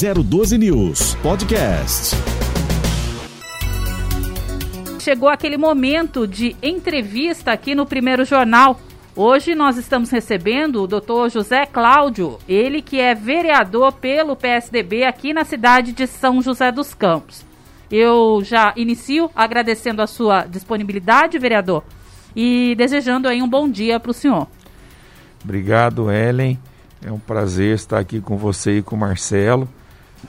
012 0.00 0.56
News 0.58 1.16
Podcast. 1.16 2.14
Chegou 5.00 5.28
aquele 5.28 5.56
momento 5.56 6.24
de 6.24 6.54
entrevista 6.62 7.50
aqui 7.50 7.74
no 7.74 7.84
primeiro 7.84 8.24
jornal. 8.24 8.78
Hoje 9.16 9.56
nós 9.56 9.76
estamos 9.76 10.08
recebendo 10.10 10.84
o 10.84 10.86
doutor 10.86 11.28
José 11.30 11.66
Cláudio, 11.66 12.38
ele 12.48 12.80
que 12.80 13.00
é 13.00 13.12
vereador 13.12 13.92
pelo 13.92 14.36
PSDB 14.36 15.04
aqui 15.04 15.32
na 15.32 15.44
cidade 15.44 15.90
de 15.90 16.06
São 16.06 16.40
José 16.40 16.70
dos 16.70 16.94
Campos. 16.94 17.44
Eu 17.90 18.40
já 18.44 18.72
inicio 18.76 19.28
agradecendo 19.34 20.00
a 20.00 20.06
sua 20.06 20.44
disponibilidade, 20.44 21.40
vereador, 21.40 21.82
e 22.36 22.72
desejando 22.76 23.26
aí 23.26 23.42
um 23.42 23.48
bom 23.48 23.68
dia 23.68 23.98
para 23.98 24.12
o 24.12 24.14
senhor. 24.14 24.46
Obrigado, 25.42 26.08
Ellen. 26.08 26.56
É 27.04 27.10
um 27.10 27.18
prazer 27.18 27.74
estar 27.74 27.98
aqui 27.98 28.20
com 28.20 28.36
você 28.36 28.78
e 28.78 28.82
com 28.82 28.94
o 28.94 28.98
Marcelo 28.98 29.68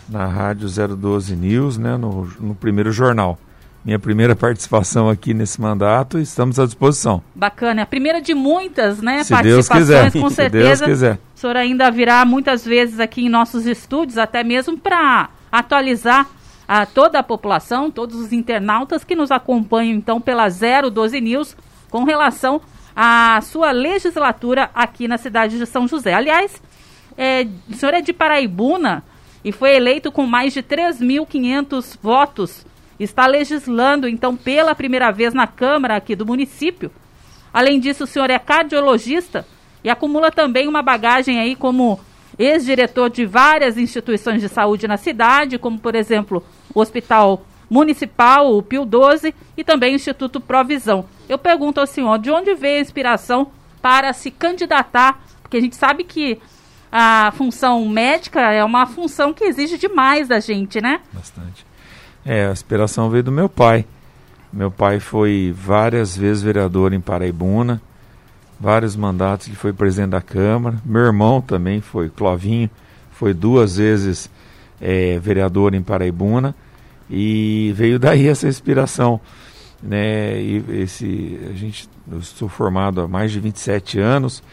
na 0.08 0.26
Rádio 0.26 0.68
012 0.68 1.36
News, 1.36 1.78
né, 1.78 1.98
no, 1.98 2.28
no 2.39 2.56
primeiro 2.56 2.92
jornal. 2.92 3.38
Minha 3.84 4.00
primeira 4.00 4.36
participação 4.38 5.10
aqui 5.10 5.34
nesse 5.34 5.60
mandato, 5.60 6.20
estamos 6.20 6.60
à 6.60 6.65
disposição. 6.65 7.21
Bacana, 7.34 7.82
é 7.82 7.84
a 7.84 7.88
primeira 7.88 8.21
de 8.21 8.34
muitas, 8.34 9.02
né, 9.02 9.24
Se 9.24 9.29
participações, 9.29 9.88
Deus 9.88 10.02
quiser. 10.04 10.21
com 10.21 10.29
certeza. 10.29 10.75
Se 10.75 10.86
Deus 10.86 10.92
quiser. 10.92 11.20
O 11.36 11.39
senhor 11.39 11.56
ainda 11.56 11.89
virá 11.89 12.25
muitas 12.25 12.65
vezes 12.65 13.00
aqui 13.00 13.25
em 13.25 13.29
nossos 13.29 13.65
estúdios, 13.65 14.18
até 14.18 14.43
mesmo 14.43 14.78
para 14.78 15.29
atualizar 15.52 16.28
a 16.68 16.86
toda 16.86 17.18
a 17.18 17.24
população, 17.24 17.90
todos 17.90 18.15
os 18.20 18.32
internautas 18.32 19.04
que 19.04 19.15
nos 19.15 19.32
acompanham 19.32 19.96
então 19.98 20.21
pela 20.21 20.48
012 20.48 21.20
News 21.20 21.57
com 21.90 22.04
relação 22.04 22.62
à 22.96 23.40
sua 23.42 23.71
legislatura 23.71 24.70
aqui 24.76 25.07
na 25.07 25.18
cidade 25.18 25.57
de 25.57 25.65
São 25.65 25.87
José. 25.87 26.14
Aliás, 26.14 26.62
é, 27.18 27.48
o 27.68 27.74
senhor 27.74 27.96
é 27.96 28.01
de 28.01 28.14
Paraibuna 28.14 29.04
e 29.43 29.52
foi 29.52 29.75
eleito 29.75 30.11
com 30.11 30.25
mais 30.25 30.54
de 30.54 30.61
3.500 30.61 31.98
votos. 32.02 32.66
Está 33.00 33.26
legislando, 33.28 34.08
então, 34.08 34.36
pela 34.36 34.76
primeira 34.76 35.12
vez 35.12 35.34
na 35.34 35.48
Câmara 35.48 35.95
aqui 35.95 36.16
do 36.16 36.26
município. 36.26 36.92
Além 37.54 37.80
disso, 37.80 38.04
o 38.04 38.08
senhor 38.08 38.30
é 38.30 38.38
cardiologista 38.38 39.45
e 39.84 39.90
acumula 39.90 40.32
também 40.32 40.67
uma 40.67 40.82
bagagem 40.82 41.40
aí 41.40 41.56
como 41.56 42.00
ex-diretor 42.38 43.10
de 43.10 43.26
várias 43.26 43.78
instituições 43.78 44.42
de 44.42 44.50
saúde 44.50 44.88
na 44.88 44.98
cidade, 44.98 45.58
como, 45.58 45.80
por 45.80 45.95
exemplo, 45.95 46.44
o 46.73 46.80
Hospital 46.80 47.45
Municipal, 47.70 48.56
o 48.56 48.64
Pio 48.64 48.86
12 48.86 49.34
e 49.56 49.64
também 49.64 49.94
o 49.94 49.95
Instituto 49.95 50.40
Provisão. 50.40 51.06
Eu 51.28 51.38
pergunto 51.38 51.80
ao 51.80 51.88
senhor, 51.88 52.17
de 52.17 52.32
onde 52.32 52.54
veio 52.56 52.80
a 52.80 52.82
inspiração 52.82 53.52
para 53.82 54.12
se 54.14 54.32
candidatar? 54.32 55.22
Porque 55.42 55.58
a 55.58 55.62
gente 55.62 55.76
sabe 55.76 56.04
que 56.04 56.40
a 56.92 57.32
função 57.36 57.88
médica 57.88 58.42
é 58.52 58.64
uma 58.64 58.86
função 58.86 59.34
que 59.34 59.44
exige 59.44 59.78
demais 59.78 60.28
da 60.28 60.40
gente, 60.40 60.82
né? 60.82 61.02
Bastante. 61.14 61.66
É, 62.26 62.48
a 62.48 62.52
inspiração 62.52 63.09
veio 63.09 63.23
do 63.23 63.32
meu 63.32 63.48
pai. 63.48 63.86
Meu 64.52 64.72
pai 64.72 65.00
foi 65.00 65.54
várias 65.56 66.17
vezes 66.17 66.42
vereador 66.42 66.92
em 66.92 67.00
Paraibuna, 67.00 67.80
vários 68.60 68.95
mandatos, 68.95 69.48
ele 69.48 69.56
foi 69.56 69.72
presidente 69.72 70.10
da 70.12 70.22
Câmara. 70.22 70.78
Meu 70.84 71.04
irmão 71.04 71.40
também 71.40 71.82
foi, 71.82 72.10
Clovinho, 72.10 72.70
foi 73.12 73.34
duas 73.34 73.78
vezes 73.78 74.30
é, 74.82 75.20
vereador 75.20 75.76
em 75.76 75.84
Paraibuna 75.84 76.56
e 77.10 77.72
veio 77.76 78.00
daí 78.00 78.28
essa 78.28 78.48
inspiração. 78.48 79.22
Né? 79.82 80.42
E 80.42 80.66
esse, 80.82 81.40
a 81.50 81.54
gente, 81.54 81.88
eu 82.12 82.22
sou 82.22 82.50
formado 82.50 83.02
há 83.02 83.08
mais 83.08 83.32
de 83.32 83.40
27 83.40 84.00
anos, 84.00 84.44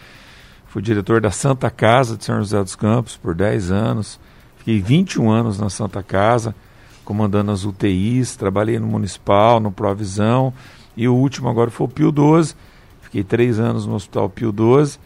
Fui 0.77 0.83
diretor 0.83 1.23
da 1.23 1.31
Santa 1.31 1.71
Casa 1.71 2.19
de 2.19 2.25
São 2.27 2.37
José 2.37 2.63
dos 2.63 2.77
Campos 2.77 3.17
por 3.17 3.35
10 3.35 3.71
anos. 3.71 4.21
Fiquei 4.59 4.79
21 4.79 5.31
anos 5.31 5.59
na 5.59 5.71
Santa 5.71 6.03
Casa, 6.03 6.55
comandando 7.03 7.51
as 7.51 7.65
UTIs. 7.65 8.37
Trabalhei 8.37 8.79
no 8.79 8.87
Municipal, 8.87 9.59
no 9.59 9.73
Provisão. 9.73 10.53
E 10.95 11.09
o 11.09 11.15
último 11.15 11.49
agora 11.49 11.71
foi 11.71 11.87
o 11.87 11.89
Pio 11.89 12.13
12. 12.13 12.55
Fiquei 13.01 13.25
três 13.25 13.59
anos 13.59 13.87
no 13.87 13.95
Hospital 13.95 14.29
Pio 14.29 14.53
12. 14.53 14.99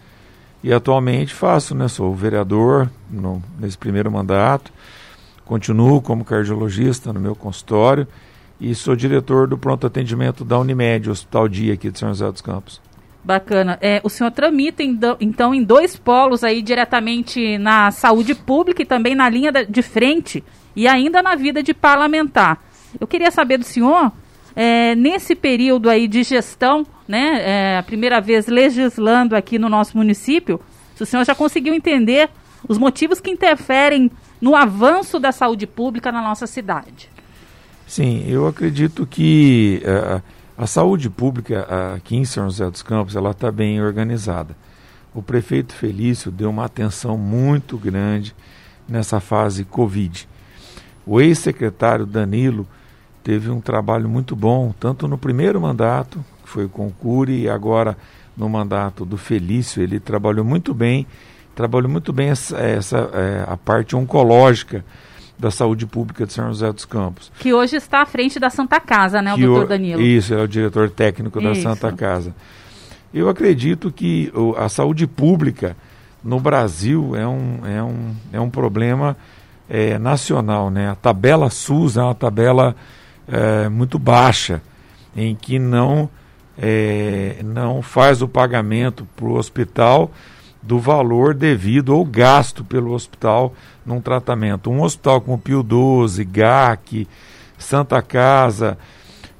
E 0.64 0.72
atualmente 0.72 1.32
faço, 1.32 1.72
né? 1.72 1.86
Sou 1.86 2.12
vereador 2.16 2.90
no, 3.08 3.40
nesse 3.56 3.78
primeiro 3.78 4.10
mandato. 4.10 4.72
Continuo 5.44 6.02
como 6.02 6.24
cardiologista 6.24 7.12
no 7.12 7.20
meu 7.20 7.36
consultório. 7.36 8.08
E 8.60 8.74
sou 8.74 8.96
diretor 8.96 9.46
do 9.46 9.56
pronto 9.56 9.86
atendimento 9.86 10.44
da 10.44 10.58
Unimed, 10.58 11.08
Hospital 11.08 11.48
Dia 11.48 11.74
aqui 11.74 11.92
de 11.92 11.98
São 12.00 12.08
José 12.08 12.28
dos 12.32 12.40
Campos. 12.40 12.89
Bacana. 13.22 13.78
É, 13.82 14.00
o 14.02 14.08
senhor 14.08 14.30
tramita 14.30 14.82
então 15.20 15.54
em 15.54 15.62
dois 15.62 15.96
polos 15.96 16.42
aí 16.42 16.62
diretamente 16.62 17.58
na 17.58 17.90
saúde 17.90 18.34
pública 18.34 18.82
e 18.82 18.86
também 18.86 19.14
na 19.14 19.28
linha 19.28 19.52
de 19.52 19.82
frente 19.82 20.42
e 20.74 20.88
ainda 20.88 21.22
na 21.22 21.34
vida 21.34 21.62
de 21.62 21.74
parlamentar. 21.74 22.62
Eu 22.98 23.06
queria 23.06 23.30
saber 23.30 23.58
do 23.58 23.64
senhor, 23.64 24.10
é, 24.56 24.94
nesse 24.94 25.34
período 25.34 25.90
aí 25.90 26.08
de 26.08 26.22
gestão, 26.22 26.86
né, 27.06 27.40
é, 27.42 27.78
a 27.78 27.82
primeira 27.82 28.20
vez 28.20 28.46
legislando 28.46 29.36
aqui 29.36 29.58
no 29.58 29.68
nosso 29.68 29.96
município, 29.96 30.60
se 30.96 31.02
o 31.02 31.06
senhor 31.06 31.24
já 31.24 31.34
conseguiu 31.34 31.74
entender 31.74 32.30
os 32.66 32.78
motivos 32.78 33.20
que 33.20 33.30
interferem 33.30 34.10
no 34.40 34.56
avanço 34.56 35.18
da 35.18 35.32
saúde 35.32 35.66
pública 35.66 36.10
na 36.10 36.22
nossa 36.22 36.46
cidade. 36.46 37.10
Sim, 37.86 38.24
eu 38.28 38.46
acredito 38.46 39.06
que 39.06 39.82
uh, 39.84 40.22
a 40.60 40.66
saúde 40.66 41.08
pública 41.08 41.66
aqui 41.94 42.16
em 42.16 42.24
São 42.26 42.44
José 42.44 42.70
dos 42.70 42.82
Campos 42.82 43.16
ela 43.16 43.30
está 43.30 43.50
bem 43.50 43.80
organizada. 43.80 44.54
O 45.14 45.22
prefeito 45.22 45.72
Felício 45.72 46.30
deu 46.30 46.50
uma 46.50 46.66
atenção 46.66 47.16
muito 47.16 47.78
grande 47.78 48.34
nessa 48.86 49.20
fase 49.20 49.64
Covid. 49.64 50.28
O 51.06 51.18
ex-secretário 51.18 52.04
Danilo 52.04 52.68
teve 53.24 53.48
um 53.48 53.58
trabalho 53.58 54.06
muito 54.06 54.36
bom, 54.36 54.74
tanto 54.78 55.08
no 55.08 55.16
primeiro 55.16 55.58
mandato, 55.58 56.22
que 56.42 56.50
foi 56.50 56.68
com 56.68 56.88
o 56.88 56.92
Cury, 56.92 57.44
e 57.44 57.48
agora 57.48 57.96
no 58.36 58.46
mandato 58.46 59.06
do 59.06 59.16
Felício. 59.16 59.82
Ele 59.82 59.98
trabalhou 59.98 60.44
muito 60.44 60.74
bem, 60.74 61.06
trabalhou 61.54 61.88
muito 61.88 62.12
bem 62.12 62.28
essa, 62.28 62.58
essa 62.58 62.98
é, 63.14 63.44
a 63.48 63.56
parte 63.56 63.96
oncológica 63.96 64.84
da 65.40 65.50
Saúde 65.50 65.86
Pública 65.86 66.26
de 66.26 66.32
São 66.32 66.48
José 66.48 66.70
dos 66.70 66.84
Campos. 66.84 67.32
Que 67.38 67.52
hoje 67.52 67.76
está 67.76 68.02
à 68.02 68.06
frente 68.06 68.38
da 68.38 68.50
Santa 68.50 68.78
Casa, 68.78 69.22
né, 69.22 69.34
o 69.34 69.38
doutor 69.38 69.66
Danilo? 69.66 70.00
Isso, 70.00 70.34
é 70.34 70.42
o 70.42 70.46
diretor 70.46 70.90
técnico 70.90 71.40
da 71.40 71.52
isso. 71.52 71.62
Santa 71.62 71.90
Casa. 71.92 72.34
Eu 73.12 73.28
acredito 73.28 73.90
que 73.90 74.30
o, 74.34 74.54
a 74.56 74.68
saúde 74.68 75.06
pública 75.06 75.76
no 76.22 76.38
Brasil 76.38 77.16
é 77.16 77.26
um, 77.26 77.60
é 77.66 77.82
um, 77.82 78.14
é 78.34 78.40
um 78.40 78.50
problema 78.50 79.16
é, 79.68 79.98
nacional. 79.98 80.70
Né? 80.70 80.90
A 80.90 80.94
tabela 80.94 81.48
SUS 81.48 81.96
é 81.96 82.02
uma 82.02 82.14
tabela 82.14 82.76
é, 83.26 83.68
muito 83.68 83.98
baixa, 83.98 84.62
em 85.16 85.34
que 85.34 85.58
não, 85.58 86.08
é, 86.58 87.36
não 87.42 87.80
faz 87.80 88.20
o 88.22 88.28
pagamento 88.28 89.08
para 89.16 89.26
o 89.26 89.36
hospital 89.36 90.12
do 90.62 90.78
valor 90.78 91.34
devido 91.34 91.90
ou 91.90 92.04
gasto 92.04 92.64
pelo 92.64 92.92
hospital 92.92 93.54
num 93.84 94.00
tratamento. 94.00 94.70
Um 94.70 94.82
hospital 94.82 95.20
como 95.20 95.38
Pio 95.38 95.62
12, 95.62 96.24
GAC, 96.24 97.08
Santa 97.58 98.00
Casa, 98.02 98.78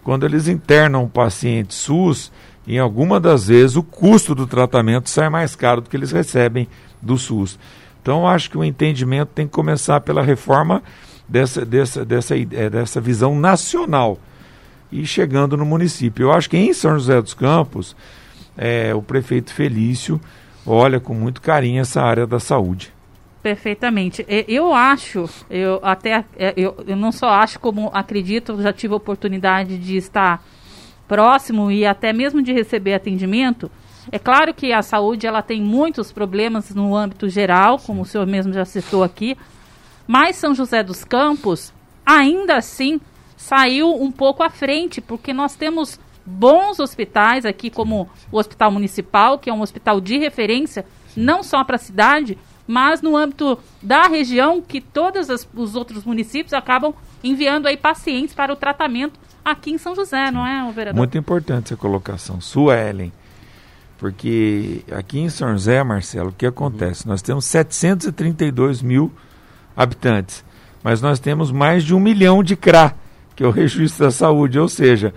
quando 0.03 0.25
eles 0.25 0.49
internam 0.49 1.05
um 1.05 1.09
paciente 1.09 1.75
SUS, 1.75 2.33
em 2.67 2.79
alguma 2.79 3.21
das 3.21 3.49
vezes 3.49 3.77
o 3.77 3.83
custo 3.83 4.35
do 4.35 4.47
tratamento 4.47 5.09
sai 5.09 5.29
mais 5.29 5.55
caro 5.55 5.81
do 5.81 5.91
que 5.91 5.97
eles 5.97 6.13
recebem 6.13 6.69
do 7.01 7.19
SUS. 7.19 7.59
Então, 8.03 8.27
acho 8.27 8.51
que 8.51 8.57
o 8.57 8.65
entendimento 8.65 9.31
tem 9.35 9.47
que 9.47 9.53
começar 9.53 10.01
pela 10.01 10.23
reforma 10.23 10.83
dessa, 11.29 11.65
dessa, 11.65 12.05
dessa, 12.05 12.37
é, 12.37 12.71
dessa 12.71 13.01
visão 13.01 13.39
nacional 13.39 14.19
e 14.91 15.07
chegando 15.07 15.57
no 15.57 15.65
município. 15.65 16.25
Eu 16.25 16.33
acho 16.33 16.49
que 16.49 16.57
em 16.57 16.73
São 16.73 16.95
José 16.95 17.21
dos 17.21 17.35
Campos, 17.35 17.95
é, 18.57 18.95
o 18.95 19.03
prefeito 19.03 19.53
Felício 19.53 20.21
olha 20.71 21.01
com 21.01 21.15
muito 21.15 21.41
carinho 21.41 21.81
essa 21.81 22.01
área 22.03 22.27
da 22.27 22.39
saúde. 22.39 22.93
Perfeitamente. 23.43 24.25
Eu 24.47 24.75
acho, 24.75 25.29
eu 25.49 25.81
até 25.83 26.25
é, 26.37 26.53
eu, 26.57 26.77
eu 26.87 26.97
não 26.97 27.11
só 27.11 27.29
acho 27.31 27.59
como 27.59 27.91
acredito, 27.93 28.61
já 28.61 28.73
tive 28.73 28.93
a 28.93 28.99
oportunidade 28.99 29.79
de 29.79 29.97
estar 29.97 30.45
próximo 31.09 31.71
e 31.71 31.87
até 31.87 32.13
mesmo 32.13 32.43
de 32.43 32.53
receber 32.53 32.95
atendimento. 32.95 33.71
É 34.13 34.19
claro 34.19 34.53
que 34.53 34.73
a 34.73 34.83
saúde 34.83 35.27
ela 35.27 35.43
tem 35.43 35.63
muitos 35.63 36.13
problemas 36.13 36.75
no 36.75 36.95
âmbito 36.95 37.29
geral, 37.29 37.79
como 37.79 38.03
o 38.03 38.05
senhor 38.05 38.27
mesmo 38.27 38.53
já 38.53 38.65
citou 38.65 39.03
aqui, 39.03 39.37
mas 40.07 40.37
São 40.37 40.55
José 40.55 40.83
dos 40.83 41.05
Campos 41.05 41.73
ainda 42.05 42.57
assim 42.57 43.01
saiu 43.37 43.89
um 43.95 44.11
pouco 44.13 44.43
à 44.43 44.51
frente, 44.51 45.01
porque 45.01 45.33
nós 45.33 45.57
temos 45.57 45.99
bons 46.31 46.79
hospitais 46.79 47.45
aqui, 47.45 47.69
como 47.71 48.09
o 48.31 48.39
Hospital 48.39 48.71
Municipal, 48.71 49.39
que 49.39 49.51
é 49.51 49.53
um 49.53 49.61
hospital 49.61 50.01
de 50.01 50.19
referência, 50.19 50.85
não 51.17 51.43
só 51.43 51.65
para 51.65 51.77
a 51.77 51.79
cidade, 51.79 52.39
mas 52.67 53.03
no 53.03 53.17
âmbito 53.17 53.59
da 53.83 54.03
região, 54.03 54.63
que 54.63 54.81
todos 54.81 55.29
os 55.55 55.75
outros 55.75 56.05
municípios 56.05 56.53
acabam 56.53 56.95
enviando 57.23 57.67
aí 57.67 57.77
pacientes 57.77 58.35
para 58.35 58.53
o 58.53 58.57
tratamento 58.57 59.19
aqui 59.45 59.73
em 59.73 59.79
São 59.79 59.95
José, 59.95 60.31
não 60.31 60.47
é, 60.47 60.71
vereador? 60.71 60.97
Muito 60.97 61.19
importante 61.19 61.73
essa 61.73 61.77
colocação. 61.77 62.41
Suelen, 62.41 63.13
porque 63.99 64.83
aqui 64.93 65.19
em 65.19 65.29
São 65.29 65.53
José, 65.53 65.83
Marcelo, 65.83 66.31
o 66.31 66.33
que 66.33 66.47
acontece? 66.47 67.07
Nós 67.09 67.21
temos 67.23 67.45
732 67.47 68.83
mil 68.83 69.13
habitantes. 69.77 70.45
mas 70.83 71.03
nós 71.03 71.19
temos 71.19 71.51
mais 71.51 71.85
de 71.85 71.95
um 71.95 72.01
milhão 72.01 72.43
de 72.43 72.57
CRA, 72.57 72.95
que 73.37 73.43
é 73.43 73.47
o 73.47 73.51
Registro 73.51 74.05
da 74.05 74.11
Saúde, 74.11 74.59
ou 74.59 74.69
seja, 74.69 75.13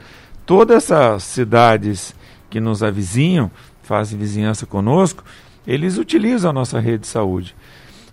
todas 0.45 0.77
essas 0.77 1.23
cidades 1.23 2.15
que 2.49 2.59
nos 2.59 2.83
avizinham, 2.83 3.49
fazem 3.81 4.17
vizinhança 4.17 4.65
conosco, 4.65 5.23
eles 5.65 5.97
utilizam 5.97 6.51
a 6.51 6.53
nossa 6.53 6.79
rede 6.79 6.99
de 6.99 7.07
saúde. 7.07 7.55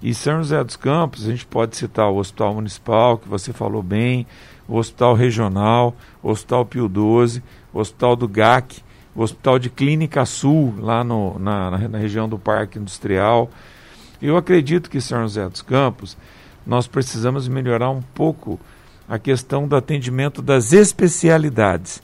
E 0.03 0.15
São 0.15 0.39
José 0.39 0.63
dos 0.65 0.77
Campos, 0.77 1.27
a 1.27 1.31
gente 1.31 1.45
pode 1.45 1.77
citar 1.77 2.09
o 2.09 2.17
Hospital 2.17 2.55
Municipal, 2.55 3.19
que 3.19 3.29
você 3.29 3.53
falou 3.53 3.83
bem, 3.83 4.27
o 4.67 4.77
Hospital 4.77 5.15
Regional, 5.15 5.95
o 6.23 6.31
Hospital 6.31 6.65
Pio 6.65 6.89
12, 6.89 7.43
o 7.73 7.81
Hospital 7.81 8.17
do 8.17 8.27
GAC, 8.27 8.83
o 9.15 9.23
Hospital 9.23 9.59
de 9.59 9.69
Clínica 9.69 10.25
Sul, 10.25 10.75
lá 10.79 11.05
no, 11.05 11.39
na, 11.39 11.71
na, 11.89 11.99
região 11.99 12.29
do 12.29 12.39
Parque 12.39 12.79
Industrial. 12.79 13.51
Eu 14.23 14.37
acredito 14.37 14.89
que 14.89 15.01
São 15.01 15.23
José 15.23 15.47
dos 15.49 15.61
Campos, 15.61 16.17
nós 16.67 16.87
precisamos 16.87 17.49
melhorar 17.49 17.91
um 17.91 18.01
pouco 18.01 18.59
a 19.09 19.19
questão 19.19 19.67
do 19.67 19.77
atendimento 19.77 20.41
das 20.41 20.73
especialidades. 20.73 22.01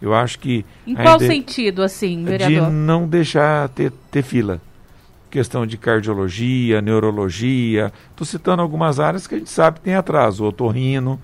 Eu 0.00 0.14
acho 0.14 0.38
que. 0.38 0.64
Em 0.86 0.94
qual 0.94 1.18
sentido, 1.18 1.82
assim, 1.82 2.24
vereador? 2.24 2.66
De 2.66 2.72
não 2.72 3.06
deixar 3.06 3.68
ter, 3.70 3.92
ter 4.10 4.22
fila. 4.22 4.60
Questão 5.30 5.66
de 5.66 5.76
cardiologia, 5.76 6.80
neurologia. 6.80 7.92
Estou 8.10 8.26
citando 8.26 8.62
algumas 8.62 8.98
áreas 8.98 9.26
que 9.26 9.34
a 9.34 9.38
gente 9.38 9.50
sabe 9.50 9.78
que 9.78 9.84
tem 9.84 9.94
atraso. 9.94 10.44
Otorrino, 10.44 11.20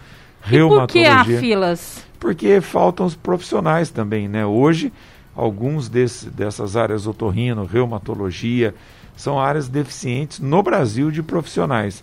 e 0.47 0.50
reumatologia. 0.50 1.17
Por 1.17 1.25
que 1.25 1.37
há 1.37 1.41
filas? 1.41 2.05
Porque 2.19 2.61
faltam 2.61 3.06
os 3.06 3.15
profissionais 3.15 3.91
também, 3.91 4.29
né? 4.29 4.44
Hoje, 4.44 4.93
alguns 5.35 5.88
desse, 5.88 6.29
dessas 6.29 6.76
áreas 6.76 7.06
otorrino, 7.06 7.65
reumatologia, 7.65 8.75
são 9.17 9.38
áreas 9.38 9.69
deficientes 9.69 10.41
no 10.41 10.62
Brasil 10.62 11.11
de 11.11 11.23
profissionais. 11.23 12.03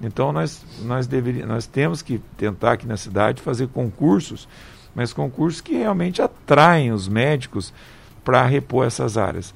Então 0.00 0.32
nós, 0.32 0.64
nós, 0.82 1.06
deveria, 1.06 1.46
nós 1.46 1.66
temos 1.66 2.00
que 2.00 2.20
tentar 2.36 2.72
aqui 2.72 2.86
na 2.86 2.96
cidade 2.96 3.42
fazer 3.42 3.68
concursos 3.68 4.48
mas 4.94 5.12
concursos 5.12 5.60
que 5.60 5.74
realmente 5.74 6.20
atraem 6.20 6.92
os 6.92 7.08
médicos 7.08 7.72
para 8.24 8.44
repor 8.44 8.86
essas 8.86 9.16
áreas. 9.16 9.54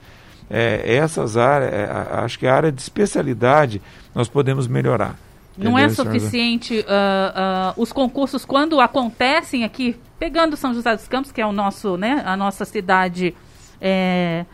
É, 0.48 0.96
essas 0.96 1.36
áreas, 1.36 1.72
é, 1.72 1.90
acho 2.19 2.38
que 2.38 2.46
a 2.46 2.54
área 2.54 2.70
de 2.70 2.81
especialidade 2.81 3.81
nós 4.14 4.28
podemos 4.28 4.66
melhorar. 4.66 5.16
Não 5.56 5.78
é 5.78 5.88
suficiente 5.88 6.81
uh, 6.81 6.82
uh, 6.82 7.81
os 7.81 7.92
concursos 7.92 8.44
quando 8.44 8.81
acontecem 8.81 9.62
aqui, 9.62 9.96
pegando 10.19 10.56
São 10.56 10.75
José 10.75 10.94
dos 10.96 11.06
Campos, 11.06 11.31
que 11.31 11.40
é 11.40 11.46
o 11.46 11.52
nosso, 11.52 11.96
né, 11.96 12.22
a 12.26 12.37
nossa 12.37 12.64
cidade 12.64 13.34
é, 13.80 14.44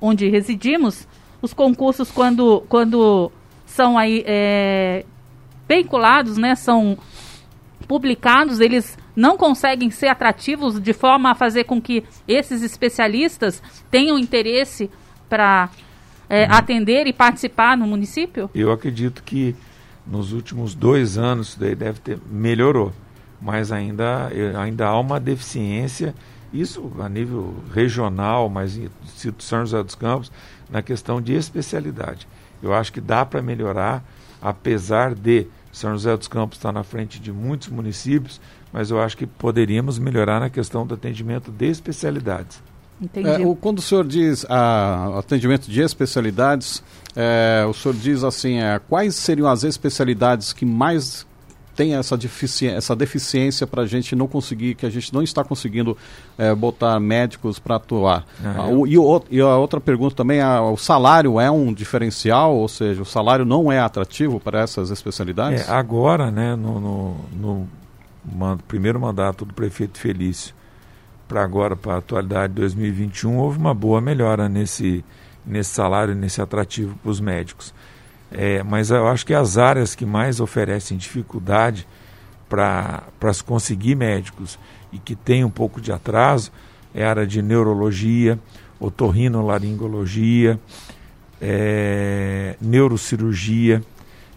onde 0.00 0.28
residimos, 0.28 1.06
os 1.40 1.54
concursos 1.54 2.10
quando, 2.10 2.64
quando 2.68 3.30
são 3.64 3.96
aí 3.96 4.24
é, 4.26 5.04
vinculados, 5.68 6.36
né, 6.36 6.56
são 6.56 6.98
publicados, 7.86 8.58
eles 8.58 8.98
não 9.14 9.36
conseguem 9.36 9.90
ser 9.90 10.08
atrativos 10.08 10.80
de 10.80 10.92
forma 10.92 11.30
a 11.30 11.34
fazer 11.34 11.64
com 11.64 11.80
que 11.80 12.04
esses 12.26 12.62
especialistas 12.62 13.62
tenham 13.90 14.18
interesse 14.18 14.90
para 15.28 15.70
é, 16.28 16.44
uhum. 16.44 16.52
atender 16.52 17.06
e 17.06 17.12
participar 17.12 17.76
no 17.76 17.86
município? 17.86 18.50
Eu 18.54 18.70
acredito 18.70 19.22
que 19.22 19.54
nos 20.06 20.32
últimos 20.32 20.74
dois 20.74 21.18
anos 21.18 21.50
isso 21.50 21.60
daí 21.60 21.74
deve 21.74 22.00
ter 22.00 22.18
melhorou, 22.30 22.92
mas 23.40 23.72
ainda, 23.72 24.30
ainda 24.58 24.86
há 24.86 24.98
uma 24.98 25.20
deficiência, 25.20 26.14
isso 26.52 26.92
a 26.98 27.08
nível 27.08 27.54
regional, 27.72 28.48
mas 28.48 28.78
cito 29.06 29.42
São 29.42 29.60
José 29.60 29.82
dos 29.82 29.94
Campos, 29.94 30.32
na 30.68 30.82
questão 30.82 31.20
de 31.20 31.34
especialidade. 31.34 32.26
Eu 32.62 32.74
acho 32.74 32.92
que 32.92 33.00
dá 33.00 33.24
para 33.24 33.40
melhorar, 33.40 34.04
apesar 34.42 35.14
de 35.14 35.46
São 35.72 35.92
José 35.92 36.16
dos 36.16 36.28
Campos 36.28 36.58
estar 36.58 36.72
na 36.72 36.82
frente 36.82 37.20
de 37.20 37.32
muitos 37.32 37.68
municípios, 37.68 38.40
mas 38.72 38.90
eu 38.90 39.00
acho 39.00 39.16
que 39.16 39.26
poderíamos 39.26 39.98
melhorar 39.98 40.40
na 40.40 40.50
questão 40.50 40.86
do 40.86 40.94
atendimento 40.94 41.50
de 41.50 41.66
especialidades. 41.66 42.62
Entendi. 43.00 43.28
É, 43.28 43.38
o, 43.46 43.56
quando 43.56 43.78
o 43.78 43.82
senhor 43.82 44.06
diz 44.06 44.44
ah, 44.48 45.18
atendimento 45.18 45.70
de 45.70 45.80
especialidades, 45.80 46.82
é, 47.16 47.64
o 47.68 47.72
senhor 47.72 47.94
diz 47.94 48.22
assim, 48.22 48.58
é, 48.58 48.78
quais 48.88 49.14
seriam 49.14 49.48
as 49.48 49.64
especialidades 49.64 50.52
que 50.52 50.66
mais 50.66 51.26
tem 51.74 51.94
essa 51.94 52.14
deficiência, 52.14 52.76
essa 52.76 52.94
deficiência 52.94 53.66
para 53.66 53.82
a 53.82 53.86
gente 53.86 54.14
não 54.14 54.26
conseguir, 54.26 54.74
que 54.74 54.84
a 54.84 54.90
gente 54.90 55.14
não 55.14 55.22
está 55.22 55.42
conseguindo 55.42 55.96
é, 56.36 56.54
botar 56.54 57.00
médicos 57.00 57.58
para 57.58 57.76
atuar. 57.76 58.26
Ah, 58.44 58.66
o, 58.66 58.86
e, 58.86 58.98
o, 58.98 59.22
e, 59.30 59.40
a 59.40 59.56
outra 59.56 59.80
pergunta 59.80 60.14
também, 60.14 60.42
a, 60.42 60.60
o 60.60 60.76
salário 60.76 61.40
é 61.40 61.50
um 61.50 61.72
diferencial, 61.72 62.54
ou 62.54 62.68
seja, 62.68 63.00
o 63.00 63.06
salário 63.06 63.46
não 63.46 63.72
é 63.72 63.80
atrativo 63.80 64.38
para 64.38 64.60
essas 64.60 64.90
especialidades? 64.90 65.66
É, 65.66 65.72
agora, 65.72 66.30
né, 66.30 66.54
no, 66.54 66.80
no, 66.80 67.16
no 67.32 67.68
primeiro 68.66 69.00
mandato 69.00 69.44
do 69.44 69.54
prefeito 69.54 69.98
Felício 69.98 70.54
para 71.30 71.44
agora, 71.44 71.76
para 71.76 71.94
a 71.94 71.98
atualidade 71.98 72.52
de 72.54 72.60
2021, 72.60 73.36
houve 73.36 73.56
uma 73.56 73.72
boa 73.72 74.00
melhora 74.00 74.48
nesse, 74.48 75.04
nesse 75.46 75.70
salário, 75.70 76.12
nesse 76.12 76.42
atrativo 76.42 76.96
para 77.00 77.10
os 77.10 77.20
médicos. 77.20 77.72
É, 78.32 78.64
mas 78.64 78.90
eu 78.90 79.06
acho 79.06 79.24
que 79.24 79.32
as 79.32 79.56
áreas 79.56 79.94
que 79.94 80.04
mais 80.04 80.40
oferecem 80.40 80.96
dificuldade 80.96 81.86
para 82.48 83.32
se 83.32 83.44
conseguir 83.44 83.94
médicos 83.94 84.58
e 84.92 84.98
que 84.98 85.14
tem 85.14 85.44
um 85.44 85.50
pouco 85.50 85.80
de 85.80 85.92
atraso 85.92 86.50
é 86.92 87.04
a 87.04 87.10
área 87.10 87.26
de 87.26 87.40
neurologia, 87.40 88.36
otorrinolaringologia, 88.80 90.58
é, 91.40 92.56
neurocirurgia, 92.60 93.82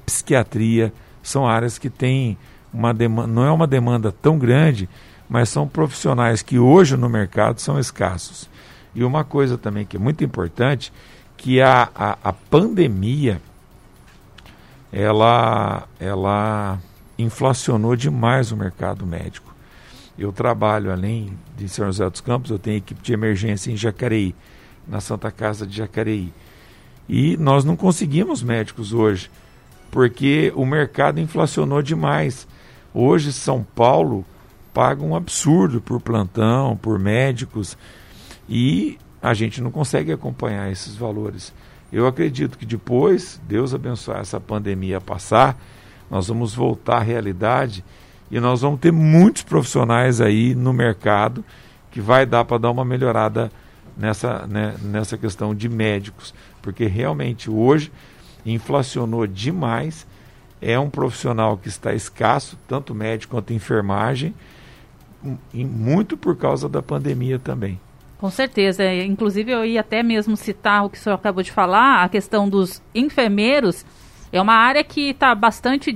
psiquiatria. 0.06 0.94
São 1.24 1.48
áreas 1.48 1.80
que 1.80 1.90
têm 1.90 2.38
uma 2.74 2.94
demanda, 2.94 3.28
não 3.28 3.46
é 3.46 3.52
uma 3.52 3.68
demanda 3.68 4.12
tão 4.12 4.38
grande, 4.38 4.90
mas 5.30 5.50
são 5.50 5.68
profissionais 5.68 6.42
que 6.42 6.58
hoje 6.58 6.98
no 6.98 7.10
mercado 7.10 7.60
são 7.60 7.80
escassos. 7.80 8.50
E 8.96 9.04
uma 9.04 9.24
coisa 9.24 9.58
também 9.58 9.86
que 9.86 9.98
é 9.98 10.00
muito 10.00 10.24
importante, 10.24 10.92
que 11.38 11.62
a, 11.62 11.90
a, 11.96 12.18
a 12.24 12.34
pandemia 12.34 13.42
ela, 14.92 15.88
ela 16.00 16.80
inflacionou 17.18 17.96
demais 17.96 18.52
o 18.52 18.58
mercado 18.58 19.06
médico. 19.06 19.54
Eu 20.18 20.32
trabalho 20.32 20.92
além 20.92 21.36
de 21.58 21.68
São 21.68 21.88
José 21.88 22.08
dos 22.08 22.22
Campos, 22.22 22.52
eu 22.52 22.60
tenho 22.60 22.78
equipe 22.78 23.02
de 23.02 23.14
emergência 23.14 23.72
em 23.72 23.76
Jacareí, 23.76 24.36
na 24.88 25.02
Santa 25.02 25.32
Casa 25.32 25.66
de 25.66 25.76
Jacareí. 25.76 26.32
E 27.10 27.36
nós 27.38 27.66
não 27.66 27.76
conseguimos 27.76 28.44
médicos 28.44 28.94
hoje, 28.94 29.32
porque 29.90 30.54
o 30.56 30.66
mercado 30.66 31.20
inflacionou 31.20 31.82
demais. 31.82 32.48
Hoje, 32.94 33.34
São 33.34 33.66
Paulo 33.76 34.24
paga 34.74 35.04
um 35.04 35.16
absurdo 35.16 35.82
por 35.82 36.00
plantão, 36.02 36.78
por 36.78 37.00
médicos, 37.00 37.78
e 38.48 38.98
a 39.22 39.34
gente 39.34 39.62
não 39.62 39.72
consegue 39.72 40.12
acompanhar 40.12 40.72
esses 40.72 40.96
valores. 40.96 41.54
Eu 41.92 42.08
acredito 42.08 42.58
que 42.58 42.66
depois, 42.66 43.40
Deus 43.48 43.74
abençoar 43.74 44.20
essa 44.20 44.40
pandemia 44.40 45.00
passar, 45.00 45.58
nós 46.10 46.28
vamos 46.28 46.54
voltar 46.54 46.98
à 46.98 47.00
realidade 47.00 47.84
e 48.30 48.40
nós 48.40 48.62
vamos 48.62 48.80
ter 48.80 48.92
muitos 48.92 49.44
profissionais 49.44 50.20
aí 50.20 50.54
no 50.54 50.74
mercado 50.74 51.44
que 51.92 52.02
vai 52.02 52.26
dar 52.26 52.46
para 52.46 52.58
dar 52.58 52.72
uma 52.72 52.84
melhorada 52.84 53.52
nessa, 53.98 54.48
né, 54.48 54.76
nessa 54.82 55.18
questão 55.18 55.54
de 55.54 55.70
médicos, 55.70 56.34
porque 56.62 56.86
realmente 56.86 57.50
hoje 57.50 57.92
inflacionou 58.46 59.26
demais 59.28 60.06
é 60.64 60.80
um 60.80 60.90
profissional 60.90 61.58
que 61.58 61.68
está 61.68 61.94
escasso, 61.94 62.58
tanto 62.68 62.96
médico 62.96 63.36
quanto 63.36 63.54
enfermagem, 63.54 64.34
e 65.54 65.64
muito 65.64 66.16
por 66.18 66.36
causa 66.36 66.68
da 66.70 66.82
pandemia 66.82 67.38
também. 67.38 67.80
Com 68.18 68.30
certeza. 68.30 68.84
É, 68.84 69.04
inclusive, 69.04 69.52
eu 69.52 69.66
ia 69.66 69.82
até 69.82 70.02
mesmo 70.02 70.38
citar 70.38 70.86
o 70.86 70.90
que 70.90 70.98
o 70.98 71.02
senhor 71.02 71.16
acabou 71.16 71.44
de 71.44 71.52
falar, 71.52 72.04
a 72.04 72.10
questão 72.10 72.48
dos 72.48 72.82
enfermeiros. 72.96 73.86
É 74.32 74.42
uma 74.42 74.56
área 74.56 74.84
que 74.84 75.10
está 75.10 75.36
bastante 75.36 75.94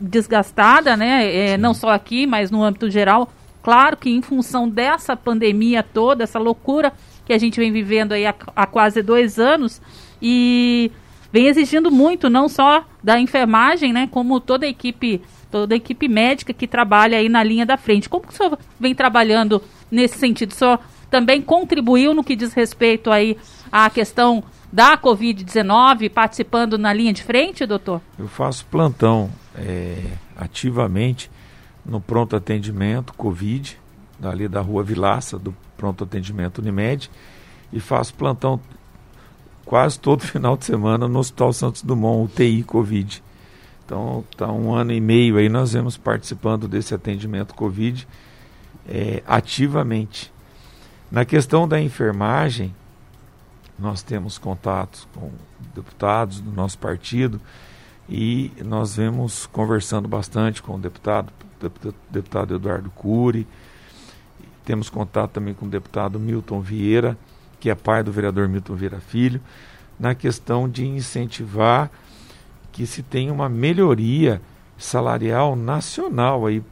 desgastada, 0.00 0.96
né? 0.96 1.32
É, 1.32 1.56
não 1.56 1.72
só 1.72 1.90
aqui, 1.90 2.26
mas 2.26 2.50
no 2.50 2.62
âmbito 2.62 2.90
geral. 2.90 3.30
Claro 3.62 3.96
que 3.96 4.10
em 4.10 4.20
função 4.20 4.68
dessa 4.68 5.16
pandemia 5.16 5.82
toda, 5.82 6.24
essa 6.24 6.38
loucura 6.38 6.92
que 7.24 7.32
a 7.32 7.38
gente 7.38 7.60
vem 7.60 7.70
vivendo 7.70 8.12
aí 8.12 8.26
há, 8.26 8.34
há 8.56 8.66
quase 8.66 9.02
dois 9.02 9.38
anos, 9.38 9.80
e 10.20 10.90
vem 11.32 11.46
exigindo 11.46 11.90
muito, 11.90 12.28
não 12.28 12.48
só 12.48 12.84
da 13.02 13.20
enfermagem, 13.20 13.92
né, 13.92 14.08
como 14.10 14.40
toda 14.40 14.66
a 14.66 14.68
equipe, 14.68 15.22
toda 15.50 15.74
a 15.74 15.76
equipe 15.76 16.08
médica 16.08 16.52
que 16.52 16.66
trabalha 16.66 17.18
aí 17.18 17.28
na 17.28 17.42
linha 17.42 17.64
da 17.64 17.76
frente. 17.76 18.08
Como 18.08 18.26
que 18.26 18.32
o 18.32 18.36
senhor 18.36 18.58
vem 18.78 18.94
trabalhando 18.94 19.62
nesse 19.90 20.18
sentido? 20.18 20.52
O 20.52 20.54
senhor 20.54 20.80
também 21.10 21.40
contribuiu 21.42 22.14
no 22.14 22.24
que 22.24 22.36
diz 22.36 22.52
respeito 22.52 23.10
aí 23.10 23.36
à 23.70 23.90
questão 23.90 24.42
da 24.72 24.96
Covid-19, 24.96 26.10
participando 26.10 26.78
na 26.78 26.92
linha 26.92 27.12
de 27.12 27.22
frente, 27.22 27.66
doutor? 27.66 28.00
Eu 28.18 28.28
faço 28.28 28.64
plantão 28.66 29.30
é, 29.56 29.96
ativamente 30.36 31.30
no 31.84 32.00
pronto 32.00 32.36
atendimento 32.36 33.12
Covid, 33.14 33.76
dali 34.18 34.46
da 34.46 34.60
rua 34.60 34.84
Vilaça, 34.84 35.38
do 35.38 35.54
pronto 35.76 36.04
atendimento 36.04 36.58
Unimed, 36.58 37.10
e 37.72 37.80
faço 37.80 38.14
plantão 38.14 38.60
quase 39.70 40.00
todo 40.00 40.22
final 40.26 40.56
de 40.56 40.64
semana 40.64 41.06
no 41.06 41.20
Hospital 41.20 41.52
Santos 41.52 41.82
Dumont, 41.82 42.24
UTI 42.24 42.64
Covid. 42.64 43.22
Então, 43.86 44.24
está 44.28 44.50
um 44.50 44.74
ano 44.74 44.90
e 44.90 45.00
meio 45.00 45.36
aí 45.36 45.48
nós 45.48 45.74
vemos 45.74 45.96
participando 45.96 46.66
desse 46.66 46.92
atendimento 46.92 47.54
Covid 47.54 48.04
é, 48.88 49.22
ativamente. 49.24 50.32
Na 51.08 51.24
questão 51.24 51.68
da 51.68 51.80
enfermagem, 51.80 52.74
nós 53.78 54.02
temos 54.02 54.38
contatos 54.38 55.06
com 55.14 55.30
deputados 55.72 56.40
do 56.40 56.50
nosso 56.50 56.76
partido 56.76 57.40
e 58.08 58.50
nós 58.64 58.96
vemos 58.96 59.46
conversando 59.46 60.08
bastante 60.08 60.60
com 60.60 60.74
o 60.74 60.78
deputado, 60.80 61.32
deputado 62.10 62.56
Eduardo 62.56 62.90
Cury, 62.90 63.46
temos 64.64 64.90
contato 64.90 65.30
também 65.30 65.54
com 65.54 65.66
o 65.66 65.70
deputado 65.70 66.18
Milton 66.18 66.60
Vieira, 66.60 67.16
que 67.60 67.70
é 67.70 67.74
pai 67.74 68.02
do 68.02 68.10
vereador 68.10 68.48
Milton 68.48 68.74
Vieira 68.74 69.00
Filho, 69.00 69.40
na 69.98 70.14
questão 70.14 70.68
de 70.68 70.86
incentivar 70.86 71.90
que 72.72 72.86
se 72.86 73.02
tenha 73.02 73.32
uma 73.32 73.48
melhoria 73.48 74.40
salarial 74.78 75.54
nacional 75.54 76.46
aí 76.46 76.62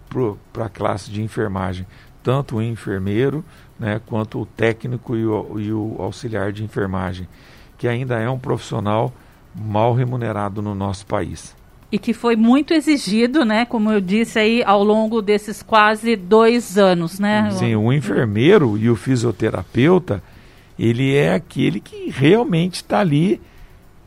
para 0.52 0.64
a 0.64 0.68
classe 0.70 1.10
de 1.10 1.22
enfermagem, 1.22 1.86
tanto 2.22 2.56
o 2.56 2.62
enfermeiro 2.62 3.44
né, 3.78 4.00
quanto 4.06 4.40
o 4.40 4.46
técnico 4.46 5.14
e 5.14 5.26
o, 5.26 5.60
e 5.60 5.72
o 5.72 5.96
auxiliar 5.98 6.52
de 6.52 6.64
enfermagem, 6.64 7.28
que 7.76 7.86
ainda 7.86 8.18
é 8.18 8.28
um 8.28 8.38
profissional 8.38 9.12
mal 9.54 9.94
remunerado 9.94 10.62
no 10.62 10.74
nosso 10.74 11.06
país. 11.06 11.54
E 11.90 11.98
que 11.98 12.12
foi 12.12 12.36
muito 12.36 12.74
exigido, 12.74 13.46
né? 13.46 13.64
Como 13.64 13.90
eu 13.90 13.98
disse 13.98 14.38
aí, 14.38 14.62
ao 14.62 14.84
longo 14.84 15.22
desses 15.22 15.62
quase 15.62 16.16
dois 16.16 16.76
anos, 16.76 17.18
né? 17.18 17.50
Sim, 17.52 17.76
o 17.76 17.90
enfermeiro 17.90 18.76
e 18.76 18.90
o 18.90 18.96
fisioterapeuta, 18.96 20.22
ele 20.78 21.14
é 21.14 21.34
aquele 21.34 21.80
que 21.80 22.10
realmente 22.10 22.76
está 22.76 23.00
ali 23.00 23.40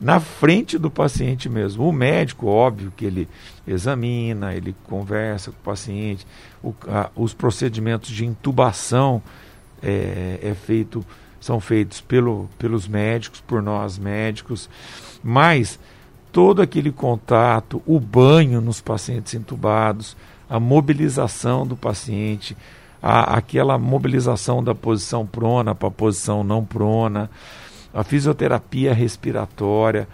na 0.00 0.18
frente 0.18 0.76
do 0.78 0.90
paciente 0.90 1.48
mesmo. 1.48 1.86
O 1.86 1.92
médico, 1.92 2.46
óbvio, 2.46 2.92
que 2.96 3.04
ele 3.04 3.28
examina, 3.66 4.54
ele 4.54 4.74
conversa 4.84 5.52
com 5.52 5.58
o 5.58 5.62
paciente, 5.62 6.26
o, 6.62 6.74
a, 6.88 7.08
os 7.14 7.32
procedimentos 7.32 8.10
de 8.10 8.26
intubação 8.26 9.22
é, 9.80 10.40
é, 10.42 10.54
feito, 10.54 11.04
são 11.40 11.60
feitos 11.60 12.00
pelo, 12.00 12.48
pelos 12.58 12.88
médicos, 12.88 13.40
por 13.40 13.62
nós 13.62 13.96
médicos, 13.96 14.68
mas 15.22 15.78
todo 16.32 16.62
aquele 16.62 16.90
contato, 16.90 17.80
o 17.86 18.00
banho 18.00 18.60
nos 18.60 18.80
pacientes 18.80 19.34
intubados, 19.34 20.16
a 20.50 20.58
mobilização 20.58 21.64
do 21.64 21.76
paciente, 21.76 22.56
a, 23.02 23.36
aquela 23.36 23.76
mobilização 23.76 24.62
da 24.62 24.74
posição 24.74 25.26
prona 25.26 25.74
para 25.74 25.88
a 25.88 25.90
posição 25.90 26.44
não 26.44 26.64
prona, 26.64 27.28
a 27.92 28.04
fisioterapia 28.04 28.94
respiratória, 28.94 30.08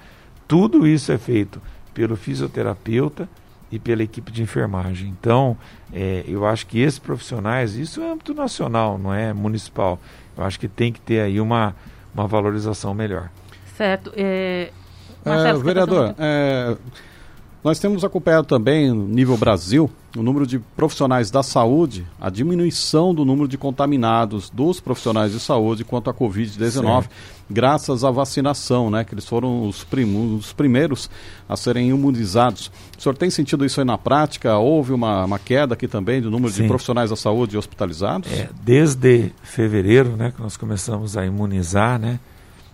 tudo 0.49 0.87
isso 0.87 1.13
é 1.13 1.19
feito 1.19 1.61
pelo 1.93 2.17
fisioterapeuta 2.17 3.29
e 3.71 3.79
pela 3.79 4.03
equipe 4.03 4.33
de 4.33 4.43
enfermagem. 4.43 5.15
Então, 5.21 5.57
é, 5.93 6.25
eu 6.27 6.47
acho 6.47 6.67
que 6.67 6.81
esses 6.81 6.99
profissionais, 6.99 7.75
isso 7.75 8.01
é 8.01 8.11
âmbito 8.11 8.33
nacional, 8.33 8.97
não 8.97 9.13
é 9.13 9.33
municipal. 9.33 10.01
Eu 10.37 10.45
acho 10.45 10.59
que 10.59 10.69
tem 10.69 10.93
que 10.93 11.01
ter 11.01 11.21
aí 11.21 11.41
uma, 11.41 11.77
uma 12.15 12.27
valorização 12.27 12.95
melhor. 12.95 13.29
Certo. 13.77 14.13
É, 14.17 14.71
Marcelo, 15.25 15.61
é, 15.61 15.63
vereador, 15.63 16.15
é, 16.19 16.77
nós 17.63 17.79
temos 17.79 18.05
acompanhado 18.05 18.47
também, 18.47 18.91
no 18.91 19.09
nível 19.09 19.37
Brasil, 19.37 19.91
o 20.17 20.23
número 20.23 20.47
de 20.47 20.59
profissionais 20.59 21.31
da 21.31 21.43
saúde, 21.43 22.07
a 22.21 22.31
diminuição 22.31 23.13
do 23.13 23.25
número 23.25 23.49
de 23.49 23.59
contaminados 23.59 24.49
dos 24.49 24.81
profissionais 24.81 25.33
de 25.33 25.41
saúde 25.41 25.85
quanto 25.85 26.09
à 26.09 26.15
Covid-19, 26.15 27.07
graças 27.51 28.05
à 28.05 28.11
vacinação, 28.11 28.91
né? 28.91 29.05
Que 29.05 29.13
eles 29.13 29.27
foram 29.27 29.67
os, 29.69 29.83
prim 29.83 30.37
os, 30.37 30.53
primeiros 30.53 31.11
a 31.49 31.57
serem 31.57 31.89
imunizados. 31.89 32.71
O 32.97 33.03
senhor 33.03 33.17
tem 33.17 33.29
sentido 33.29 33.65
isso 33.65 33.81
aí 33.81 33.87
na 33.87 33.99
prática? 33.99 34.57
Houve 34.57 34.93
uma, 34.93 35.25
uma 35.25 35.39
queda 35.39 35.75
aqui 35.75 35.89
também 35.89 36.21
do 36.21 36.31
número 36.31 36.53
Sim. 36.53 36.63
de 36.63 36.69
profissionais 36.69 37.11
da 37.11 37.17
saúde 37.17 37.59
hospitalizados? 37.59 38.31
É, 38.33 38.49
desde 38.63 39.33
fevereiro, 39.43 40.17
né, 40.17 40.33
que 40.35 40.41
nós 40.41 40.57
começamos 40.57 41.17
a 41.17 41.27
imunizar, 41.27 41.99
né? 41.99 42.21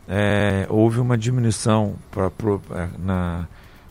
É, 0.07 0.67
houve 0.69 1.01
uma 1.01 1.17
diminuição 1.17 1.95
pra, 2.11 2.31
pra, 2.31 2.59
é, 2.75 2.89
na 2.99 3.49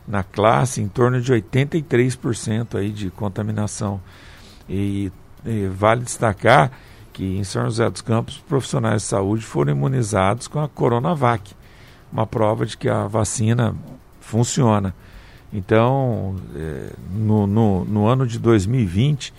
na 0.07 0.24
classe 0.24 0.81
em 0.81 0.88
torno 0.88 1.22
de 1.22 1.33
83% 1.33 2.75
aí 2.75 2.91
de 2.91 3.10
contaminação. 3.10 4.01
E, 4.67 5.12
e, 5.45 5.67
vale 5.67 6.01
destacar 6.01 6.72
que 7.12 7.38
em 7.38 7.43
São 7.43 7.65
José 7.65 7.89
dos 7.89 8.01
Campos, 8.01 8.38
profissionais 8.48 9.03
de 9.03 9.07
saúde 9.07 9.45
foram 9.45 9.72
imunizados 9.72 10.48
com 10.48 10.60
a 10.60 10.67
Coronavac, 10.67 11.53
uma 12.12 12.25
prova 12.25 12.65
de 12.65 12.75
que 12.75 12.89
a 12.89 13.07
vacina 13.07 13.75
funciona. 14.19 14.95
Então, 15.51 16.36
é, 16.55 16.89
no, 17.12 17.45
no, 17.45 17.86
no 17.86 18.07
ano 18.07 18.25
de 18.25 18.39
2020, 18.39 19.33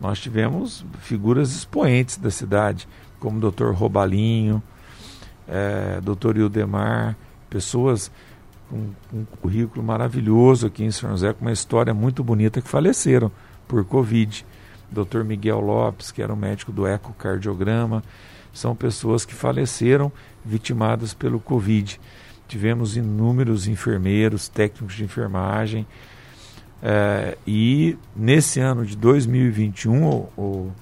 nós 0.00 0.18
tivemos 0.18 0.84
figuras 1.00 1.54
expoentes 1.54 2.16
da 2.16 2.30
cidade, 2.30 2.88
como 3.20 3.36
o 3.36 3.50
Dr. 3.50 3.72
Robalinho, 3.72 4.62
é, 5.46 6.00
Dr. 6.00 6.38
Ildemar, 6.38 7.16
pessoas 7.50 8.10
um, 8.72 8.90
um 9.12 9.24
currículo 9.40 9.82
maravilhoso 9.82 10.66
aqui 10.66 10.84
em 10.84 10.90
São 10.90 11.10
José, 11.10 11.32
com 11.32 11.44
uma 11.44 11.52
história 11.52 11.92
muito 11.94 12.22
bonita, 12.22 12.60
que 12.60 12.68
faleceram 12.68 13.30
por 13.66 13.84
Covid. 13.84 14.44
Dr. 14.90 15.22
Miguel 15.24 15.60
Lopes, 15.60 16.10
que 16.10 16.22
era 16.22 16.32
um 16.32 16.36
médico 16.36 16.72
do 16.72 16.86
ecocardiograma, 16.86 18.02
são 18.52 18.74
pessoas 18.74 19.24
que 19.24 19.34
faleceram 19.34 20.10
vitimadas 20.44 21.12
pelo 21.12 21.38
Covid. 21.38 22.00
Tivemos 22.46 22.96
inúmeros 22.96 23.68
enfermeiros, 23.68 24.48
técnicos 24.48 24.96
de 24.96 25.04
enfermagem, 25.04 25.86
é, 26.82 27.36
e 27.46 27.96
nesse 28.14 28.60
ano 28.60 28.86
de 28.86 28.96
2021, 28.96 30.04
o, 30.04 30.32
o, 30.36 30.72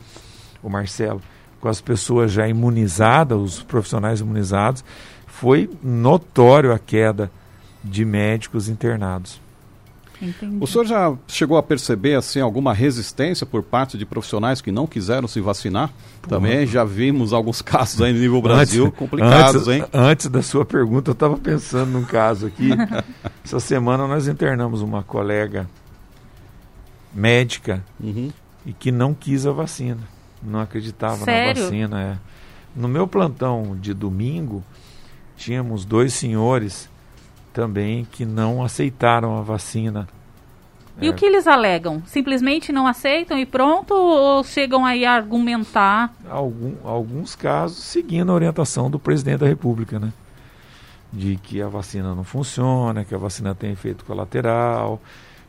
o 0.62 0.69
Marcelo, 0.69 1.23
com 1.61 1.69
as 1.69 1.81
pessoas 1.81 2.33
já 2.33 2.47
imunizadas, 2.47 3.38
os 3.38 3.62
profissionais 3.62 4.21
imunizados, 4.21 4.85
foi 5.26 5.71
notório 5.83 6.73
a 6.73 6.78
queda 6.78 7.31
de 7.87 8.05
médicos 8.05 8.69
internados. 8.69 9.40
Entendi. 10.21 10.57
O 10.61 10.66
senhor 10.66 10.87
já 10.87 11.14
chegou 11.28 11.59
a 11.59 11.62
perceber 11.62 12.14
assim 12.14 12.40
alguma 12.40 12.73
resistência 12.73 13.47
por 13.47 13.62
parte 13.62 13.99
de 13.99 14.07
profissionais 14.07 14.61
que 14.61 14.73
não 14.73 14.87
quiseram 14.87 15.28
se 15.28 15.40
vacinar? 15.40 15.93
Também 16.23 16.66
já 16.66 16.85
vimos 16.85 17.33
alguns 17.33 17.61
casos 17.62 18.00
aí 18.00 18.12
no 18.12 18.19
nível 18.19 18.40
Brasil 18.40 18.87
antes, 18.87 18.99
complicados, 18.99 19.69
antes, 19.69 19.69
hein? 19.69 19.85
Antes 19.93 20.28
da 20.28 20.43
sua 20.43 20.64
pergunta, 20.64 21.11
eu 21.11 21.12
estava 21.12 21.37
pensando 21.37 21.90
num 21.90 22.05
caso 22.05 22.47
aqui. 22.47 22.71
Essa 23.45 23.61
semana 23.61 24.07
nós 24.07 24.26
internamos 24.26 24.81
uma 24.81 25.02
colega 25.02 25.69
médica 27.14 27.85
uhum. 28.00 28.31
e 28.64 28.73
que 28.73 28.90
não 28.90 29.12
quis 29.14 29.47
a 29.47 29.52
vacina, 29.52 30.00
não 30.43 30.61
acreditava 30.61 31.25
Sério? 31.25 31.62
na 31.62 31.69
vacina. 31.69 32.02
É. 32.02 32.16
No 32.75 32.88
meu 32.88 33.07
plantão 33.07 33.76
de 33.81 33.93
domingo, 33.93 34.64
tínhamos 35.37 35.85
dois 35.85 36.14
senhores 36.14 36.88
também 37.57 38.07
que 38.13 38.27
não 38.27 38.63
aceitaram 38.63 39.39
a 39.39 39.41
vacina. 39.41 40.07
E 41.01 41.07
é. 41.07 41.11
o 41.11 41.15
que 41.15 41.25
eles 41.25 41.47
alegam? 41.47 42.03
Simplesmente 42.05 42.71
não 42.71 42.87
aceitam 42.87 43.39
e 43.39 43.47
pronto? 43.47 43.95
Ou 43.95 44.45
chegam 44.45 44.85
aí 44.85 45.07
a 45.07 45.13
argumentar? 45.13 46.15
Algum, 46.29 46.75
alguns 46.85 47.35
casos 47.35 47.79
seguindo 47.79 48.31
a 48.31 48.35
orientação 48.35 48.91
do 48.91 48.99
presidente 48.99 49.39
da 49.39 49.47
República, 49.47 49.99
né? 49.99 50.13
De 51.11 51.37
que 51.37 51.63
a 51.63 51.69
vacina 51.69 52.15
não 52.15 52.25
funciona, 52.25 53.07
que 53.07 53.15
a 53.15 53.19
vacina 53.19 53.55
tem 53.55 53.73
efeito 53.73 54.05
colateral, 54.05 55.01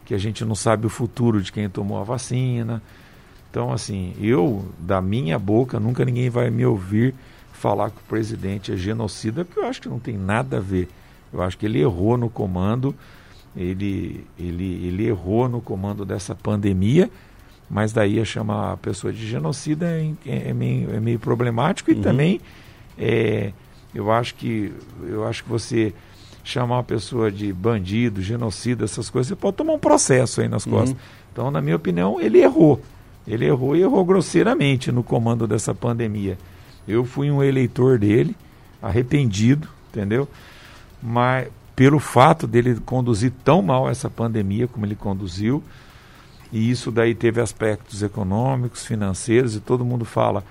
que 0.05 0.13
a 0.13 0.17
gente 0.17 0.45
não 0.45 0.55
sabe 0.55 0.87
o 0.87 0.89
futuro 0.89 1.41
de 1.41 1.51
quem 1.51 1.67
tomou 1.67 1.99
a 1.99 2.05
vacina. 2.05 2.81
Então, 3.51 3.73
assim, 3.73 4.15
eu, 4.21 4.65
da 4.79 5.01
minha 5.01 5.37
boca, 5.37 5.77
nunca 5.77 6.05
ninguém 6.05 6.29
vai 6.29 6.49
me 6.49 6.65
ouvir 6.65 7.13
falar 7.51 7.89
que 7.89 7.97
o 7.97 8.07
presidente 8.07 8.71
é 8.71 8.77
genocida, 8.77 9.43
porque 9.43 9.59
eu 9.59 9.65
acho 9.65 9.81
que 9.81 9.89
não 9.89 9.99
tem 9.99 10.17
nada 10.17 10.57
a 10.57 10.61
ver. 10.61 10.87
Eu 11.31 11.41
acho 11.41 11.57
que 11.57 11.65
ele 11.65 11.79
errou 11.79 12.17
no 12.17 12.29
comando, 12.29 12.95
ele, 13.55 14.25
ele, 14.37 14.87
ele 14.87 15.07
errou 15.07 15.49
no 15.49 15.61
comando 15.61 16.05
dessa 16.05 16.35
pandemia, 16.35 17.09
mas 17.69 17.91
daí 17.91 18.19
a 18.19 18.25
chamar 18.25 18.73
a 18.73 18.77
pessoa 18.77 19.11
de 19.11 19.27
genocida 19.27 19.85
é, 19.87 20.49
é, 20.49 20.53
meio, 20.53 20.93
é 20.95 20.99
meio 20.99 21.19
problemático 21.19 21.91
e 21.91 21.95
uhum. 21.95 22.01
também 22.01 22.39
é, 22.97 23.51
eu 23.93 24.11
acho 24.11 24.35
que 24.35 24.71
eu 25.03 25.27
acho 25.27 25.43
que 25.43 25.49
você 25.49 25.93
chamar 26.43 26.77
uma 26.77 26.83
pessoa 26.83 27.29
de 27.29 27.51
bandido, 27.51 28.21
genocida, 28.21 28.85
essas 28.85 29.09
coisas, 29.09 29.27
você 29.27 29.35
pode 29.35 29.57
tomar 29.57 29.73
um 29.73 29.79
processo 29.79 30.39
aí 30.39 30.47
nas 30.47 30.65
uhum. 30.65 30.71
costas. 30.71 30.97
Então, 31.31 31.51
na 31.51 31.61
minha 31.61 31.75
opinião, 31.75 32.21
ele 32.21 32.39
errou. 32.39 32.81
Ele 33.27 33.45
errou 33.45 33.75
e 33.75 33.81
errou 33.81 34.03
grosseiramente 34.05 34.91
no 34.91 35.03
comando 35.03 35.45
dessa 35.45 35.75
pandemia. 35.75 36.37
Eu 36.87 37.03
fui 37.03 37.29
um 37.29 37.43
eleitor 37.43 37.99
dele, 37.99 38.33
arrependido, 38.81 39.67
entendeu? 39.89 40.27
Mas 41.01 41.47
pelo 41.75 41.99
fato 41.99 42.47
dele 42.47 42.79
conduzir 42.79 43.31
tão 43.43 43.61
mal 43.61 43.89
essa 43.89 44.09
pandemia 44.09 44.67
como 44.67 44.85
ele 44.85 44.95
conduziu, 44.95 45.63
e 46.51 46.69
isso 46.71 46.91
daí 46.91 47.13
teve 47.13 47.41
aspectos 47.41 48.01
econômicos, 48.01 48.85
financeiros, 48.85 49.55
e 49.55 49.59
todo 49.59 49.85
mundo 49.85 50.05
fala, 50.05 50.43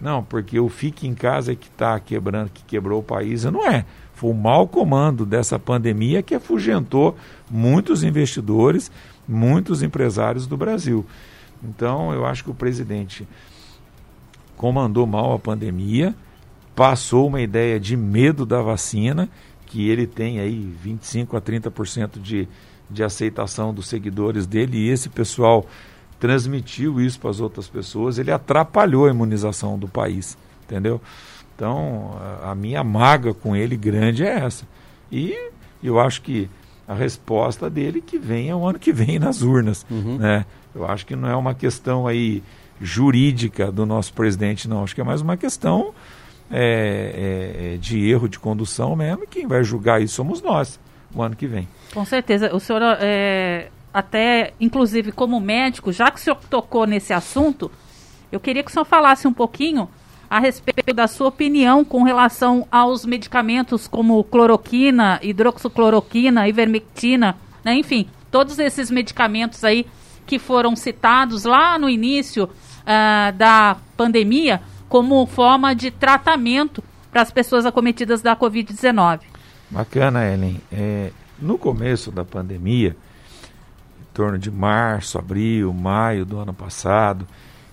não, 0.00 0.22
porque 0.22 0.58
o 0.58 0.68
fique 0.68 1.06
em 1.06 1.14
casa 1.14 1.52
é 1.52 1.54
que 1.54 1.68
está 1.68 1.98
quebrando, 2.00 2.50
que 2.50 2.64
quebrou 2.64 3.00
o 3.00 3.04
país. 3.04 3.44
Não 3.44 3.64
é. 3.64 3.84
Foi 4.12 4.30
o 4.30 4.34
mau 4.34 4.66
comando 4.66 5.24
dessa 5.24 5.58
pandemia 5.58 6.22
que 6.22 6.34
afugentou 6.34 7.16
muitos 7.48 8.02
investidores 8.02 8.90
muitos 9.26 9.82
empresários 9.82 10.46
do 10.46 10.56
Brasil. 10.56 11.04
Então, 11.62 12.12
eu 12.12 12.26
acho 12.26 12.44
que 12.44 12.50
o 12.50 12.54
presidente 12.54 13.26
comandou 14.56 15.06
mal 15.06 15.32
a 15.32 15.38
pandemia, 15.38 16.14
passou 16.76 17.28
uma 17.28 17.40
ideia 17.40 17.80
de 17.80 17.96
medo 17.96 18.44
da 18.44 18.60
vacina, 18.60 19.28
que 19.74 19.90
ele 19.90 20.06
tem 20.06 20.38
aí 20.38 20.72
25 20.84 21.36
a 21.36 21.40
30% 21.40 22.20
de, 22.22 22.46
de 22.88 23.02
aceitação 23.02 23.74
dos 23.74 23.88
seguidores 23.88 24.46
dele, 24.46 24.78
e 24.78 24.88
esse 24.88 25.08
pessoal 25.08 25.66
transmitiu 26.20 27.00
isso 27.00 27.18
para 27.18 27.30
as 27.30 27.40
outras 27.40 27.66
pessoas, 27.66 28.16
ele 28.16 28.30
atrapalhou 28.30 29.06
a 29.06 29.10
imunização 29.10 29.76
do 29.76 29.88
país, 29.88 30.38
entendeu? 30.64 31.00
Então, 31.56 32.16
a, 32.44 32.54
minha 32.54 32.84
mágoa 32.84 33.34
com 33.34 33.56
ele 33.56 33.76
grande 33.76 34.22
é 34.22 34.44
essa. 34.44 34.64
E 35.10 35.36
eu 35.82 35.98
acho 35.98 36.22
que 36.22 36.48
a 36.86 36.94
resposta 36.94 37.68
dele 37.68 38.00
que 38.00 38.16
venha 38.16 38.56
o 38.56 38.64
ano 38.64 38.78
que 38.78 38.92
vem 38.92 39.18
nas 39.18 39.42
urnas, 39.42 39.84
uhum. 39.90 40.18
né? 40.18 40.46
Eu 40.72 40.86
acho 40.86 41.04
que 41.04 41.16
não 41.16 41.28
é 41.28 41.34
uma 41.34 41.52
questão 41.52 42.06
aí 42.06 42.44
jurídica 42.80 43.72
do 43.72 43.84
nosso 43.84 44.12
presidente, 44.12 44.68
não. 44.68 44.84
Acho 44.84 44.94
que 44.94 45.00
é 45.00 45.04
mais 45.04 45.20
uma 45.20 45.36
questão 45.36 45.92
é, 46.56 47.74
é, 47.74 47.76
de 47.78 48.08
erro 48.08 48.28
de 48.28 48.38
condução 48.38 48.94
mesmo. 48.94 49.24
E 49.24 49.26
quem 49.26 49.46
vai 49.46 49.64
julgar 49.64 50.00
isso 50.00 50.14
somos 50.14 50.40
nós, 50.40 50.78
o 51.12 51.20
ano 51.20 51.34
que 51.34 51.48
vem. 51.48 51.68
Com 51.92 52.04
certeza. 52.04 52.54
O 52.54 52.60
senhor, 52.60 52.80
é, 53.00 53.70
até 53.92 54.52
inclusive 54.60 55.10
como 55.10 55.40
médico, 55.40 55.92
já 55.92 56.12
que 56.12 56.20
o 56.20 56.22
senhor 56.22 56.38
tocou 56.48 56.86
nesse 56.86 57.12
assunto, 57.12 57.70
eu 58.30 58.38
queria 58.38 58.62
que 58.62 58.70
o 58.70 58.72
senhor 58.72 58.84
falasse 58.84 59.26
um 59.26 59.32
pouquinho 59.32 59.88
a 60.30 60.38
respeito 60.38 60.94
da 60.94 61.08
sua 61.08 61.28
opinião 61.28 61.84
com 61.84 62.04
relação 62.04 62.66
aos 62.70 63.04
medicamentos 63.04 63.88
como 63.88 64.22
cloroquina, 64.22 65.18
hidroxicloroquina, 65.22 66.48
ivermectina, 66.48 67.36
né? 67.64 67.74
enfim, 67.74 68.08
todos 68.30 68.58
esses 68.58 68.90
medicamentos 68.90 69.64
aí 69.64 69.86
que 70.24 70.38
foram 70.38 70.74
citados 70.74 71.44
lá 71.44 71.78
no 71.78 71.88
início 71.88 72.44
uh, 72.44 73.32
da 73.36 73.76
pandemia 73.96 74.60
como 74.94 75.26
forma 75.26 75.74
de 75.74 75.90
tratamento 75.90 76.80
para 77.10 77.20
as 77.20 77.32
pessoas 77.32 77.66
acometidas 77.66 78.22
da 78.22 78.36
Covid-19. 78.36 79.22
Bacana, 79.68 80.24
Ellen. 80.24 80.60
É, 80.70 81.10
no 81.36 81.58
começo 81.58 82.12
da 82.12 82.24
pandemia, 82.24 82.96
em 84.00 84.14
torno 84.14 84.38
de 84.38 84.52
março, 84.52 85.18
abril, 85.18 85.74
maio 85.74 86.24
do 86.24 86.38
ano 86.38 86.54
passado, 86.54 87.26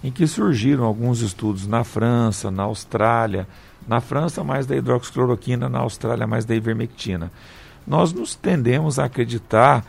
em 0.03 0.11
que 0.11 0.25
surgiram 0.25 0.83
alguns 0.83 1.21
estudos 1.21 1.67
na 1.67 1.83
França, 1.83 2.49
na 2.49 2.63
Austrália, 2.63 3.47
na 3.87 4.01
França 4.01 4.43
mais 4.43 4.65
da 4.65 4.75
hidroxicloroquina, 4.75 5.69
na 5.69 5.77
Austrália 5.77 6.25
mais 6.25 6.43
da 6.43 6.55
ivermectina. 6.55 7.31
Nós 7.85 8.11
nos 8.11 8.33
tendemos 8.33 8.97
a 8.97 9.05
acreditar 9.05 9.85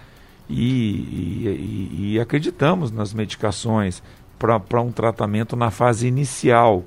e, 0.50 0.60
e, 0.62 2.12
e 2.12 2.20
acreditamos 2.20 2.90
nas 2.90 3.14
medicações 3.14 4.02
para 4.38 4.82
um 4.82 4.92
tratamento 4.92 5.56
na 5.56 5.70
fase 5.70 6.06
inicial. 6.06 6.84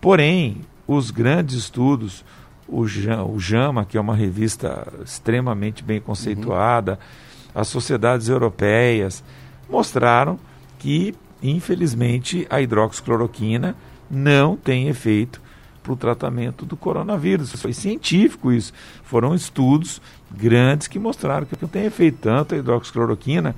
Porém, 0.00 0.62
os 0.86 1.10
grandes 1.10 1.56
estudos, 1.56 2.24
o, 2.66 2.86
JAMA, 2.86 3.84
que 3.84 3.96
é 3.96 4.00
uma 4.00 4.14
revista 4.14 4.86
extremamente 5.04 5.82
bem 5.82 6.00
conceituada, 6.00 6.92
uhum. 6.92 7.60
as 7.60 7.68
sociedades 7.68 8.28
europeias, 8.28 9.24
mostraram 9.68 10.38
que 10.78 11.14
infelizmente, 11.42 12.46
a 12.50 12.60
hidroxicloroquina 12.60 13.76
não 14.10 14.56
tem 14.56 14.88
efeito 14.88 15.40
para 15.82 15.92
o 15.92 15.96
tratamento 15.96 16.66
do 16.66 16.76
coronavírus. 16.76 17.52
Foi 17.52 17.72
científico 17.72 18.52
isso. 18.52 18.72
Foram 19.04 19.34
estudos 19.34 20.02
grandes 20.30 20.88
que 20.88 20.98
mostraram 20.98 21.46
que 21.46 21.56
não 21.60 21.68
tem 21.68 21.84
efeito 21.84 22.18
tanto 22.22 22.54
a 22.54 22.58
hidroxicloroquina 22.58 23.54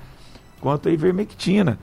quanto 0.60 0.88
a 0.88 0.92
ivermectina. 0.92 1.78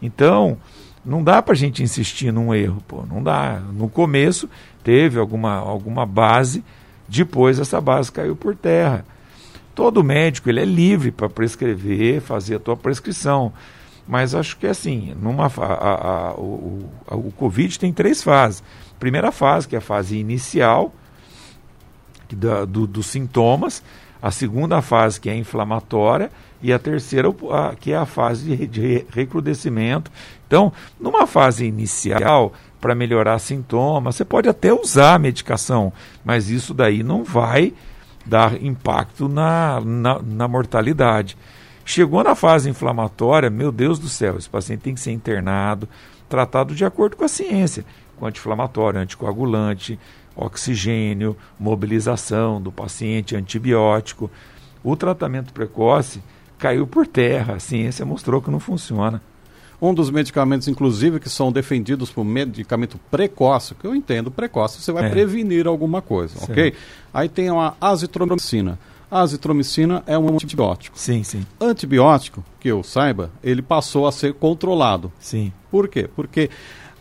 Então, 0.00 0.58
não 1.04 1.22
dá 1.22 1.42
para 1.42 1.52
a 1.52 1.56
gente 1.56 1.82
insistir 1.82 2.32
num 2.32 2.54
erro, 2.54 2.82
pô, 2.86 3.04
não 3.04 3.22
dá. 3.22 3.60
No 3.72 3.88
começo 3.88 4.48
teve 4.84 5.18
alguma, 5.18 5.56
alguma 5.56 6.06
base, 6.06 6.64
depois 7.08 7.58
essa 7.58 7.80
base 7.80 8.10
caiu 8.10 8.36
por 8.36 8.54
terra. 8.54 9.04
Todo 9.74 10.04
médico 10.04 10.48
ele 10.48 10.60
é 10.60 10.64
livre 10.64 11.10
para 11.10 11.28
prescrever, 11.28 12.20
fazer 12.20 12.56
a 12.56 12.60
tua 12.60 12.76
prescrição. 12.76 13.52
Mas 14.06 14.34
acho 14.34 14.56
que 14.56 14.66
assim, 14.66 15.14
numa, 15.20 15.46
a, 15.46 16.30
a, 16.30 16.34
o, 16.34 16.88
a, 17.06 17.16
o 17.16 17.32
Covid 17.32 17.78
tem 17.78 17.92
três 17.92 18.22
fases. 18.22 18.62
Primeira 18.98 19.32
fase, 19.32 19.66
que 19.66 19.74
é 19.74 19.78
a 19.78 19.82
fase 19.82 20.16
inicial 20.16 20.92
da, 22.30 22.64
do, 22.64 22.86
dos 22.86 23.06
sintomas, 23.06 23.82
a 24.22 24.30
segunda 24.30 24.80
fase, 24.80 25.20
que 25.20 25.28
é 25.28 25.36
inflamatória, 25.36 26.30
e 26.62 26.72
a 26.72 26.78
terceira, 26.78 27.28
a, 27.50 27.74
que 27.74 27.92
é 27.92 27.96
a 27.96 28.06
fase 28.06 28.56
de, 28.56 28.66
de 28.68 29.06
recrudescimento. 29.12 30.12
Então, 30.46 30.72
numa 31.00 31.26
fase 31.26 31.66
inicial, 31.66 32.52
para 32.80 32.94
melhorar 32.94 33.38
sintomas, 33.40 34.14
você 34.14 34.24
pode 34.24 34.48
até 34.48 34.72
usar 34.72 35.14
a 35.14 35.18
medicação, 35.18 35.92
mas 36.24 36.50
isso 36.50 36.72
daí 36.72 37.02
não 37.02 37.24
vai 37.24 37.74
dar 38.24 38.62
impacto 38.62 39.28
na, 39.28 39.80
na, 39.80 40.20
na 40.22 40.48
mortalidade. 40.48 41.36
Chegou 41.84 42.22
na 42.22 42.34
fase 42.34 42.70
inflamatória, 42.70 43.50
meu 43.50 43.72
Deus 43.72 43.98
do 43.98 44.08
céu, 44.08 44.38
esse 44.38 44.48
paciente 44.48 44.82
tem 44.82 44.94
que 44.94 45.00
ser 45.00 45.10
internado, 45.10 45.88
tratado 46.28 46.74
de 46.74 46.84
acordo 46.84 47.16
com 47.16 47.24
a 47.24 47.28
ciência, 47.28 47.84
com 48.22 48.26
anti-inflamatório, 48.28 49.00
anticoagulante, 49.00 49.98
oxigênio, 50.36 51.36
mobilização 51.58 52.62
do 52.62 52.70
paciente, 52.70 53.34
antibiótico. 53.34 54.30
O 54.84 54.94
tratamento 54.94 55.52
precoce 55.52 56.22
caiu 56.56 56.86
por 56.86 57.04
terra, 57.04 57.54
a 57.54 57.58
ciência 57.58 58.06
mostrou 58.06 58.40
que 58.40 58.48
não 58.48 58.60
funciona. 58.60 59.20
Um 59.80 59.92
dos 59.92 60.08
medicamentos, 60.08 60.68
inclusive, 60.68 61.18
que 61.18 61.28
são 61.28 61.50
defendidos 61.50 62.12
por 62.12 62.24
medicamento 62.24 62.96
precoce, 63.10 63.74
que 63.74 63.84
eu 63.84 63.92
entendo 63.92 64.30
precoce, 64.30 64.80
você 64.80 64.92
vai 64.92 65.06
é. 65.06 65.10
prevenir 65.10 65.66
alguma 65.66 66.00
coisa, 66.00 66.38
certo. 66.38 66.52
ok? 66.52 66.74
Aí 67.12 67.28
tem 67.28 67.48
a 67.48 67.74
azitromicina. 67.80 68.78
A 69.10 69.20
azitromicina 69.22 70.04
é 70.06 70.16
um 70.16 70.32
antibiótico. 70.32 70.96
Sim, 70.96 71.24
sim. 71.24 71.44
Antibiótico, 71.60 72.44
que 72.60 72.68
eu 72.68 72.84
saiba, 72.84 73.32
ele 73.42 73.60
passou 73.60 74.06
a 74.06 74.12
ser 74.12 74.32
controlado. 74.34 75.12
Sim. 75.18 75.52
Por 75.72 75.88
quê? 75.88 76.08
Porque 76.14 76.48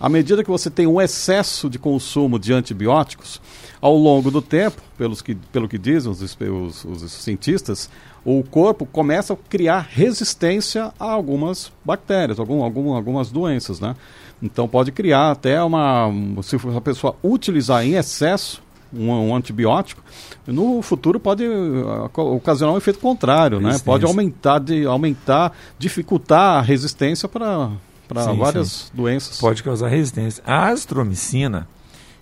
à 0.02 0.10
medida 0.10 0.44
que 0.44 0.50
você 0.50 0.70
tem 0.70 0.88
um 0.88 1.00
excesso 1.00 1.70
de 1.70 1.78
consumo 1.78 2.40
de 2.40 2.52
antibióticos, 2.52 3.40
ao 3.80 3.96
longo 3.96 4.32
do 4.32 4.42
tempo, 4.42 4.82
pelos 4.98 5.22
que, 5.22 5.36
pelo 5.36 5.68
que 5.68 5.78
dizem 5.78 6.12
os, 6.12 6.22
os, 6.22 6.86
os 6.86 7.12
cientistas, 7.12 7.90
o 8.26 8.44
corpo 8.44 8.86
começa 8.86 9.34
a 9.34 9.38
criar 9.38 9.88
resistência 9.90 10.92
a 11.00 11.06
algumas 11.12 11.72
bactérias, 11.86 12.40
algum, 12.40 12.64
algum, 12.64 12.94
algumas 12.94 13.32
doenças, 13.32 13.80
né? 13.80 13.96
Então 14.42 14.68
pode 14.68 14.92
criar 14.92 15.32
até 15.32 15.62
uma. 15.62 16.12
Se 16.42 16.56
a 16.56 16.82
pessoa 16.82 17.16
utilizar 17.24 17.86
em 17.86 17.94
excesso 17.94 18.62
um, 18.92 19.10
um 19.12 19.36
antibiótico, 19.36 20.04
no 20.48 20.82
futuro 20.82 21.20
pode 21.20 21.46
uh, 21.46 22.10
ocasionar 22.16 22.74
um 22.74 22.78
efeito 22.78 23.00
contrário, 23.00 23.60
né? 23.60 23.80
Pode 23.86 24.06
aumentar, 24.06 24.60
de, 24.60 24.86
aumentar, 24.86 25.54
dificultar 25.78 26.58
a 26.58 26.62
resistência 26.62 27.30
para 27.30 27.70
várias 28.14 28.68
sim. 28.68 28.92
doenças. 28.94 29.40
Pode 29.40 29.64
causar 29.64 29.88
resistência. 29.88 30.44
A 30.46 30.68
azitromicina 30.68 31.68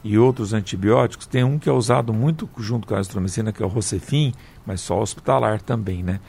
e 0.04 0.18
outros 0.18 0.54
antibióticos, 0.54 1.28
tem 1.28 1.44
um 1.44 1.60
que 1.60 1.70
é 1.70 1.72
usado 1.72 2.14
muito 2.14 2.50
junto 2.58 2.88
com 2.88 2.96
a 2.96 3.00
azitromicina, 3.00 3.52
que 3.52 3.62
é 3.62 3.66
o 3.66 3.70
Rocefin, 3.70 4.34
mas 4.66 4.82
só 4.82 5.02
hospitalar 5.02 5.62
também, 5.62 6.04
né? 6.04 6.20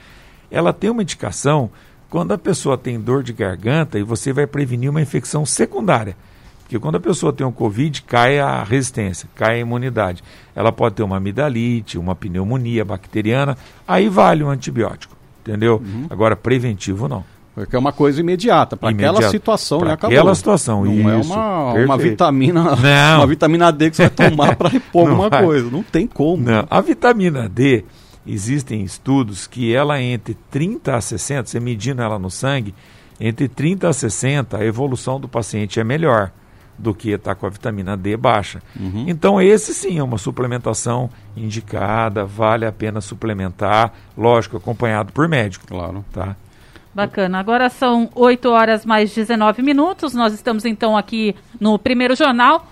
Ela 0.51 0.73
tem 0.73 0.91
uma 0.91 1.03
indicação 1.03 1.71
quando 2.09 2.33
a 2.33 2.39
pessoa 2.39 2.77
tem 2.77 3.01
dor 3.01 3.23
de 3.23 3.33
garganta 3.33 3.99
e 3.99 4.03
você 4.03 4.33
vai 4.33 4.47
prevenir 4.47 4.91
uma 4.91 5.01
infecção 5.01 5.47
secundária. 5.47 6.17
Porque 6.61 6.79
quando 6.79 6.97
a 6.97 7.01
pessoa 7.01 7.33
tem 7.33 7.47
um 7.47 7.53
Covid, 7.53 8.03
cai 8.03 8.39
a 8.39 8.63
resistência, 8.63 9.29
cai 9.35 9.57
a 9.57 9.59
imunidade. 9.59 10.23
Ela 10.55 10.73
pode 10.73 10.97
ter 10.97 11.03
uma 11.03 11.17
amidalite, 11.17 11.99
uma 11.99 12.15
pneumonia 12.15 12.85
bacteriana, 12.85 13.57
aí 13.87 14.09
vale 14.09 14.43
um 14.43 14.51
antibiótico, 14.51 15.17
entendeu? 15.41 15.83
Uhum. 15.85 16.07
Agora, 16.11 16.37
preventivo 16.37 17.09
não. 17.09 17.25
Porque 17.55 17.75
é 17.75 17.79
uma 17.79 17.93
coisa 17.93 18.21
imediata, 18.21 18.77
para 18.77 18.91
aquela 18.91 19.29
situação, 19.29 19.81
né? 19.81 19.93
Acabou. 19.93 20.17
Aquela 20.17 20.35
situação, 20.35 20.85
Não 20.85 21.11
é 21.11 21.21
isso, 21.21 21.33
é 21.33 21.37
uma, 21.37 21.73
uma 21.85 21.99
vitamina 21.99 22.63
não. 22.77 23.19
uma 23.19 23.27
vitamina 23.27 23.73
D 23.73 23.91
que 23.91 23.97
você 23.97 24.09
vai 24.09 24.31
tomar 24.31 24.57
para 24.57 24.69
repor 24.69 25.09
alguma 25.11 25.29
vai. 25.29 25.45
coisa. 25.45 25.71
Não 25.71 25.83
tem 25.83 26.07
como. 26.07 26.45
Não. 26.45 26.67
A 26.71 26.81
vitamina 26.81 27.49
D, 27.49 27.85
existem 28.27 28.83
estudos 28.83 29.47
que 29.47 29.75
ela 29.75 30.01
entre 30.01 30.37
30 30.51 30.95
a 30.95 31.01
60, 31.01 31.49
você 31.49 31.61
medindo 31.61 32.01
ela 32.01 32.19
no 32.19 32.31
sangue, 32.31 32.75
entre 33.21 33.49
30 33.49 33.89
a 33.89 33.93
60, 33.93 34.57
a 34.57 34.65
evolução 34.65 35.21
do 35.21 35.29
paciente 35.29 35.81
é 35.81 35.85
melhor 35.85 36.31
do 36.79 36.95
que 36.95 37.11
estar 37.11 37.35
tá 37.35 37.39
com 37.39 37.47
a 37.47 37.51
vitamina 37.51 37.97
D 37.97 38.17
baixa. 38.17 38.63
Uhum. 38.79 39.05
Então, 39.07 39.41
esse 39.41 39.75
sim 39.75 39.99
é 39.99 40.03
uma 40.03 40.17
suplementação 40.17 41.11
indicada, 41.37 42.25
vale 42.25 42.65
a 42.65 42.73
pena 42.73 43.01
suplementar, 43.03 43.93
lógico, 44.17 44.57
acompanhado 44.57 45.13
por 45.13 45.29
médico. 45.29 45.67
Claro. 45.67 46.03
Tá? 46.11 46.35
Bacana. 46.95 47.39
Agora 47.39 47.69
são 47.69 48.11
8 48.15 48.49
horas 48.51 48.85
mais 48.85 49.15
19 49.15 49.63
minutos. 49.63 50.13
Nós 50.13 50.33
estamos 50.33 50.65
então 50.65 50.97
aqui 50.97 51.37
no 51.61 51.79
primeiro 51.79 52.17
jornal 52.17 52.67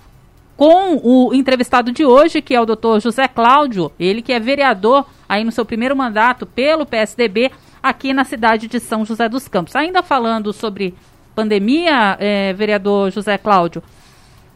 com 0.57 0.97
o 1.05 1.33
entrevistado 1.33 1.93
de 1.93 2.05
hoje, 2.05 2.43
que 2.43 2.53
é 2.53 2.61
o 2.61 2.67
doutor 2.67 3.01
José 3.01 3.29
Cláudio, 3.29 3.93
ele 3.99 4.21
que 4.21 4.33
é 4.33 4.41
vereador 4.41 5.07
aí 5.29 5.45
no 5.45 5.53
seu 5.53 5.65
primeiro 5.65 5.95
mandato 5.95 6.45
pelo 6.45 6.85
PSDB 6.85 7.53
aqui 7.81 8.13
na 8.13 8.25
cidade 8.25 8.67
de 8.67 8.81
São 8.81 9.05
José 9.05 9.29
dos 9.29 9.47
Campos. 9.47 9.77
Ainda 9.77 10.03
falando 10.03 10.53
sobre 10.53 10.97
pandemia, 11.33 12.17
é, 12.19 12.53
vereador 12.55 13.13
José 13.13 13.39
Cláudio, 13.39 13.85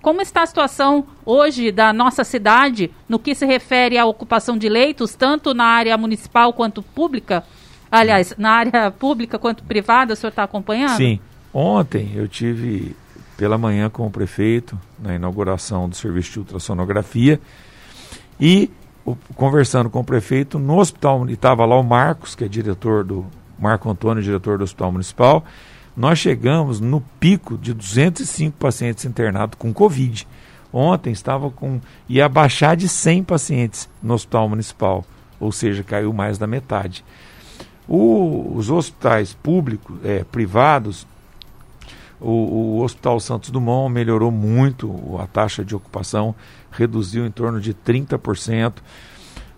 como 0.03 0.21
está 0.21 0.43
a 0.43 0.47
situação 0.47 1.07
hoje 1.25 1.71
da 1.71 1.93
nossa 1.93 2.25
cidade 2.25 2.91
no 3.09 3.21
que 3.21 3.37
se 3.37 3.47
refere 3.47 3.97
à 3.97 4.05
ocupação 4.05 4.59
de 4.59 4.69
leitos, 4.69 5.15
tanto 5.15 5.55
na 5.55 5.67
área 5.67 5.97
municipal 5.97 6.53
quanto 6.53 6.83
pública? 6.83 7.45
Aliás, 7.93 8.35
na 8.39 8.53
área 8.53 8.91
pública 8.91 9.39
quanto 9.39 9.63
privada, 9.65 10.15
o 10.15 10.17
senhor 10.17 10.31
está 10.31 10.45
acompanhando? 10.45 10.97
Sim. 10.97 11.21
Ontem 11.53 12.13
eu 12.15 12.27
tive 12.27 12.97
pela 13.37 13.59
manhã 13.59 13.91
com 13.91 14.07
o 14.07 14.11
prefeito 14.11 14.81
na 14.99 15.15
inauguração 15.15 15.91
do 15.91 15.95
serviço 15.95 16.33
de 16.33 16.39
ultrassonografia 16.39 17.39
e 18.41 18.71
o, 19.05 19.15
conversando 19.35 19.91
com 19.91 20.01
o 20.01 20.05
prefeito 20.05 20.59
no 20.59 20.79
hospital, 20.79 21.29
estava 21.29 21.67
lá 21.67 21.79
o 21.79 21.83
Marcos, 21.83 22.35
que 22.35 22.45
é 22.45 22.49
diretor 22.49 23.05
do 23.05 23.27
Marco 23.59 23.91
Antônio, 23.91 24.23
diretor 24.23 24.57
do 24.57 24.65
Hospital 24.65 24.93
Municipal. 24.93 25.45
Nós 25.95 26.19
chegamos 26.19 26.81
no 26.81 27.03
pico 27.21 27.59
de 27.59 27.75
205 27.75 28.57
pacientes 28.57 29.05
internados 29.05 29.59
com 29.59 29.71
Covid. 29.71 30.27
Ontem 30.73 31.13
estava 31.13 31.51
com 31.51 31.79
ia 32.09 32.27
baixar 32.27 32.75
de 32.75 32.89
100 32.89 33.25
pacientes 33.25 33.89
no 34.03 34.15
Hospital 34.15 34.49
Municipal, 34.49 35.05
ou 35.39 35.53
seja, 35.53 35.83
caiu 35.83 36.13
mais 36.15 36.39
da 36.39 36.47
metade. 36.47 37.05
O, 37.89 38.53
os 38.57 38.71
hospitais 38.71 39.35
públicos, 39.35 39.99
é, 40.05 40.25
privados, 40.25 41.07
o, 42.21 42.31
o, 42.79 42.83
Hospital 42.83 43.19
Santos 43.19 43.51
Dumont 43.51 43.93
melhorou 43.93 44.31
muito 44.31 45.19
a 45.21 45.27
taxa 45.27 45.65
de 45.65 45.75
ocupação, 45.75 46.35
reduziu 46.71 47.27
em 47.27 47.31
torno 47.31 47.61
de 47.61 47.75
30%. 47.75 48.75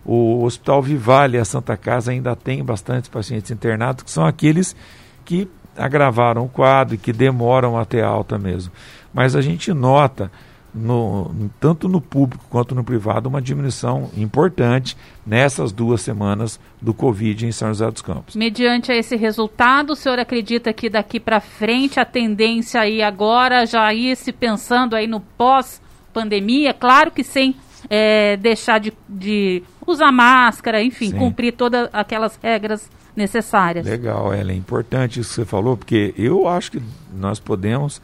O 0.03 0.43
Hospital 0.43 0.81
Vivale, 0.81 1.37
a 1.37 1.45
Santa 1.45 1.77
Casa, 1.77 2.11
ainda 2.11 2.35
tem 2.35 2.63
bastantes 2.63 3.07
pacientes 3.07 3.51
internados, 3.51 4.03
que 4.03 4.11
são 4.11 4.25
aqueles 4.25 4.75
que 5.23 5.47
agravaram 5.77 6.45
o 6.45 6.49
quadro 6.49 6.95
e 6.95 6.97
que 6.97 7.13
demoram 7.13 7.77
até 7.77 8.01
alta 8.01 8.37
mesmo. 8.37 8.71
Mas 9.13 9.35
a 9.35 9.41
gente 9.41 9.71
nota 9.73 10.31
no, 10.75 11.49
tanto 11.57 11.87
no 11.87 12.01
público 12.01 12.43
quanto 12.49 12.75
no 12.75 12.83
privado, 12.83 13.29
uma 13.29 13.41
diminuição 13.41 14.11
importante 14.17 14.97
nessas 15.25 15.71
duas 15.71 16.01
semanas 16.01 16.59
do 16.81 16.93
Covid 16.93 17.45
em 17.45 17.51
São 17.51 17.69
José 17.69 17.89
dos 17.89 18.01
Campos. 18.01 18.35
Mediante 18.35 18.91
esse 18.91 19.15
resultado, 19.15 19.93
o 19.93 19.95
senhor 19.95 20.19
acredita 20.19 20.73
que 20.73 20.89
daqui 20.89 21.17
para 21.17 21.39
frente 21.39 21.97
a 21.97 22.03
tendência 22.03 22.81
aí 22.81 23.01
agora 23.01 23.65
já 23.65 23.93
ir 23.93 24.17
se 24.17 24.33
pensando 24.33 24.95
aí 24.95 25.07
no 25.07 25.21
pós-pandemia, 25.21 26.73
claro 26.73 27.09
que 27.09 27.23
sem 27.23 27.55
é, 27.89 28.35
deixar 28.35 28.79
de, 28.79 28.91
de, 29.07 29.63
usar 29.87 30.11
máscara, 30.11 30.83
enfim, 30.83 31.11
Sim. 31.11 31.17
cumprir 31.17 31.53
todas 31.53 31.87
aquelas 31.93 32.37
regras 32.43 32.89
necessárias. 33.15 33.85
Legal, 33.85 34.33
é 34.33 34.41
importante 34.53 35.21
isso 35.21 35.29
que 35.29 35.35
você 35.35 35.45
falou, 35.45 35.77
porque 35.77 36.13
eu 36.17 36.49
acho 36.49 36.71
que 36.71 36.81
nós 37.13 37.39
podemos 37.39 38.01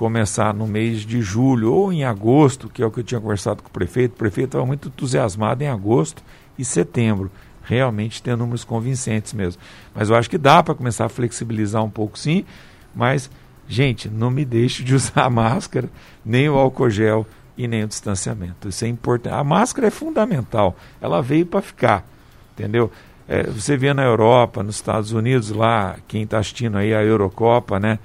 começar 0.00 0.54
no 0.54 0.66
mês 0.66 1.02
de 1.02 1.20
julho 1.20 1.70
ou 1.74 1.92
em 1.92 2.04
agosto, 2.04 2.70
que 2.70 2.82
é 2.82 2.86
o 2.86 2.90
que 2.90 3.00
eu 3.00 3.04
tinha 3.04 3.20
conversado 3.20 3.62
com 3.62 3.68
o 3.68 3.70
prefeito. 3.70 4.12
O 4.12 4.16
prefeito 4.16 4.46
estava 4.46 4.64
muito 4.64 4.88
entusiasmado 4.88 5.62
em 5.62 5.68
agosto 5.68 6.22
e 6.58 6.64
setembro, 6.64 7.30
realmente 7.62 8.22
ter 8.22 8.34
números 8.34 8.64
convincentes 8.64 9.34
mesmo. 9.34 9.60
Mas 9.94 10.08
eu 10.08 10.16
acho 10.16 10.30
que 10.30 10.38
dá 10.38 10.62
para 10.62 10.74
começar 10.74 11.04
a 11.04 11.10
flexibilizar 11.10 11.84
um 11.84 11.90
pouco 11.90 12.18
sim, 12.18 12.46
mas, 12.94 13.30
gente, 13.68 14.08
não 14.08 14.30
me 14.30 14.42
deixe 14.42 14.82
de 14.82 14.94
usar 14.96 15.24
a 15.24 15.28
máscara, 15.28 15.90
nem 16.24 16.48
o 16.48 16.54
álcool 16.54 16.88
gel 16.88 17.26
e 17.54 17.68
nem 17.68 17.84
o 17.84 17.86
distanciamento. 17.86 18.70
Isso 18.70 18.86
é 18.86 18.88
importante. 18.88 19.34
A 19.34 19.44
máscara 19.44 19.88
é 19.88 19.90
fundamental, 19.90 20.78
ela 20.98 21.20
veio 21.20 21.44
para 21.44 21.60
ficar, 21.60 22.08
entendeu? 22.54 22.90
É, 23.28 23.42
você 23.42 23.76
vê 23.76 23.92
na 23.92 24.04
Europa, 24.04 24.62
nos 24.62 24.76
Estados 24.76 25.12
Unidos, 25.12 25.50
lá, 25.50 25.98
quem 26.08 26.22
está 26.22 26.38
assistindo 26.38 26.78
aí 26.78 26.94
a 26.94 27.04
Eurocopa, 27.04 27.78
né? 27.78 27.98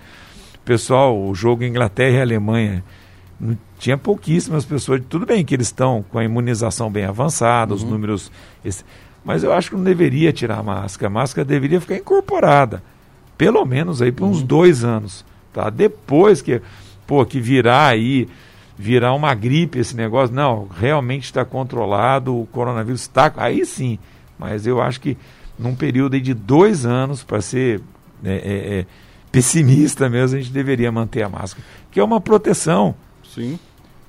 Pessoal, 0.66 1.18
o 1.18 1.34
jogo 1.34 1.64
Inglaterra 1.64 2.18
e 2.18 2.22
Alemanha, 2.22 2.84
tinha 3.78 3.98
pouquíssimas 3.98 4.66
pessoas. 4.66 5.02
Tudo 5.08 5.26
bem 5.26 5.46
que 5.46 5.54
eles 5.54 5.68
estão 5.68 6.04
com 6.10 6.18
a 6.18 6.24
imunização 6.24 6.90
bem 6.90 7.06
avançada, 7.06 7.72
uhum. 7.72 7.78
os 7.78 7.84
números. 7.84 8.32
Esse, 8.64 8.84
mas 9.24 9.44
eu 9.44 9.54
acho 9.54 9.70
que 9.70 9.76
não 9.76 9.84
deveria 9.84 10.34
tirar 10.34 10.60
a 10.60 10.64
máscara. 10.64 11.08
A 11.08 11.14
máscara 11.14 11.46
deveria 11.46 11.80
ficar 11.80 11.96
incorporada. 11.96 12.84
Pelo 13.38 13.66
menos 13.66 14.02
aí 14.02 14.12
por 14.12 14.26
uns 14.26 14.40
uhum. 14.40 14.46
dois 14.46 14.84
anos. 14.84 15.26
Tá? 15.54 15.70
Depois 15.70 16.42
que, 16.42 16.62
pô, 17.06 17.26
que 17.26 17.40
virar 17.40 17.88
aí, 17.88 18.28
virar 18.78 19.14
uma 19.14 19.34
gripe 19.34 19.80
esse 19.80 19.96
negócio, 19.96 20.36
não, 20.36 20.68
realmente 20.68 21.26
está 21.26 21.46
controlado, 21.46 22.40
o 22.40 22.46
coronavírus 22.48 23.02
está. 23.02 23.32
Aí 23.38 23.66
sim. 23.66 24.00
Mas 24.38 24.66
eu 24.66 24.82
acho 24.82 25.00
que 25.00 25.18
num 25.58 25.76
período 25.76 26.20
de 26.20 26.34
dois 26.34 26.86
anos, 26.86 27.24
para 27.24 27.42
ser. 27.42 27.82
É, 28.24 28.34
é, 28.34 28.80
é, 28.80 28.86
pessimista 29.36 30.10
mesmo, 30.10 30.38
a 30.38 30.42
gente 30.42 30.54
deveria 30.54 30.90
manter 30.90 31.22
a 31.22 31.28
máscara, 31.28 31.66
que 31.92 32.00
é 32.00 32.04
uma 32.04 32.22
proteção. 32.22 32.96
Sim. 33.22 33.60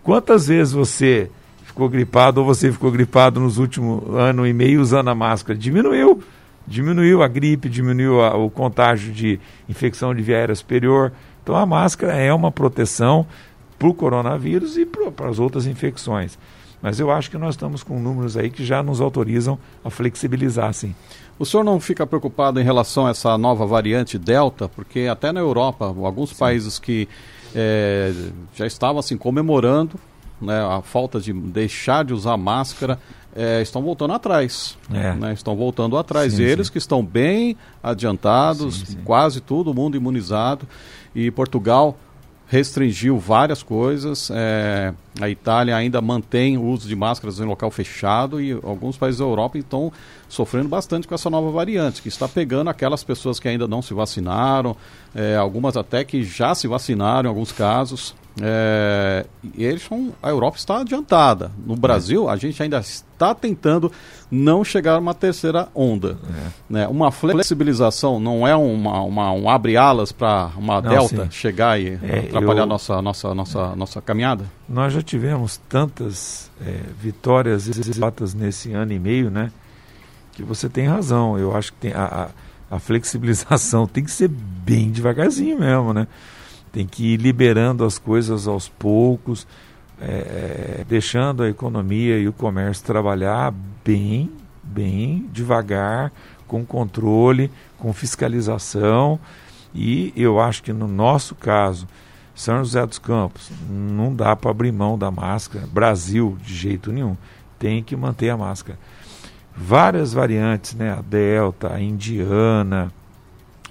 Quantas 0.05 0.47
vezes 0.47 0.73
você 0.73 1.29
ficou 1.65 1.89
gripado 1.89 2.41
ou 2.41 2.47
você 2.47 2.71
ficou 2.71 2.93
gripado 2.93 3.41
nos 3.41 3.59
últimos 3.59 4.15
ano 4.15 4.47
e 4.47 4.53
meio 4.53 4.81
usando 4.81 5.09
a 5.09 5.15
máscara? 5.17 5.59
Diminuiu. 5.59 6.23
Diminuiu 6.65 7.25
a 7.25 7.29
gripe, 7.29 7.69
diminuiu 7.69 8.21
a, 8.21 8.37
o 8.37 8.49
contágio 8.49 9.13
de 9.13 9.41
infecção 9.69 10.15
de 10.15 10.23
via 10.23 10.37
aérea 10.37 10.55
superior. 10.55 11.13
Então 11.43 11.57
a 11.57 11.67
máscara 11.67 12.15
é 12.15 12.33
uma 12.33 12.53
proteção 12.53 13.27
para 13.77 13.89
o 13.89 13.95
coronavírus 13.95 14.79
e 14.79 14.87
para 14.87 15.29
as 15.29 15.41
outras 15.41 15.67
infecções. 15.67 16.39
Mas 16.81 17.01
eu 17.01 17.11
acho 17.11 17.31
que 17.31 17.39
nós 17.39 17.55
estamos 17.55 17.83
com 17.83 17.99
números 17.99 18.37
aí 18.37 18.49
que 18.49 18.65
já 18.65 18.81
nos 18.81 19.01
autorizam 19.01 19.59
a 19.85 19.91
flexibilizar, 19.91 20.73
sim. 20.73 20.95
O 21.39 21.45
senhor 21.45 21.65
não 21.65 21.79
fica 21.79 22.07
preocupado 22.07 22.61
em 22.61 22.65
relação 22.65 23.07
a 23.07 23.11
essa 23.11 23.37
nova 23.37 23.67
variante 23.67 24.19
Delta? 24.19 24.69
Porque 24.69 25.01
até 25.01 25.33
na 25.33 25.41
Europa, 25.41 25.87
alguns 25.87 26.31
sim. 26.31 26.37
países 26.37 26.79
que 26.79 27.09
é, 27.55 28.13
já 28.55 28.67
estavam 28.67 28.99
assim 28.99 29.17
comemorando 29.17 29.99
né, 30.41 30.61
a 30.61 30.83
falta 30.83 31.21
de 31.21 31.33
deixar 31.33 32.05
de 32.05 32.13
usar 32.13 32.37
máscara, 32.37 32.99
é, 33.35 33.61
estão 33.61 33.83
voltando 33.83 34.13
atrás. 34.15 34.77
É. 34.93 35.15
Né, 35.15 35.33
estão 35.33 35.57
voltando 35.57 35.97
atrás. 35.97 36.35
Sim, 36.35 36.43
Eles 36.43 36.67
sim. 36.67 36.73
que 36.73 36.79
estão 36.79 37.05
bem 37.05 37.57
adiantados, 37.83 38.79
sim, 38.81 38.99
quase 39.05 39.41
todo 39.41 39.75
mundo 39.75 39.97
imunizado. 39.97 40.67
E 41.15 41.31
Portugal 41.31 41.97
restringiu 42.49 43.19
várias 43.19 43.63
coisas. 43.63 44.31
É, 44.33 44.93
a 45.21 45.29
Itália 45.29 45.77
ainda 45.77 46.01
mantém 46.01 46.57
o 46.57 46.65
uso 46.65 46.89
de 46.89 46.95
máscaras 46.95 47.41
em 47.41 47.45
local 47.45 47.71
fechado 47.71 48.41
e 48.41 48.53
alguns 48.53 48.97
países 48.97 49.19
da 49.19 49.25
Europa 49.25 49.59
estão 49.59 49.93
sofrendo 50.29 50.69
bastante 50.69 51.09
com 51.09 51.15
essa 51.15 51.29
nova 51.29 51.51
variante, 51.51 52.01
que 52.01 52.09
está 52.09 52.29
pegando 52.29 52.71
aquelas 52.71 53.03
pessoas 53.03 53.41
que 53.41 53.49
ainda 53.49 53.67
não 53.67 53.83
se 53.83 53.95
vacinaram, 53.95 54.77
é, 55.15 55.37
algumas 55.37 55.77
até 55.77 56.05
que 56.05 56.23
já 56.23 56.55
se 56.55 56.69
vacinaram 56.69 57.29
em 57.29 57.31
alguns 57.31 57.53
casos. 57.53 58.15
É, 58.41 59.25
e 59.55 59.65
eles 59.65 59.83
são, 59.83 60.13
a 60.23 60.29
Europa 60.29 60.59
está 60.59 60.81
adiantada. 60.81 61.51
No 61.67 61.75
Brasil, 61.75 62.29
a 62.29 62.37
gente 62.37 62.63
ainda 62.63 62.79
está 62.79 63.35
tentando 63.35 63.91
não 64.31 64.63
chegar 64.63 64.97
a 64.97 64.99
uma 64.99 65.15
terceira 65.15 65.69
onda. 65.75 66.19
É. 66.29 66.49
Né? 66.69 66.89
Uma 66.89 67.11
flexibilização 67.11 68.21
não 68.21 68.47
é 68.47 68.55
uma, 68.55 69.01
uma 69.03 69.33
um 69.33 69.49
abre-alas 69.49 70.13
para 70.13 70.51
uma 70.57 70.83
não, 70.83 70.91
delta 70.91 71.25
sim. 71.25 71.31
chegar 71.31 71.81
e 71.81 71.99
é, 72.03 72.27
atrapalhar 72.29 72.63
eu... 72.63 72.67
nossa, 72.67 73.01
nossa, 73.01 73.35
nossa, 73.35 73.75
nossa 73.75 74.03
caminhada? 74.03 74.45
Nós 74.69 74.93
já 74.93 75.01
tivemos 75.01 75.59
tantas 75.69 76.51
é, 76.61 76.81
vitórias 77.01 77.67
exatas 77.69 78.35
nesse 78.35 78.73
ano 78.73 78.93
e 78.93 78.99
meio, 78.99 79.31
né? 79.31 79.51
Que 80.33 80.43
você 80.43 80.69
tem 80.69 80.87
razão. 80.87 81.39
Eu 81.39 81.57
acho 81.57 81.73
que 81.73 81.79
tem 81.79 81.93
a, 81.95 82.31
a, 82.71 82.77
a 82.77 82.79
flexibilização 82.79 83.87
tem 83.89 84.05
que 84.05 84.11
ser 84.11 84.29
bem 84.29 84.91
devagarzinho 84.91 85.59
mesmo, 85.59 85.95
né? 85.95 86.07
Tem 86.77 86.87
que 86.87 87.15
ir 87.15 87.17
liberando 87.17 87.87
as 87.87 87.97
coisas 87.97 88.47
aos 88.47 88.69
poucos, 88.69 89.47
é, 89.99 90.85
deixando 90.87 91.43
a 91.43 91.49
economia 91.49 92.19
e 92.19 92.29
o 92.29 92.35
comércio 92.35 92.85
trabalhar 92.85 93.51
bem, 93.83 94.31
bem 94.63 95.27
devagar, 95.33 96.13
com 96.47 96.67
controle, 96.67 97.51
com 97.79 97.95
fiscalização. 97.95 99.19
E 99.75 100.13
eu 100.15 100.39
acho 100.39 100.63
que 100.63 100.71
no 100.71 100.87
nosso 100.87 101.35
caso, 101.35 101.89
São 102.35 102.59
José 102.59 102.85
dos 102.85 102.99
Campos, 102.99 103.51
não 103.71 104.15
dá 104.15 104.37
para 104.37 104.51
abrir 104.51 104.71
mão 104.71 104.99
da 104.99 105.11
máscara. 105.11 105.67
Brasil, 105.67 106.37
de 106.43 106.55
jeito 106.55 106.93
nenhum, 106.93 107.17
tem 107.59 107.83
que 107.83 107.97
manter 107.97 108.29
a 108.29 108.37
máscara. 108.37 108.79
Várias 109.57 110.13
variantes, 110.13 110.75
né? 110.75 110.93
A 110.93 111.01
Delta, 111.01 111.73
a 111.73 111.81
Indiana, 111.81 112.93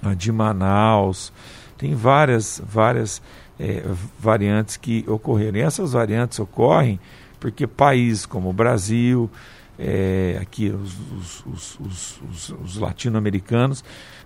a 0.02 0.12
de 0.12 0.32
Manaus, 0.32 1.32
tem 1.76 1.94
várias, 1.94 2.60
várias 2.64 3.22
é, 3.58 3.82
variantes 4.18 4.76
que 4.76 5.04
ocorreram. 5.06 5.58
E 5.58 5.62
essas 5.62 5.92
variantes 5.92 6.38
ocorrem 6.38 6.98
porque 7.38 7.66
países 7.66 8.26
como 8.26 8.50
o 8.50 8.52
Brasil, 8.52 9.30
é, 9.78 10.38
aqui 10.40 10.70
os, 10.70 11.44
os, 11.46 11.80
os, 11.80 12.54
os 12.64 12.76
latino-americanos, 12.76 13.84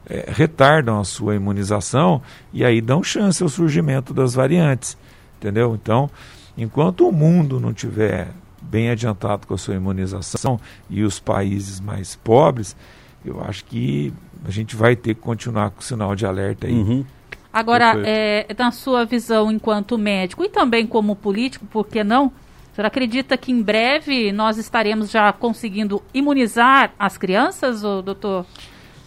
é, 0.09 0.27
retardam 0.29 1.01
a 1.01 1.05
sua 1.05 1.35
imunização 1.35 2.23
e 2.53 2.65
aí 2.65 2.81
dão 2.81 3.03
chance 3.03 3.43
ao 3.43 3.49
surgimento 3.49 4.15
das 4.15 4.35
variantes. 4.35 4.97
Entendeu? 5.39 5.75
Então, 5.75 6.11
enquanto 6.57 7.09
o 7.09 7.13
mundo 7.13 7.59
não 7.59 7.73
tiver 7.73 8.29
bem 8.63 8.91
adiantado 8.91 9.47
com 9.47 9.55
a 9.55 9.59
sua 9.59 9.75
imunização 9.75 10.61
e 10.89 11.03
os 11.03 11.19
países 11.19 11.81
mais 11.81 12.15
pobres, 12.17 12.77
eu 13.25 13.43
acho 13.43 13.65
que 13.65 14.13
a 14.45 14.51
gente 14.51 14.77
vai 14.77 14.95
ter 14.95 15.15
que 15.15 15.21
continuar 15.21 15.71
com 15.71 15.81
o 15.81 15.85
sinal 15.85 16.15
de 16.15 16.25
alerta 16.25 16.67
aí. 16.67 16.75
Uhum. 16.75 17.05
Agora, 17.53 17.95
é, 18.05 18.47
na 18.57 18.71
sua 18.71 19.05
visão 19.05 19.51
enquanto 19.51 19.99
médico 19.99 20.45
e 20.45 20.49
também 20.49 20.87
como 20.87 21.17
político, 21.17 21.67
por 21.67 21.87
que 21.87 22.05
não? 22.05 22.27
O 22.27 22.75
senhor 22.75 22.87
acredita 22.87 23.37
que 23.37 23.51
em 23.51 23.61
breve 23.61 24.31
nós 24.31 24.57
estaremos 24.57 25.11
já 25.11 25.33
conseguindo 25.33 26.01
imunizar 26.15 26.93
as 26.99 27.19
crianças, 27.19 27.83
ou, 27.83 28.01
doutor? 28.01 28.47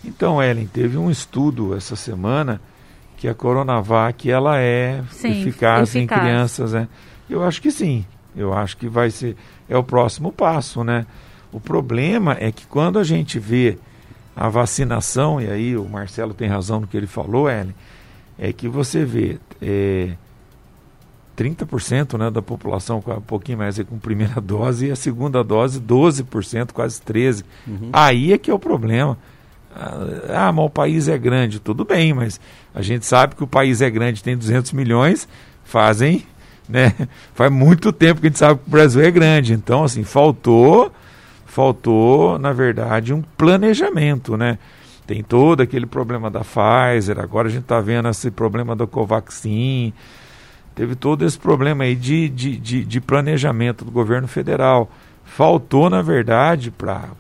Então, 0.04 0.44
Ellen, 0.44 0.68
teve 0.68 0.98
um 0.98 1.10
estudo 1.10 1.76
essa 1.76 1.96
semana 1.96 2.60
que 3.16 3.28
a 3.30 3.34
Coronavac 3.34 4.30
ela 4.30 4.60
é 4.60 5.02
sim, 5.10 5.42
eficaz, 5.42 5.96
eficaz, 5.96 5.96
em 5.96 6.06
crianças, 6.08 6.74
né? 6.74 6.90
Eu 7.30 7.42
acho 7.42 7.62
que 7.62 7.72
sim. 7.72 8.06
Eu 8.36 8.54
acho 8.54 8.76
que 8.76 8.90
vai 8.90 9.10
ser 9.10 9.38
é 9.70 9.78
o 9.78 9.84
próximo 9.84 10.32
passo, 10.32 10.84
né? 10.84 11.06
O 11.52 11.60
problema 11.60 12.36
é 12.40 12.52
que 12.52 12.66
quando 12.68 13.00
a 13.00 13.04
gente 13.04 13.40
vê 13.40 13.78
a 14.36 14.50
vacinação, 14.50 15.40
e 15.40 15.50
aí 15.50 15.78
o 15.78 15.86
Marcelo 15.86 16.34
tem 16.34 16.50
razão 16.50 16.82
no 16.82 16.88
que 16.88 16.98
ele 16.98 17.08
falou, 17.08 17.50
Ellen, 17.50 17.74
é 18.38 18.52
que 18.52 18.68
você 18.68 19.06
vê 19.06 19.38
é, 19.62 20.14
30% 21.38 22.18
né, 22.18 22.30
da 22.30 22.42
população 22.42 23.02
com 23.02 23.12
um 23.12 23.22
pouquinho 23.22 23.58
mais 23.58 23.80
com 23.80 23.98
primeira 23.98 24.40
dose 24.42 24.88
e 24.88 24.92
a 24.92 24.96
segunda 24.96 25.44
dose 25.44 25.80
12%, 25.82 26.72
quase 26.72 27.02
13%. 27.02 27.44
Uhum. 27.68 27.90
Aí 27.92 28.34
é 28.34 28.38
que 28.38 28.52
é 28.52 28.54
o 28.54 28.60
problema. 28.60 29.18
Ah, 30.30 30.52
mas 30.52 30.66
o 30.66 30.70
país 30.70 31.08
é 31.08 31.18
grande, 31.18 31.60
tudo 31.60 31.84
bem, 31.84 32.14
mas 32.14 32.40
a 32.76 32.82
gente 32.84 33.06
sabe 33.08 33.36
que 33.36 33.44
o 33.44 33.48
país 33.48 33.82
é 33.82 33.90
grande, 33.90 34.22
tem 34.22 34.38
200 34.38 34.72
milhões, 34.72 35.28
fazem, 35.64 36.24
né? 36.70 36.94
Faz 37.34 37.52
muito 37.52 37.92
tempo 37.92 38.22
que 38.22 38.28
a 38.28 38.30
gente 38.30 38.38
sabe 38.38 38.60
que 38.60 38.68
o 38.68 38.72
Brasil 38.72 39.02
é 39.02 39.10
grande. 39.10 39.54
Então, 39.54 39.84
assim, 39.84 40.04
faltou, 40.04 40.92
faltou, 41.46 42.38
na 42.38 42.54
verdade, 42.54 43.14
um 43.14 43.24
planejamento, 43.36 44.38
né? 44.38 44.60
Tem 45.06 45.22
todo 45.22 45.62
aquele 45.62 45.86
problema 45.86 46.30
da 46.32 46.42
Pfizer, 46.42 47.20
agora 47.20 47.48
a 47.48 47.52
gente 47.52 47.64
está 47.64 47.82
vendo 47.82 48.08
esse 48.08 48.32
problema 48.32 48.76
da 48.76 48.88
Covaxin, 48.88 49.94
teve 50.74 50.96
todo 50.96 51.26
esse 51.26 51.38
problema 51.38 51.84
aí 51.84 51.96
de, 51.96 52.30
de, 52.30 52.58
de, 52.58 52.86
de 52.86 53.02
planejamento 53.02 53.84
do 53.84 53.92
governo 53.92 54.28
federal. 54.28 54.90
Faltou, 55.26 55.90
na 55.90 56.02
verdade, 56.02 56.72
para 56.72 57.12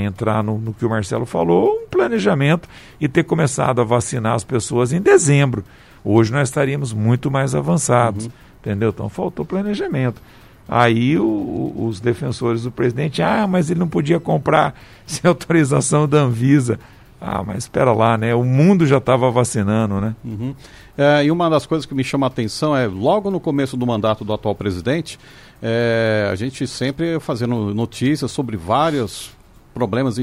entrar 0.00 0.42
no, 0.42 0.58
no 0.58 0.72
que 0.72 0.86
o 0.86 0.90
Marcelo 0.90 1.26
falou, 1.26 1.82
um 1.84 1.88
planejamento 1.88 2.66
e 2.98 3.08
ter 3.08 3.24
começado 3.24 3.80
a 3.80 3.84
vacinar 3.84 4.34
as 4.34 4.44
pessoas 4.44 4.92
em 4.92 5.00
dezembro. 5.00 5.64
Hoje 6.02 6.32
nós 6.32 6.48
estaríamos 6.48 6.92
muito 6.92 7.30
mais 7.30 7.54
avançados, 7.54 8.26
uhum. 8.26 8.32
entendeu? 8.60 8.88
Então 8.90 9.08
faltou 9.08 9.44
planejamento. 9.44 10.22
Aí 10.68 11.18
o, 11.18 11.72
os 11.76 12.00
defensores 12.00 12.62
do 12.62 12.72
presidente, 12.72 13.22
ah, 13.22 13.46
mas 13.46 13.70
ele 13.70 13.78
não 13.78 13.88
podia 13.88 14.18
comprar 14.18 14.74
sem 15.06 15.28
autorização 15.28 16.08
da 16.08 16.18
Anvisa. 16.18 16.78
Ah, 17.20 17.42
mas 17.42 17.58
espera 17.58 17.92
lá, 17.92 18.18
né? 18.18 18.34
O 18.34 18.44
mundo 18.44 18.86
já 18.86 18.98
estava 18.98 19.30
vacinando, 19.30 20.00
né? 20.00 20.14
Uhum. 20.24 20.54
É, 20.98 21.24
e 21.24 21.30
uma 21.30 21.48
das 21.48 21.66
coisas 21.66 21.86
que 21.86 21.94
me 21.94 22.04
chama 22.04 22.26
a 22.26 22.28
atenção 22.28 22.76
é, 22.76 22.86
logo 22.86 23.30
no 23.30 23.40
começo 23.40 23.76
do 23.76 23.86
mandato 23.86 24.24
do 24.24 24.32
atual 24.32 24.54
presidente, 24.54 25.18
é, 25.62 26.28
a 26.30 26.34
gente 26.34 26.66
sempre 26.66 27.18
fazendo 27.20 27.74
notícias 27.74 28.30
sobre 28.30 28.56
vários 28.56 29.35
problemas 29.76 30.16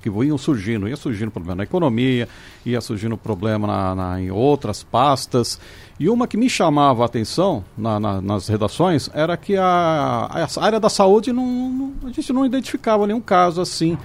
que 0.00 0.08
iam 0.08 0.38
surgindo. 0.38 0.88
Ia 0.88 0.96
surgindo 0.96 1.30
problema 1.30 1.56
na 1.56 1.64
economia, 1.64 2.26
ia 2.64 2.80
surgindo 2.80 3.14
problema 3.14 3.66
na, 3.66 3.94
na, 3.94 4.20
em 4.22 4.30
outras 4.30 4.82
pastas. 4.82 5.60
E 6.00 6.08
uma 6.08 6.26
que 6.26 6.38
me 6.38 6.48
chamava 6.48 7.02
a 7.02 7.06
atenção 7.06 7.62
na, 7.76 8.00
na, 8.00 8.22
nas 8.22 8.48
redações 8.48 9.10
era 9.12 9.36
que 9.36 9.54
a, 9.54 10.30
a 10.30 10.64
área 10.64 10.80
da 10.80 10.88
saúde, 10.88 11.30
não, 11.30 11.44
não, 11.44 11.92
a 12.04 12.10
gente 12.10 12.32
não 12.32 12.46
identificava 12.46 13.06
nenhum 13.06 13.20
caso 13.20 13.60
assim 13.60 13.98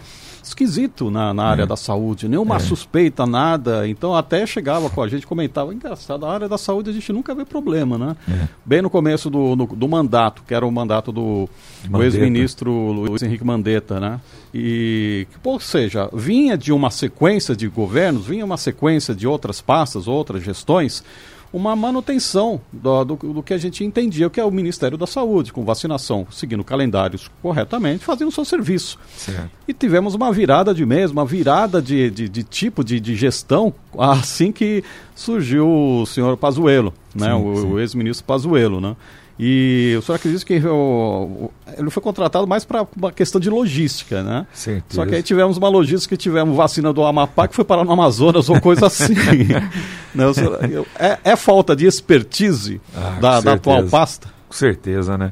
esquisito 0.44 1.12
na, 1.12 1.34
na 1.34 1.44
área 1.44 1.64
é. 1.64 1.66
da 1.66 1.76
saúde, 1.76 2.28
nenhuma 2.28 2.56
é. 2.56 2.60
suspeita, 2.60 3.26
nada. 3.26 3.88
Então 3.88 4.16
até 4.16 4.46
chegava 4.46 4.90
com 4.90 5.02
a 5.02 5.08
gente, 5.08 5.26
comentava, 5.28 5.74
engraçado, 5.74 6.26
a 6.26 6.34
área 6.34 6.50
da 6.50 6.58
saúde 6.58 6.90
a 6.90 6.94
gente 6.94 7.12
nunca 7.14 7.34
vê 7.34 7.46
problema, 7.46 7.98
né? 7.98 8.16
É. 8.30 8.48
Bem 8.66 8.82
no 8.82 8.90
começo 8.90 9.30
do, 9.30 9.56
no, 9.56 9.66
do 9.68 9.88
mandato, 9.88 10.44
que 10.48 10.54
era 10.54 10.66
o 10.66 10.72
mandato 10.72 11.12
do, 11.12 11.50
do 11.88 12.04
ex-ministro 12.04 12.72
Luiz 12.72 13.22
Henrique 13.22 13.44
Mandetta, 13.44 14.00
né? 14.00 14.20
E, 14.54 15.28
ou 15.44 15.60
seja, 15.60 16.10
vinha 16.14 16.58
de 16.58 16.72
uma 16.72 16.90
sequência 16.90 17.56
de 17.56 17.68
governos, 17.68 18.28
vinha 18.28 18.44
uma 18.44 18.58
sequência 18.58 19.16
de 19.16 19.28
outras 19.28 19.62
pastas, 19.62 20.08
outras 20.08 20.44
gestões, 20.44 21.04
uma 21.54 21.76
manutenção 21.76 22.62
do, 22.72 23.04
do, 23.04 23.16
do, 23.16 23.44
que 23.44 23.54
a 23.54 23.58
gente 23.58 23.84
entendia 23.84 24.30
que 24.30 24.40
é 24.40 24.46
o 24.46 24.52
Ministério 24.52 24.98
da 24.98 25.06
Saúde, 25.06 25.52
com 25.52 25.66
vacinação, 25.66 26.26
seguindo 26.32 26.64
calendários 26.64 27.30
corretamente, 27.42 28.06
fazendo 28.06 28.30
o 28.30 28.32
seu 28.32 28.46
serviço. 28.46 28.98
Certo. 29.16 29.50
E 29.68 29.74
tivemos 29.74 30.16
uma 30.16 30.32
virada 30.32 30.74
de 30.74 30.86
mês, 30.86 31.12
uma 31.12 31.26
virada 31.26 31.82
de, 31.82 32.10
de, 32.10 32.30
de 32.30 32.44
tipo 32.44 32.84
de, 32.84 33.00
de, 33.00 33.16
gestão 33.16 33.74
assim 33.98 34.52
que 34.52 34.84
surgiu 35.14 35.68
o 35.68 36.06
senhor 36.06 36.38
Pazuello, 36.38 36.94
né? 37.14 37.28
Sim, 37.28 37.34
o, 37.34 37.74
o 37.74 37.80
ex-ministro 37.80 38.26
Pazuello, 38.26 38.80
né? 38.80 38.96
E 39.40 39.96
o 39.98 40.02
senhor 40.02 40.18
acredita 40.18 40.46
que 40.46 40.54
ele 40.54 41.90
foi 41.90 42.04
contratado 42.04 42.46
mais 42.46 42.64
para 42.64 42.86
uma 42.96 43.12
questão 43.12 43.42
de 43.42 43.50
logística, 43.50 44.22
né? 44.22 44.46
Certeza. 44.54 45.02
Só 45.02 45.06
que 45.06 45.16
aí 45.16 45.24
tivemos 45.24 45.58
uma 45.58 45.70
logística 45.70 46.16
que 46.16 46.22
tivemos 46.22 46.56
vacina 46.56 46.94
do 46.94 47.04
Amapá 47.04 47.48
que 47.48 47.56
foi 47.56 47.66
parar 47.66 47.84
no 47.84 47.92
Amazonas 47.92 48.50
ou 48.50 48.60
coisa 48.62 48.88
assim. 48.88 49.16
Não, 50.14 50.34
senhor, 50.34 50.60
é, 51.00 51.18
é, 51.24 51.36
falta 51.36 51.76
de 51.76 51.86
expertise 51.86 52.80
ah, 52.96 53.18
da, 53.20 53.42
da 53.42 53.54
atual 53.54 53.84
pasta? 53.88 54.28
Com 54.48 54.54
certeza, 54.54 55.18
né? 55.18 55.32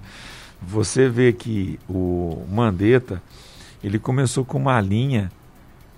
Você 0.62 1.08
vê 1.08 1.32
que 1.32 1.80
o 1.88 2.44
Mandetta, 2.52 3.22
ele 3.84 4.00
começou 4.00 4.44
com 4.44 4.58
uma 4.58 4.80
linha 4.82 5.32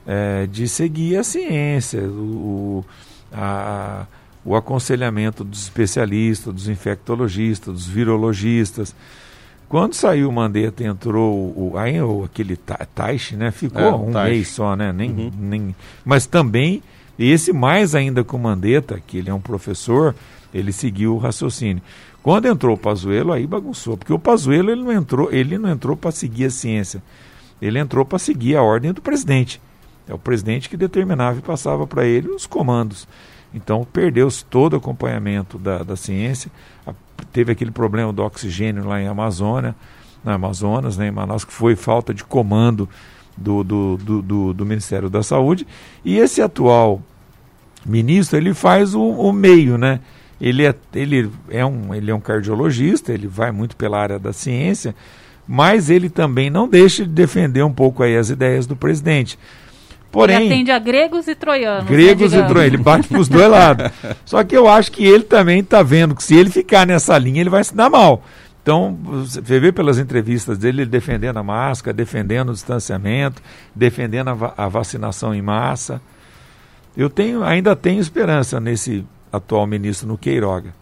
é, 0.05 0.47
de 0.47 0.67
seguir 0.67 1.17
a 1.17 1.23
ciência, 1.23 2.01
o, 2.01 2.83
a 3.31 4.05
o 4.43 4.56
aconselhamento 4.56 5.43
dos 5.43 5.63
especialistas, 5.63 6.54
dos 6.54 6.67
infectologistas, 6.67 7.73
dos 7.73 7.88
virologistas. 7.88 8.95
Quando 9.69 9.93
saiu 9.93 10.30
o 10.30 10.32
Mandetta, 10.32 10.84
entrou 10.84 11.34
o, 11.34 11.73
aí, 11.77 12.01
o, 12.01 12.25
aquele 12.25 12.58
Taish, 12.58 13.34
né? 13.34 13.51
Ficou 13.51 13.82
é, 13.82 13.93
um 13.93 14.12
mês 14.12 14.49
só, 14.49 14.75
né? 14.75 14.91
Nem, 14.91 15.12
uhum. 15.12 15.32
nem, 15.39 15.75
mas 16.04 16.25
também, 16.25 16.84
esse 17.17 17.54
mais 17.54 17.95
ainda 17.95 18.23
com 18.23 18.36
o 18.36 18.39
Mandetta, 18.39 19.01
que 19.06 19.17
ele 19.17 19.30
é 19.30 19.34
um 19.34 19.39
professor, 19.39 20.13
ele 20.54 20.71
seguiu 20.73 21.15
o 21.15 21.17
raciocínio. 21.17 21.82
Quando 22.21 22.47
entrou 22.47 22.75
o 22.75 22.77
Pazuello, 22.77 23.32
aí 23.32 23.47
bagunçou, 23.47 23.97
porque 23.97 24.13
o 24.13 24.19
Pazuello 24.19 24.69
ele 24.69 24.84
não 24.84 24.91
entrou, 24.91 25.32
ele 25.32 25.58
não 25.58 25.69
entrou 25.69 25.95
para 25.95 26.12
seguir 26.12 26.45
a 26.45 26.49
ciência. 26.49 27.01
Ele 27.62 27.80
entrou 27.80 28.04
para 28.04 28.19
seguir 28.19 28.56
a 28.56 28.62
ordem 28.62 28.91
do 28.91 29.01
presidente. 29.01 29.62
É 30.08 30.13
o 30.13 30.19
presidente 30.19 30.67
que 30.67 30.75
determinava 30.75 31.39
e 31.39 31.41
passava 31.41 31.88
para 31.88 32.06
ele 32.06 32.27
os 32.30 32.45
comandos. 32.45 33.08
Então 33.53 33.85
perdeu-se 33.91 34.43
todo 34.45 34.73
o 34.73 34.77
acompanhamento 34.77 35.57
da, 35.57 35.79
da 35.83 35.95
ciência. 35.95 36.51
A, 36.85 36.93
teve 37.31 37.51
aquele 37.51 37.71
problema 37.71 38.11
do 38.13 38.23
oxigênio 38.23 38.85
lá 38.85 39.01
em 39.01 39.07
Amazônia, 39.07 39.75
na 40.23 40.33
Amazonas, 40.33 40.97
né, 40.97 41.07
em 41.07 41.11
Manaus, 41.11 41.43
que 41.43 41.53
foi 41.53 41.75
falta 41.75 42.13
de 42.13 42.23
comando 42.23 42.87
do, 43.35 43.63
do, 43.63 43.97
do, 43.97 44.21
do, 44.21 44.53
do 44.53 44.65
Ministério 44.65 45.09
da 45.09 45.23
Saúde. 45.23 45.67
E 46.05 46.17
esse 46.17 46.41
atual 46.41 47.01
ministro, 47.85 48.37
ele 48.37 48.53
faz 48.53 48.93
o, 48.93 49.01
o 49.01 49.33
meio, 49.33 49.77
né? 49.77 49.99
Ele 50.39 50.65
é, 50.65 50.75
ele, 50.93 51.29
é 51.49 51.65
um, 51.65 51.93
ele 51.93 52.09
é 52.09 52.15
um 52.15 52.19
cardiologista, 52.19 53.13
ele 53.13 53.27
vai 53.27 53.51
muito 53.51 53.75
pela 53.75 53.99
área 53.99 54.17
da 54.17 54.33
ciência, 54.33 54.95
mas 55.47 55.89
ele 55.89 56.09
também 56.09 56.49
não 56.49 56.67
deixa 56.67 57.03
de 57.03 57.11
defender 57.11 57.63
um 57.63 57.73
pouco 57.73 58.01
aí 58.01 58.17
as 58.17 58.29
ideias 58.29 58.65
do 58.65 58.75
presidente. 58.75 59.37
Porém, 60.12 60.36
ele 60.36 60.54
atende 60.54 60.71
a 60.71 60.80
gregos 60.80 61.28
e 61.28 61.36
troianos. 61.36 61.89
Né, 61.89 61.89
gregos 61.89 62.34
né, 62.34 62.39
e 62.39 62.47
troianos, 62.47 62.74
ele 62.74 62.84
bate 62.84 63.08
para 63.08 63.19
os 63.19 63.30
dois 63.30 63.50
lados. 63.50 63.91
Só 64.26 64.43
que 64.43 64.56
eu 64.56 64.67
acho 64.67 64.91
que 64.91 65.06
ele 65.06 65.24
também 65.24 65.60
está 65.60 65.82
vendo 65.82 66.13
que 66.15 66.24
se 66.24 66.36
ele 66.36 66.50
ficar 66.50 66.86
nessa 66.86 67.17
linha, 67.17 67.39
ele 67.39 67.50
vai 67.50 67.63
se 67.63 67.74
dar 67.76 67.89
mal. 67.89 68.21
Então, 68.62 68.95
você 69.04 69.60
vê 69.60 69.71
pelas 69.71 69.97
entrevistas 69.97 70.58
dele, 70.58 70.84
ele 70.84 70.89
defendendo 70.89 71.38
a 71.38 71.43
máscara, 71.43 71.95
defendendo 71.95 72.50
o 72.50 72.54
distanciamento, 72.54 73.41
defendendo 73.74 74.30
a, 74.30 74.65
a 74.65 74.67
vacinação 74.67 75.34
em 75.34 75.41
massa. 75.41 76.02
Eu 76.95 77.10
tenho, 77.10 77.43
ainda 77.43 77.76
tenho 77.76 78.00
esperança 78.00 78.60
nesse 78.60 79.04
atual 79.32 79.65
ministro 79.65 80.08
no 80.08 80.17
Queiroga. 80.17 80.74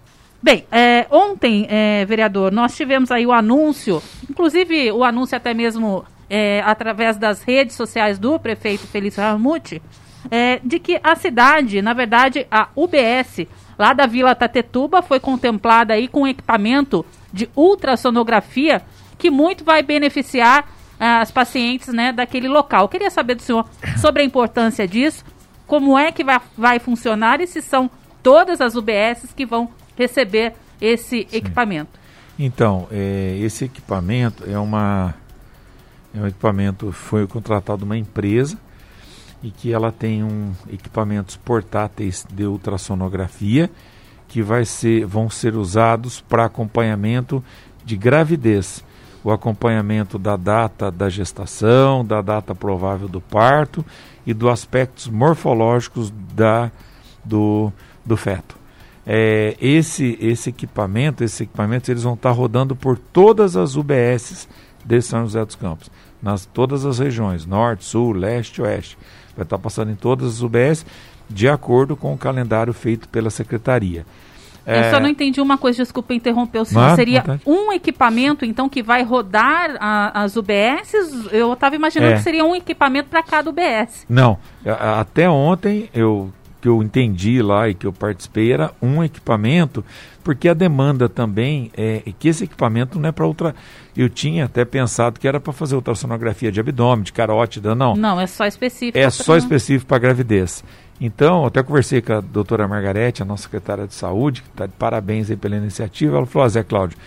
Bem, 0.42 0.66
é, 0.72 1.06
ontem, 1.12 1.68
é, 1.70 2.06
vereador, 2.06 2.52
nós 2.52 2.76
tivemos 2.76 3.12
aí 3.12 3.26
o 3.26 3.32
anúncio, 3.32 4.02
inclusive 4.30 4.92
o 4.92 5.04
anúncio 5.04 5.36
até 5.36 5.54
mesmo 5.54 6.04
é, 6.30 6.62
através 6.66 7.18
das 7.18 7.42
redes 7.42 7.76
sociais 7.76 8.20
do 8.20 8.40
prefeito 8.40 8.88
Felício 8.88 9.22
Ramute, 9.22 9.82
é, 10.30 10.60
de 10.64 10.80
que 10.80 11.00
a 11.04 11.16
cidade, 11.16 11.82
na 11.82 11.94
verdade, 11.94 12.46
a 12.52 12.70
UBS, 12.76 13.48
lá 13.78 13.94
da 13.94 14.06
Vila 14.06 14.36
Tatetuba, 14.36 15.02
foi 15.02 15.20
contemplada 15.20 15.94
aí 15.94 16.08
com 16.08 16.28
equipamento 16.28 17.06
de 17.32 17.50
ultrassonografia 17.56 18.82
que 19.18 19.30
muito 19.30 19.64
vai 19.64 19.82
beneficiar 19.82 20.70
ah, 21.00 21.22
as 21.22 21.32
pacientes 21.32 21.88
né, 21.90 22.12
daquele 22.12 22.48
local. 22.48 22.84
Eu 22.84 22.90
queria 22.90 23.10
saber 23.10 23.36
do 23.36 23.42
senhor 23.42 23.66
sobre 23.98 24.22
a 24.22 24.26
importância 24.26 24.88
disso, 24.88 25.24
como 25.66 25.98
é 25.98 26.12
que 26.12 26.24
vai, 26.24 26.40
vai 26.58 26.80
funcionar 26.80 27.42
e 27.42 27.48
se 27.48 27.62
são 27.62 27.90
todas 28.22 28.60
as 28.60 28.76
UBSs 28.76 29.34
que 29.34 29.46
vão 29.46 29.70
receber 29.98 30.54
esse 30.82 31.28
Sim. 31.30 31.38
equipamento. 31.38 32.00
Então, 32.38 32.88
é, 32.92 33.38
esse 33.42 33.66
equipamento 33.66 34.44
é 34.50 34.58
uma 34.58 35.14
É 36.14 36.20
um 36.20 36.28
equipamento, 36.28 36.92
foi 36.92 37.28
contratado 37.28 37.86
uma 37.86 37.98
empresa 37.98 38.58
e 39.44 39.52
que 39.52 39.72
ela 39.72 39.92
tem 39.92 40.24
um 40.24 40.52
equipamentos 40.72 41.38
portáteis 41.38 42.26
de 42.32 42.46
ultrassonografia 42.46 43.70
que 44.28 44.42
vai 44.42 44.66
ser, 44.66 45.06
vão 45.06 45.30
ser 45.30 45.56
usados 45.56 46.22
para 46.22 46.46
acompanhamento 46.46 47.44
de 47.84 47.98
gravidez, 47.98 48.84
o 49.24 49.32
acompanhamento 49.32 50.20
da 50.20 50.38
data 50.38 50.92
da 50.92 51.10
gestação, 51.10 52.06
da 52.06 52.22
data 52.22 52.54
provável 52.54 53.08
do 53.08 53.20
parto 53.20 53.84
e 54.26 54.34
dos 54.34 54.50
aspectos 54.50 55.08
morfológicos 55.08 56.14
da, 56.34 56.72
do, 57.26 57.72
do 58.06 58.16
feto. 58.16 58.56
É, 59.06 59.58
esse, 59.60 60.18
esse 60.22 60.50
equipamento, 60.50 61.24
esses 61.24 61.42
equipamentos, 61.42 61.90
eles 61.90 62.04
vão 62.04 62.14
estar 62.14 62.32
rodando 62.32 62.76
por 62.76 62.98
todas 62.98 63.58
as 63.58 63.76
UBSs 63.76 64.48
de 64.84 65.02
São 65.02 65.24
José 65.24 65.44
dos 65.44 65.56
Campos, 65.56 65.90
nas 66.22 66.46
todas 66.46 66.86
as 66.86 67.00
regiões, 67.00 67.46
norte, 67.46 67.86
sul, 67.86 68.12
leste, 68.12 68.62
oeste. 68.62 68.98
Vai 69.36 69.44
estar 69.44 69.58
passando 69.58 69.92
em 69.92 69.96
todas 69.96 70.28
as 70.36 70.42
UBS 70.42 70.86
de 71.30 71.48
acordo 71.48 71.96
com 71.96 72.14
o 72.14 72.18
calendário 72.18 72.74
feito 72.74 73.08
pela 73.08 73.30
secretaria. 73.30 74.06
Eu 74.66 74.76
é... 74.76 74.92
só 74.92 75.00
não 75.00 75.08
entendi 75.08 75.42
uma 75.42 75.58
coisa, 75.58 75.82
desculpa 75.82 76.14
interromper 76.14 76.60
o 76.60 76.66
senhor. 76.66 76.96
Seria 76.96 77.24
um 77.46 77.72
equipamento, 77.72 78.46
então, 78.46 78.70
que 78.70 78.84
vai 78.84 79.04
rodar 79.04 79.76
a, 79.80 80.24
as 80.24 80.36
UBSs? 80.36 81.30
Eu 81.32 81.54
estava 81.54 81.76
imaginando 81.76 82.14
é. 82.14 82.16
que 82.18 82.22
seria 82.22 82.46
um 82.46 82.56
equipamento 82.56 83.10
para 83.10 83.24
cada 83.24 83.50
UBS. 83.50 84.06
Não. 84.08 84.38
Até 84.66 85.30
ontem, 85.30 85.90
eu 85.94 86.32
que 86.62 86.68
eu 86.68 86.82
entendi 86.84 87.42
lá 87.42 87.70
e 87.70 87.74
que 87.74 87.88
eu 87.88 87.94
participei 87.94 88.52
era 88.52 88.72
um 88.82 89.04
equipamento, 89.04 89.84
porque 90.24 90.50
a 90.50 90.54
demanda 90.54 91.08
também 91.08 91.72
é 91.76 92.04
que 92.18 92.28
esse 92.28 92.44
equipamento 92.44 93.00
não 93.00 93.10
é 93.10 93.12
para 93.12 93.26
outra. 93.26 93.56
Eu 93.96 94.10
tinha 94.10 94.46
até 94.46 94.66
pensado 94.66 95.20
que 95.20 95.28
era 95.28 95.40
para 95.40 95.54
fazer 95.54 95.76
ultrassonografia 95.76 96.52
de 96.52 96.60
abdômen, 96.60 97.04
de 97.04 97.14
carótida, 97.14 97.74
não. 97.74 97.96
Não, 97.96 98.20
é 98.20 98.28
só 98.28 98.46
específico. 98.46 98.98
É 98.98 99.10
só 99.10 99.38
específico 99.38 99.88
para 99.88 100.00
gravidez. 100.00 100.64
Então, 101.02 101.46
até 101.46 101.64
conversei 101.64 102.02
com 102.02 102.14
a 102.14 102.20
doutora 102.20 102.68
Margarete, 102.68 103.22
a 103.22 103.26
nossa 103.26 103.44
secretária 103.44 103.88
de 103.88 103.94
saúde, 103.94 104.42
que 104.42 104.50
está 104.50 104.66
de 104.66 104.74
parabéns 104.74 105.30
aí 105.30 105.38
pela 105.38 105.56
iniciativa. 105.56 106.18
Ela 106.18 106.26
falou: 106.26 106.50
Zé 106.50 106.62
Cláudio, 106.62 106.98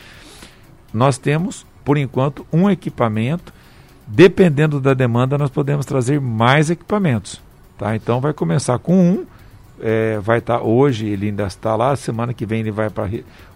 nós 0.95 1.19
temos, 1.19 1.67
por 1.85 1.99
enquanto, 1.99 2.47
um 2.53 2.71
equipamento. 2.71 3.53
Dependendo 4.05 4.81
da 4.81 4.95
demanda, 4.95 5.38
nós 5.38 5.51
podemos 5.51 5.87
trazer 5.87 6.21
mais 6.21 6.71
equipamentos. 6.71 7.41
Tá? 7.79 7.95
Então, 7.95 8.21
vai 8.21 8.33
começar 8.33 8.79
com 8.79 8.99
um. 8.99 9.27
É, 9.83 10.18
vai 10.21 10.38
estar 10.38 10.59
tá, 10.59 10.64
hoje, 10.64 11.07
ele 11.09 11.27
ainda 11.27 11.45
está 11.45 11.75
lá. 11.75 11.97
Semana 11.97 12.33
que 12.33 12.47
vem 12.47 12.61
ele 12.61 12.71
vai 12.71 12.88
para. 12.88 13.09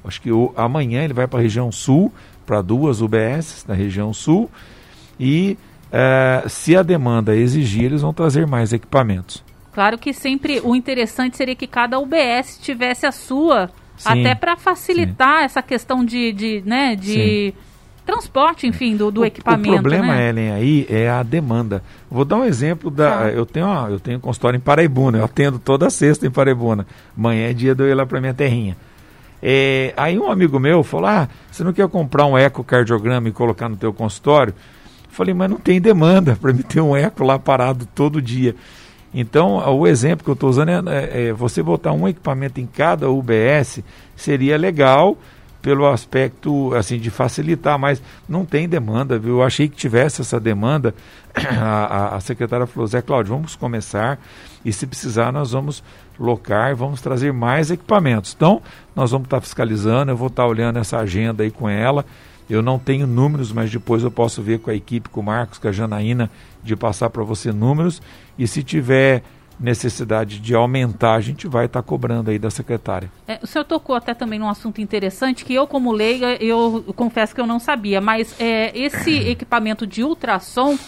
Acho 0.05 0.21
que 0.21 0.33
o, 0.33 0.53
amanhã 0.57 1.05
ele 1.05 1.15
vai 1.15 1.27
para 1.27 1.39
a 1.39 1.43
região 1.43 1.71
sul, 1.71 2.12
para 2.45 2.61
duas 2.61 3.01
UBS 3.01 3.65
na 3.69 3.75
região 3.75 4.12
sul. 4.12 4.51
E 5.19 5.57
é, 5.93 6.45
se 6.49 6.77
a 6.77 6.83
demanda 6.83 7.35
exigir, 7.35 7.85
eles 7.85 8.03
vão 8.03 8.12
trazer 8.12 8.47
mais 8.47 8.73
equipamentos. 8.73 9.43
Claro 9.73 9.99
que 9.99 10.12
sempre 10.12 10.61
o 10.65 10.75
interessante 10.75 11.37
seria 11.37 11.55
que 11.55 11.67
cada 11.67 11.99
UBS 11.99 12.59
tivesse 12.61 13.07
a 13.07 13.12
sua, 13.12 13.71
sim, 13.97 14.09
até 14.09 14.35
para 14.35 14.57
facilitar 14.57 15.41
sim. 15.41 15.45
essa 15.45 15.62
questão 15.62 16.05
de, 16.05 16.33
de, 16.33 16.62
né, 16.65 16.97
de 16.97 17.53
transporte, 18.07 18.66
enfim, 18.66 18.97
do, 18.97 19.11
do 19.11 19.23
o, 19.23 19.25
equipamento. 19.25 19.69
O 19.69 19.73
problema, 19.75 20.14
né? 20.14 20.29
Ellen, 20.29 20.53
aí 20.53 20.87
é 20.88 21.11
a 21.11 21.23
demanda. 21.23 21.83
Vou 22.11 22.25
dar 22.25 22.37
um 22.37 22.45
exemplo 22.45 22.90
da. 22.90 23.25
Ah. 23.25 23.29
Eu 23.31 23.45
tenho 23.45 23.66
eu 23.90 23.99
tenho 23.99 24.19
um 24.19 24.21
consultório 24.21 24.57
em 24.57 24.61
Paraibuna, 24.61 25.19
eu 25.19 25.25
atendo 25.25 25.59
toda 25.59 25.90
sexta 25.90 26.27
em 26.27 26.31
Paraibuna. 26.31 26.87
Amanhã 27.19 27.51
é 27.51 27.53
dia 27.53 27.75
de 27.75 27.83
eu 27.83 27.88
ir 27.88 27.95
lá 27.95 28.07
para 28.07 28.21
minha 28.21 28.33
terrinha. 28.33 28.77
É, 29.42 29.92
aí 29.97 30.19
um 30.19 30.31
amigo 30.31 30.59
meu 30.59 30.83
falou: 30.83 31.09
Ah, 31.09 31.29
você 31.51 31.64
não 31.64 31.73
quer 31.73 31.87
comprar 31.88 32.27
um 32.27 32.38
ecocardiograma 32.38 33.29
e 33.29 33.33
colocar 33.33 33.69
no 33.69 33.77
teu 33.77 33.92
consultório? 33.92 34.55
Eu 35.05 35.11
falei, 35.11 35.35
mas 35.35 35.51
não 35.51 35.59
tem 35.59 35.81
demanda 35.81 36.37
para 36.40 36.53
me 36.53 36.62
ter 36.62 36.81
um 36.81 36.97
eco 36.97 37.25
lá 37.25 37.38
parado 37.38 37.87
todo 37.95 38.23
dia. 38.23 38.55
Então, 39.14 39.57
o 39.75 39.87
exemplo 39.87 40.23
que 40.23 40.31
eu 40.31 40.35
estou 40.35 40.51
usando 40.51 40.69
é, 40.69 40.83
é, 40.88 41.27
é, 41.29 41.33
você 41.33 41.62
botar 41.62 41.92
um 41.92 42.07
equipamento 42.07 42.61
em 42.61 42.66
cada 42.66 43.09
UBS 43.09 43.81
seria 44.14 44.59
legal 44.59 45.16
pelo 45.67 45.85
aspecto 45.89 46.73
assim 46.77 46.97
de 46.97 47.11
facilitar, 47.11 47.77
mas 47.77 48.01
não 48.29 48.45
tem 48.45 48.69
demanda, 48.69 49.19
viu? 49.19 49.39
Eu 49.39 49.43
achei 49.43 49.69
que 49.69 49.75
tivesse 49.75 50.21
essa 50.21 50.39
demanda. 50.39 50.95
A, 51.37 52.15
a, 52.15 52.17
a 52.17 52.21
secretária 52.21 52.67
falou, 52.67 52.87
Zé 52.87 53.03
Cláudio, 53.03 53.35
vamos 53.35 53.57
começar 53.57 54.19
e 54.65 54.73
se 54.73 54.87
precisar 54.87 55.31
nós 55.31 55.51
vamos 55.51 55.83
locar, 56.19 56.75
vamos 56.75 57.03
trazer 57.03 57.31
mais 57.31 57.71
equipamentos. 57.71 58.33
Então, 58.35 58.63
nós 58.95 59.11
vamos 59.11 59.27
estar 59.27 59.41
fiscalizando, 59.43 60.13
eu 60.13 60.17
vou 60.17 60.29
estar 60.29 60.47
olhando 60.47 60.79
essa 60.79 60.97
agenda 60.99 61.43
aí 61.43 61.51
com 61.51 61.69
ela 61.69 62.07
eu 62.49 62.63
não 62.63 62.79
tenho 62.79 63.07
números, 63.07 63.53
mas 63.53 63.71
depois 63.71 64.05
eu 64.05 64.11
posso 64.11 64.41
ver 64.41 64.61
com 64.61 64.71
a 64.71 64.75
equipe, 64.75 65.09
com 65.09 65.21
o 65.21 65.25
Marcos, 65.25 65.59
com 65.59 65.67
a 65.67 65.73
Janaína, 65.73 66.31
de 66.63 66.77
passar 66.77 67.11
para 67.11 67.25
você 67.25 67.53
números. 67.53 68.01
E 68.39 68.47
se 68.47 68.63
tiver 68.63 69.23
necessidade 69.59 70.38
de 70.38 70.55
aumentar, 70.55 71.14
a 71.14 71.21
gente 71.21 71.47
vai 71.49 71.66
estar 71.66 71.83
tá 71.83 71.87
cobrando 71.87 72.31
aí 72.31 72.38
da 72.38 72.51
secretária. 72.51 73.11
É, 73.27 73.38
o 73.42 73.47
senhor 73.47 73.64
tocou 73.64 73.97
até 73.97 74.14
também 74.14 74.38
num 74.38 74.49
assunto 74.49 74.81
interessante 74.81 75.45
que 75.45 75.55
eu, 75.55 75.66
como 75.66 75.92
leiga, 75.92 76.37
eu, 76.42 76.85
eu 76.87 76.95
confesso 76.95 77.35
que 77.35 77.40
eu 77.40 77.47
não 77.47 77.59
sabia, 77.59 78.01
mas 78.01 78.35
é, 78.38 78.77
esse 78.79 79.11
equipamento 79.29 79.87
de 79.87 80.03
ultrassom, 80.03 80.79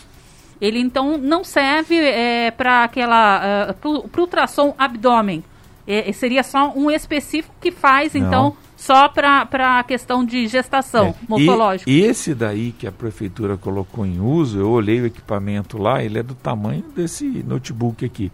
ele 0.61 0.79
então 0.79 1.17
não 1.17 1.43
serve 1.43 1.97
é, 1.97 2.51
para 2.51 2.85
aquela 2.85 3.71
uh, 3.71 4.09
para 4.09 4.21
ultrassom 4.21 4.75
abdômen. 4.77 5.43
É, 5.87 6.13
seria 6.13 6.43
só 6.43 6.71
um 6.77 6.91
específico 6.91 7.55
que 7.59 7.71
faz, 7.71 8.13
não. 8.13 8.27
então 8.27 8.57
só 8.79 9.09
para 9.09 9.49
a 9.81 9.83
questão 9.83 10.25
de 10.25 10.47
gestação 10.47 11.09
é. 11.09 11.15
morfológica. 11.27 11.91
E 11.91 12.03
esse 12.03 12.35
daí 12.35 12.73
que 12.73 12.87
a 12.87 12.93
prefeitura 12.93 13.57
colocou 13.57 14.07
em 14.07 14.21
uso, 14.21 14.61
eu 14.61 14.71
olhei 14.71 15.01
o 15.01 15.07
equipamento 15.07 15.77
lá, 15.77 16.03
ele 16.03 16.19
é 16.19 16.23
do 16.23 16.35
tamanho 16.35 16.85
desse 16.95 17.25
notebook 17.25 18.05
aqui. 18.05 18.31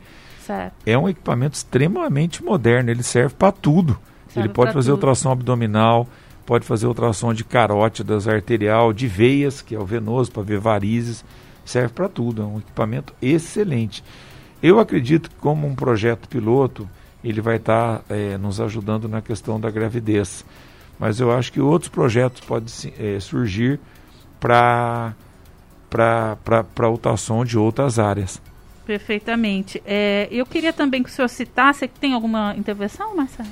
Certo. 0.46 0.74
É 0.84 0.96
um 0.98 1.08
equipamento 1.08 1.56
extremamente 1.56 2.44
moderno, 2.44 2.90
ele 2.90 3.02
serve 3.02 3.34
para 3.34 3.50
tudo. 3.50 3.98
Serve 4.28 4.48
ele 4.48 4.54
pode 4.54 4.72
fazer 4.72 4.90
tudo. 4.90 4.96
ultrassom 4.96 5.30
abdominal, 5.32 6.06
pode 6.44 6.66
fazer 6.66 6.86
ultrassom 6.86 7.32
de 7.32 7.44
carótidas, 7.44 8.28
arterial, 8.28 8.92
de 8.92 9.06
veias, 9.06 9.62
que 9.62 9.74
é 9.74 9.78
o 9.78 9.84
venoso, 9.86 10.30
para 10.30 10.42
ver 10.42 10.58
varizes, 10.58 11.24
serve 11.64 11.94
para 11.94 12.08
tudo. 12.08 12.42
É 12.42 12.44
um 12.44 12.58
equipamento 12.58 13.14
excelente. 13.22 14.04
Eu 14.62 14.78
acredito 14.78 15.30
que 15.30 15.36
como 15.36 15.66
um 15.66 15.74
projeto 15.74 16.28
piloto, 16.28 16.88
ele 17.22 17.40
vai 17.40 17.56
estar 17.56 18.00
tá, 18.00 18.14
é, 18.14 18.36
nos 18.36 18.60
ajudando 18.60 19.08
na 19.08 19.22
questão 19.22 19.58
da 19.58 19.70
gravidez. 19.70 20.44
Mas 20.98 21.20
eu 21.20 21.32
acho 21.32 21.52
que 21.52 21.60
outros 21.60 21.88
projetos 21.88 22.40
podem 22.42 22.68
é, 22.98 23.18
surgir 23.18 23.80
para 24.38 25.14
para 25.88 26.90
ultrassom 26.90 27.44
de 27.44 27.56
outras 27.56 28.00
áreas. 28.00 28.42
Perfeitamente. 28.86 29.82
É, 29.86 30.28
eu 30.30 30.44
queria 30.44 30.72
também 30.72 31.02
que 31.02 31.08
o 31.08 31.12
senhor 31.12 31.28
citasse, 31.28 31.88
tem 31.88 32.12
alguma 32.12 32.54
intervenção, 32.56 33.16
Marcelo? 33.16 33.48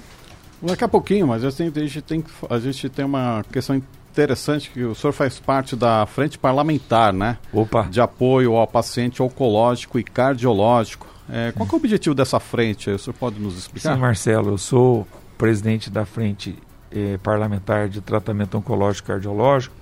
Daqui 0.60 0.84
a 0.84 0.88
pouquinho, 0.88 1.26
mas 1.26 1.44
a 1.44 1.50
gente, 1.50 2.00
tem, 2.02 2.24
a 2.48 2.58
gente 2.58 2.88
tem 2.88 3.04
uma 3.04 3.44
questão 3.50 3.74
interessante 4.12 4.70
que 4.70 4.84
o 4.84 4.94
senhor 4.94 5.12
faz 5.12 5.40
parte 5.40 5.74
da 5.74 6.06
frente 6.06 6.38
parlamentar, 6.38 7.12
né? 7.12 7.38
Opa. 7.52 7.82
De 7.90 8.00
apoio 8.00 8.54
ao 8.54 8.66
paciente 8.66 9.22
oncológico 9.22 9.98
e 9.98 10.04
cardiológico. 10.04 11.08
É, 11.30 11.52
qual 11.52 11.68
é 11.68 11.72
o 11.72 11.76
objetivo 11.76 12.14
dessa 12.14 12.38
frente? 12.38 12.90
O 12.90 12.98
senhor 12.98 13.14
pode 13.14 13.40
nos 13.40 13.56
explicar? 13.56 13.94
Sim, 13.94 14.00
Marcelo, 14.00 14.50
eu 14.50 14.58
sou 14.58 15.06
presidente 15.38 15.90
da 15.90 16.04
frente 16.04 16.56
eh, 16.92 17.18
parlamentar 17.22 17.88
de 17.88 18.00
tratamento 18.00 18.56
oncológico 18.58 19.08
e 19.08 19.12
cardiológico. 19.12 19.74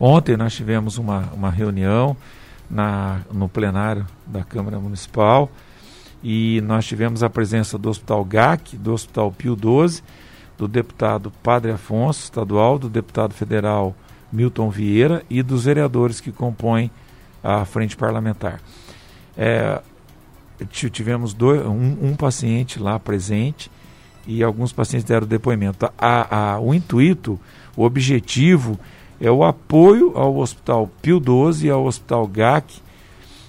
Ontem 0.00 0.36
nós 0.36 0.54
tivemos 0.54 0.98
uma, 0.98 1.30
uma 1.32 1.50
reunião 1.50 2.16
na, 2.70 3.20
no 3.32 3.48
plenário 3.48 4.06
da 4.26 4.42
Câmara 4.42 4.78
Municipal 4.78 5.50
e 6.22 6.60
nós 6.62 6.86
tivemos 6.86 7.22
a 7.22 7.30
presença 7.30 7.78
do 7.78 7.88
Hospital 7.88 8.24
GAC, 8.24 8.76
do 8.76 8.92
Hospital 8.92 9.30
Pio 9.30 9.54
12, 9.54 10.02
do 10.58 10.66
deputado 10.66 11.30
Padre 11.42 11.72
Afonso, 11.72 12.24
estadual, 12.24 12.78
do 12.78 12.88
deputado 12.88 13.34
federal 13.34 13.94
Milton 14.32 14.70
Vieira 14.70 15.22
e 15.30 15.42
dos 15.42 15.64
vereadores 15.64 16.20
que 16.20 16.32
compõem 16.32 16.90
a 17.42 17.64
frente 17.64 17.96
parlamentar. 17.96 18.60
É, 19.36 19.80
tivemos 20.70 21.32
dois, 21.32 21.64
um, 21.64 22.08
um, 22.08 22.16
paciente 22.16 22.80
lá 22.80 22.98
presente 22.98 23.70
e 24.26 24.42
alguns 24.42 24.72
pacientes 24.72 25.04
deram 25.04 25.26
depoimento. 25.26 25.86
A, 25.96 26.54
a, 26.54 26.60
o 26.60 26.74
intuito, 26.74 27.38
o 27.76 27.84
objetivo 27.84 28.80
é 29.20 29.30
o 29.30 29.44
apoio 29.44 30.12
ao 30.16 30.36
Hospital 30.36 30.90
Pio 31.00 31.18
12 31.18 31.66
e 31.66 31.70
ao 31.70 31.84
Hospital 31.84 32.26
GAC 32.26 32.80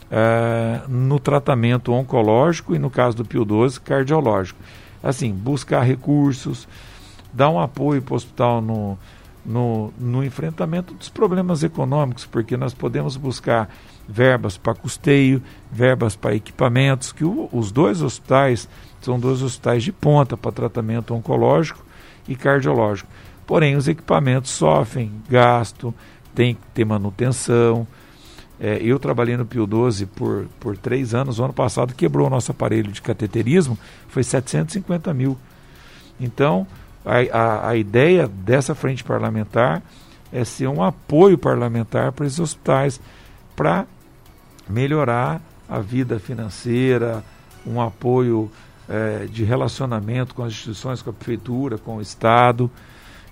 é, 0.09 0.81
no 0.87 1.19
tratamento 1.19 1.91
oncológico 1.91 2.73
e, 2.73 2.79
no 2.79 2.89
caso 2.89 3.17
do 3.17 3.25
Pio 3.25 3.43
12, 3.43 3.79
cardiológico. 3.81 4.59
Assim, 5.03 5.31
buscar 5.31 5.81
recursos, 5.81 6.67
dar 7.33 7.49
um 7.49 7.59
apoio 7.59 8.01
para 8.01 8.13
o 8.13 8.15
hospital 8.15 8.61
no, 8.61 8.97
no, 9.45 9.93
no 9.99 10.23
enfrentamento 10.23 10.93
dos 10.93 11.09
problemas 11.09 11.63
econômicos, 11.63 12.25
porque 12.25 12.57
nós 12.57 12.73
podemos 12.73 13.15
buscar 13.15 13.69
verbas 14.07 14.57
para 14.57 14.73
custeio, 14.73 15.41
verbas 15.71 16.15
para 16.15 16.35
equipamentos, 16.35 17.11
que 17.11 17.25
o, 17.25 17.49
os 17.51 17.71
dois 17.71 18.01
hospitais 18.01 18.67
são 19.01 19.19
dois 19.19 19.41
hospitais 19.41 19.83
de 19.83 19.91
ponta 19.91 20.35
para 20.35 20.51
tratamento 20.51 21.13
oncológico 21.13 21.85
e 22.27 22.35
cardiológico. 22.35 23.09
Porém, 23.47 23.77
os 23.77 23.87
equipamentos 23.87 24.51
sofrem 24.51 25.09
gasto, 25.29 25.93
tem 26.35 26.53
que 26.53 26.61
ter 26.73 26.85
manutenção. 26.85 27.87
É, 28.59 28.77
eu 28.81 28.99
trabalhei 28.99 29.37
no 29.37 29.45
Pio 29.45 29.65
12 29.65 30.05
por, 30.07 30.47
por 30.59 30.77
três 30.77 31.15
anos. 31.15 31.39
O 31.39 31.43
ano 31.45 31.53
passado 31.53 31.93
quebrou 31.95 32.27
o 32.27 32.29
nosso 32.29 32.51
aparelho 32.51 32.91
de 32.91 33.01
cateterismo, 33.01 33.79
foi 34.09 34.21
750 34.21 35.13
mil. 35.13 35.37
Então, 36.19 36.67
a, 37.05 37.19
a, 37.37 37.69
a 37.69 37.75
ideia 37.77 38.27
dessa 38.27 38.75
frente 38.75 39.01
parlamentar 39.03 39.81
é 40.31 40.43
ser 40.43 40.67
um 40.67 40.83
apoio 40.83 41.37
parlamentar 41.37 42.11
para 42.11 42.25
esses 42.25 42.39
hospitais, 42.39 42.99
para 43.55 43.85
melhorar 44.67 45.41
a 45.69 45.79
vida 45.79 46.19
financeira, 46.19 47.23
um 47.65 47.81
apoio 47.81 48.51
é, 48.89 49.25
de 49.25 49.43
relacionamento 49.43 50.35
com 50.35 50.43
as 50.43 50.51
instituições, 50.51 51.01
com 51.01 51.11
a 51.11 51.13
prefeitura, 51.13 51.77
com 51.77 51.97
o 51.97 52.01
Estado. 52.01 52.69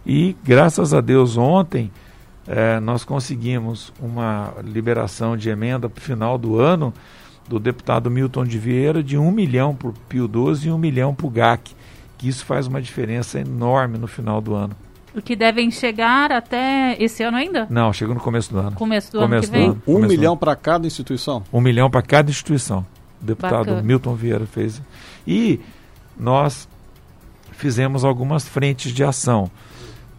E, 0.06 0.36
graças 0.44 0.94
a 0.94 1.02
Deus, 1.02 1.38
ontem 1.38 1.92
é, 2.48 2.80
nós 2.80 3.04
conseguimos 3.04 3.92
uma 4.00 4.54
liberação 4.64 5.36
de 5.36 5.50
emenda 5.50 5.90
para 5.90 6.00
o 6.00 6.02
final 6.02 6.38
do 6.38 6.60
ano 6.60 6.94
do 7.48 7.60
deputado 7.60 8.10
Milton 8.10 8.44
de 8.44 8.58
Vieira 8.58 9.04
de 9.04 9.18
um 9.18 9.32
milhão 9.32 9.76
para 9.76 9.90
o 9.90 9.94
Pio 10.10 10.28
12 10.28 10.68
e 10.68 10.72
um 10.72 10.78
milhão 10.78 11.14
para 11.14 11.28
o 11.28 11.30
GAC, 11.30 11.76
que 12.18 12.28
isso 12.28 12.46
faz 12.46 12.68
uma 12.68 12.82
diferença 12.82 13.40
enorme 13.40 13.98
no 13.98 14.08
final 14.08 14.42
do 14.42 14.54
ano. 14.56 14.76
O 15.16 15.22
que 15.22 15.36
devem 15.36 15.72
chegar 15.72 16.32
até 16.32 17.02
esse 17.02 17.24
ano 17.24 17.38
ainda? 17.38 17.68
Não, 17.70 17.94
chega 17.94 18.14
no 18.14 18.20
começo 18.20 18.52
do 18.52 18.60
ano. 18.60 18.74
Começo 18.74 19.12
do 19.14 19.20
começo 19.20 19.48
ano 19.48 19.54
que 19.54 19.60
vem? 19.60 19.72
Do. 19.72 19.82
Um 19.88 20.06
milhão 20.06 20.36
para 20.36 20.56
cada 20.56 20.86
instituição? 20.86 21.44
Um 21.54 21.62
milhão 21.62 21.90
para 21.90 22.02
cada 22.02 22.30
instituição. 22.30 22.86
O 23.22 23.26
deputado 23.26 23.66
Bacana. 23.66 23.82
Milton 23.82 24.14
Vieira 24.14 24.46
fez. 24.46 24.82
E 25.26 25.62
nós 26.20 26.68
fizemos 27.54 28.04
algumas 28.04 28.46
frentes 28.46 28.92
de 28.92 29.04
ação. 29.06 29.50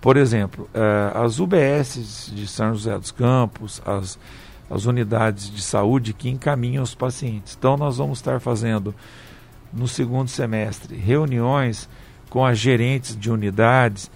Por 0.06 0.16
exemplo, 0.16 0.70
eh, 0.72 1.12
as 1.16 1.40
UBS 1.40 2.30
de 2.32 2.46
São 2.46 2.72
José 2.72 2.96
dos 2.96 3.10
Campos, 3.10 3.82
as, 3.84 4.16
as 4.70 4.86
unidades 4.86 5.50
de 5.50 5.60
saúde 5.60 6.12
que 6.12 6.28
encaminham 6.28 6.84
os 6.84 6.94
pacientes. 6.94 7.56
Então, 7.58 7.76
nós 7.76 7.96
vamos 7.96 8.18
estar 8.18 8.38
fazendo 8.38 8.94
no 9.72 9.88
segundo 9.88 10.28
semestre 10.28 10.94
reuniões 10.94 11.88
com 12.30 12.46
as 12.46 12.56
gerentes 12.56 13.18
de 13.18 13.32
unidades, 13.32 14.08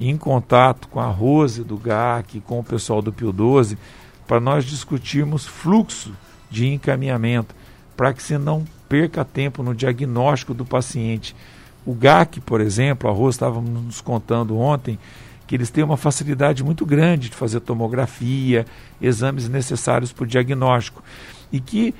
em 0.00 0.16
contato 0.16 0.88
com 0.88 0.98
a 0.98 1.06
Rose 1.06 1.62
do 1.62 1.76
GAC, 1.76 2.40
com 2.40 2.58
o 2.58 2.64
pessoal 2.64 3.00
do 3.00 3.12
Pio 3.12 3.30
12, 3.30 3.78
para 4.26 4.40
nós 4.40 4.64
discutirmos 4.64 5.46
fluxo 5.46 6.12
de 6.50 6.66
encaminhamento, 6.66 7.54
para 7.96 8.12
que 8.12 8.20
você 8.20 8.36
não 8.36 8.64
perca 8.88 9.24
tempo 9.24 9.62
no 9.62 9.76
diagnóstico 9.76 10.52
do 10.52 10.64
paciente 10.64 11.36
o 11.84 11.94
GAC, 11.94 12.40
por 12.40 12.60
exemplo, 12.60 13.08
a 13.10 13.12
Rose 13.12 13.36
estava 13.36 13.60
nos 13.60 14.00
contando 14.00 14.58
ontem, 14.58 14.98
que 15.46 15.54
eles 15.56 15.70
têm 15.70 15.82
uma 15.82 15.96
facilidade 15.96 16.62
muito 16.62 16.86
grande 16.86 17.28
de 17.28 17.34
fazer 17.34 17.60
tomografia, 17.60 18.64
exames 19.00 19.48
necessários 19.48 20.12
para 20.12 20.24
o 20.24 20.26
diagnóstico. 20.26 21.02
E 21.50 21.58
que 21.58 21.94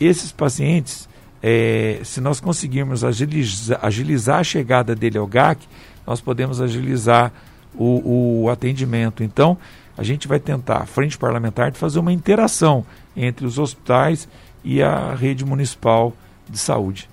esses 0.00 0.32
pacientes, 0.32 1.08
é, 1.42 2.00
se 2.04 2.20
nós 2.20 2.40
conseguirmos 2.40 3.04
agilizar, 3.04 3.78
agilizar, 3.82 4.38
a 4.40 4.44
chegada 4.44 4.94
dele 4.94 5.18
ao 5.18 5.26
GAC, 5.26 5.66
nós 6.06 6.20
podemos 6.20 6.60
agilizar 6.60 7.32
o, 7.74 8.44
o 8.44 8.50
atendimento. 8.50 9.22
Então, 9.22 9.58
a 9.96 10.02
gente 10.02 10.26
vai 10.26 10.40
tentar, 10.40 10.86
frente 10.86 11.18
parlamentar, 11.18 11.70
de 11.70 11.78
fazer 11.78 11.98
uma 11.98 12.12
interação 12.12 12.86
entre 13.14 13.44
os 13.44 13.58
hospitais 13.58 14.26
e 14.64 14.82
a 14.82 15.14
rede 15.14 15.44
municipal 15.44 16.14
de 16.48 16.56
saúde. 16.56 17.09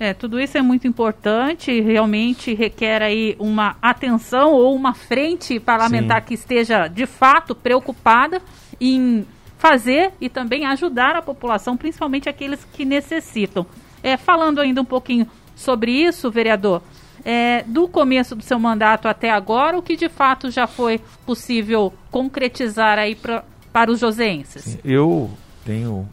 É, 0.00 0.14
tudo 0.14 0.40
isso 0.40 0.56
é 0.56 0.62
muito 0.62 0.88
importante, 0.88 1.78
realmente 1.82 2.54
requer 2.54 3.02
aí 3.02 3.36
uma 3.38 3.76
atenção 3.82 4.54
ou 4.54 4.74
uma 4.74 4.94
frente 4.94 5.60
parlamentar 5.60 6.22
Sim. 6.22 6.28
que 6.28 6.34
esteja 6.34 6.88
de 6.88 7.04
fato 7.04 7.54
preocupada 7.54 8.40
em 8.80 9.26
fazer 9.58 10.12
e 10.18 10.30
também 10.30 10.64
ajudar 10.64 11.16
a 11.16 11.20
população, 11.20 11.76
principalmente 11.76 12.30
aqueles 12.30 12.64
que 12.72 12.82
necessitam. 12.82 13.66
É, 14.02 14.16
falando 14.16 14.58
ainda 14.58 14.80
um 14.80 14.86
pouquinho 14.86 15.28
sobre 15.54 15.92
isso, 15.92 16.30
vereador, 16.30 16.80
é, 17.22 17.62
do 17.64 17.86
começo 17.86 18.34
do 18.34 18.42
seu 18.42 18.58
mandato 18.58 19.06
até 19.06 19.28
agora, 19.28 19.76
o 19.76 19.82
que 19.82 19.96
de 19.96 20.08
fato 20.08 20.50
já 20.50 20.66
foi 20.66 20.98
possível 21.26 21.92
concretizar 22.10 22.98
aí 22.98 23.14
pra, 23.14 23.44
para 23.70 23.90
os 23.90 24.00
joseenses? 24.00 24.78
Eu 24.82 25.30
tenho 25.62 26.08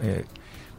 é, 0.00 0.22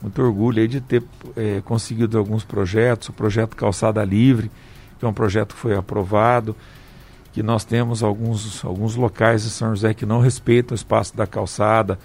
muito 0.03 0.21
orgulho 0.21 0.67
de 0.67 0.81
ter 0.81 1.01
é, 1.37 1.61
conseguido 1.61 2.17
alguns 2.17 2.43
projetos, 2.43 3.07
o 3.07 3.13
projeto 3.13 3.55
Calçada 3.55 4.03
Livre, 4.03 4.51
que 4.99 5.05
é 5.05 5.07
um 5.07 5.13
projeto 5.13 5.55
que 5.55 5.61
foi 5.61 5.75
aprovado, 5.75 6.53
que 7.31 7.41
nós 7.41 7.63
temos 7.63 8.03
alguns, 8.03 8.63
alguns 8.65 8.97
locais 8.97 9.43
de 9.43 9.49
São 9.49 9.69
José 9.69 9.93
que 9.93 10.05
não 10.05 10.19
respeitam 10.19 10.75
o 10.75 10.75
espaço 10.75 11.15
da 11.15 11.25
calçada, 11.25 11.97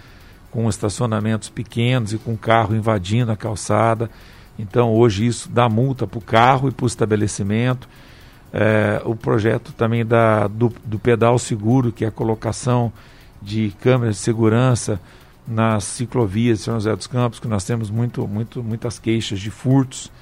com 0.50 0.68
estacionamentos 0.68 1.50
pequenos 1.50 2.12
e 2.12 2.18
com 2.18 2.36
carro 2.36 2.74
invadindo 2.74 3.32
a 3.32 3.36
calçada. 3.36 4.08
Então 4.56 4.94
hoje 4.94 5.26
isso 5.26 5.50
dá 5.50 5.68
multa 5.68 6.06
para 6.06 6.18
o 6.18 6.22
carro 6.22 6.68
e 6.68 6.72
para 6.72 6.84
o 6.84 6.86
estabelecimento. 6.86 7.88
É, 8.52 9.02
o 9.04 9.14
projeto 9.14 9.72
também 9.72 10.06
da, 10.06 10.46
do, 10.46 10.72
do 10.84 10.98
pedal 11.00 11.36
seguro, 11.38 11.92
que 11.92 12.04
é 12.04 12.08
a 12.08 12.12
colocação 12.12 12.92
de 13.42 13.74
câmeras 13.80 14.16
de 14.16 14.22
segurança 14.22 15.00
nas 15.48 15.84
ciclovias 15.84 16.58
de 16.58 16.64
São 16.64 16.74
José 16.74 16.94
dos 16.94 17.06
Campos, 17.06 17.40
que 17.40 17.48
nós 17.48 17.64
temos 17.64 17.90
muito, 17.90 18.28
muito, 18.28 18.62
muitas 18.62 18.98
queixas 18.98 19.40
de 19.40 19.50
furtos. 19.50 20.12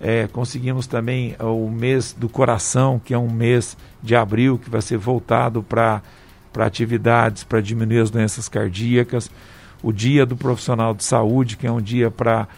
É, 0.00 0.26
conseguimos 0.28 0.86
também 0.86 1.36
o 1.38 1.70
mês 1.70 2.14
do 2.16 2.28
coração, 2.28 2.98
que 2.98 3.12
é 3.12 3.18
um 3.18 3.30
mês 3.30 3.76
de 4.02 4.16
abril, 4.16 4.58
que 4.58 4.70
vai 4.70 4.80
ser 4.80 4.96
voltado 4.96 5.62
para 5.62 6.02
atividades 6.58 7.44
para 7.44 7.60
diminuir 7.60 8.00
as 8.00 8.10
doenças 8.10 8.48
cardíacas. 8.48 9.30
O 9.82 9.92
dia 9.92 10.24
do 10.24 10.36
profissional 10.36 10.94
de 10.94 11.04
saúde, 11.04 11.56
que 11.56 11.66
é 11.66 11.70
um 11.70 11.80
dia 11.80 12.10
para 12.10 12.48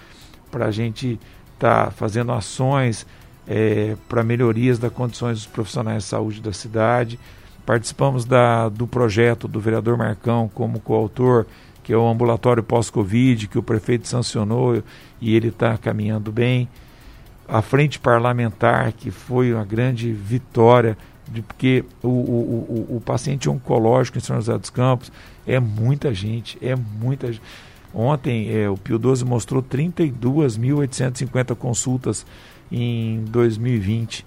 a 0.53 0.70
gente 0.70 1.18
estar 1.55 1.86
tá 1.86 1.90
fazendo 1.90 2.30
ações 2.30 3.05
é, 3.46 3.96
para 4.09 4.22
melhorias 4.22 4.78
das 4.78 4.92
condições 4.92 5.38
dos 5.38 5.46
profissionais 5.46 6.05
de 6.05 6.09
saúde 6.09 6.40
da 6.40 6.53
cidade. 6.53 7.18
Participamos 7.66 8.24
da, 8.24 8.68
do 8.68 8.86
projeto 8.86 9.49
do 9.49 9.61
vereador 9.61 9.96
Marcão 9.96 10.51
como 10.55 10.80
coautor 10.80 11.44
que 11.89 11.93
é 11.95 11.97
o 11.97 12.07
ambulatório 12.07 12.62
pós-Covid, 12.62 13.49
que 13.49 13.59
o 13.59 13.62
prefeito 13.62 14.07
sancionou 14.07 14.82
e 15.22 15.34
ele 15.34 15.49
está 15.49 15.78
caminhando 15.78 16.30
bem. 16.30 16.68
A 17.49 17.62
frente 17.62 17.99
parlamentar, 17.99 18.93
que 18.93 19.11
foi 19.11 19.55
uma 19.55 19.64
grande 19.64 20.12
vitória, 20.12 20.99
de, 21.26 21.41
porque 21.41 21.86
o, 22.03 22.09
o, 22.09 22.86
o, 22.91 22.97
o 22.97 23.01
paciente 23.01 23.49
oncológico 23.49 24.18
em 24.18 24.20
São 24.20 24.36
José 24.36 24.59
dos 24.59 24.68
Campos 24.68 25.11
é 25.47 25.59
muita 25.59 26.12
gente, 26.12 26.59
é 26.61 26.76
muita 26.76 27.28
gente. 27.32 27.41
Ontem 27.95 28.55
é, 28.55 28.68
o 28.68 28.76
Pio 28.76 28.99
12 28.99 29.24
mostrou 29.24 29.62
32.850 29.62 31.57
consultas 31.57 32.26
em 32.70 33.24
2020. 33.30 34.26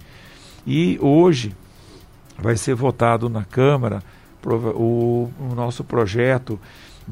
E 0.66 0.98
hoje 1.00 1.54
vai 2.36 2.56
ser 2.56 2.74
votado 2.74 3.28
na 3.28 3.44
Câmara 3.44 4.02
o, 4.44 5.30
o 5.38 5.54
nosso 5.54 5.84
projeto 5.84 6.58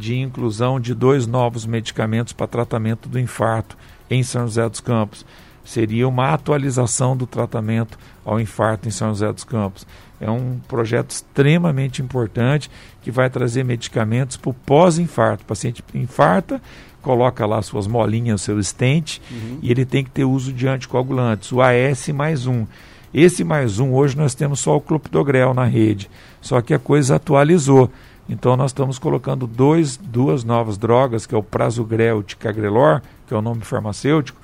de 0.01 0.19
inclusão 0.19 0.81
de 0.81 0.95
dois 0.95 1.27
novos 1.27 1.67
medicamentos 1.67 2.33
para 2.33 2.47
tratamento 2.47 3.09
do 3.09 3.21
infarto 3.21 3.77
em 4.11 4.23
São 4.23 4.43
José 4.47 4.69
dos 4.69 4.81
Campos. 4.81 5.27
Seria 5.63 6.09
uma 6.09 6.33
atualização 6.33 7.15
do 7.15 7.27
tratamento 7.27 7.99
ao 8.25 8.41
infarto 8.41 8.89
em 8.89 8.91
São 8.91 9.11
José 9.11 9.31
dos 9.31 9.45
Campos. 9.45 9.87
É 10.19 10.31
um 10.31 10.59
projeto 10.67 11.11
extremamente 11.11 12.03
importante 12.03 12.71
que 13.03 13.11
vai 13.11 13.29
trazer 13.29 13.63
medicamentos 13.63 14.37
para 14.37 14.51
o 14.51 14.55
pós-infarto. 14.55 15.45
O 15.45 15.47
paciente 15.47 15.85
infarta, 15.95 16.61
coloca 17.03 17.47
lá 17.47 17.61
suas 17.63 17.87
molinhas, 17.87 18.41
seu 18.41 18.59
estente, 18.59 19.21
uhum. 19.31 19.59
e 19.63 19.71
ele 19.71 19.85
tem 19.85 20.03
que 20.03 20.11
ter 20.11 20.25
uso 20.25 20.53
de 20.53 20.67
anticoagulantes, 20.67 21.53
o 21.53 21.61
AS 21.61 22.09
mais 22.09 22.47
um. 22.47 22.67
Esse 23.13 23.43
mais 23.43 23.79
um, 23.79 23.93
hoje 23.93 24.17
nós 24.17 24.35
temos 24.35 24.61
só 24.61 24.77
o 24.77 24.81
clopidogrel 24.81 25.53
na 25.53 25.65
rede, 25.65 26.09
só 26.41 26.61
que 26.61 26.73
a 26.73 26.79
coisa 26.79 27.17
atualizou. 27.17 27.91
Então 28.31 28.57
nós 28.57 28.71
estamos 28.71 28.97
colocando 28.97 29.45
dois, 29.45 29.97
duas 29.97 30.45
novas 30.45 30.79
drogas, 30.79 31.27
que 31.27 31.35
é 31.35 31.39
o 31.39 31.43
Prasugrel 31.43 32.19
e 32.19 32.21
o 32.21 32.23
Ticagrelor, 32.23 33.03
que 33.27 33.35
é 33.35 33.37
o 33.37 33.43
nome 33.43 33.63
farmacêutico, 33.63 34.41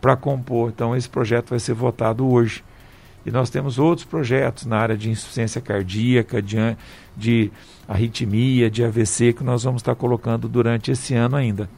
para 0.00 0.16
compor. 0.16 0.70
Então 0.70 0.94
esse 0.94 1.08
projeto 1.08 1.50
vai 1.50 1.60
ser 1.60 1.72
votado 1.72 2.28
hoje. 2.28 2.64
E 3.24 3.30
nós 3.30 3.48
temos 3.48 3.78
outros 3.78 4.04
projetos 4.04 4.66
na 4.66 4.78
área 4.78 4.96
de 4.96 5.08
insuficiência 5.08 5.60
cardíaca, 5.60 6.42
de, 6.42 6.56
de 7.16 7.50
arritmia, 7.86 8.68
de 8.68 8.84
AVC, 8.84 9.32
que 9.32 9.44
nós 9.44 9.62
vamos 9.62 9.82
estar 9.82 9.94
colocando 9.94 10.48
durante 10.48 10.90
esse 10.90 11.14
ano 11.14 11.36
ainda. 11.36 11.70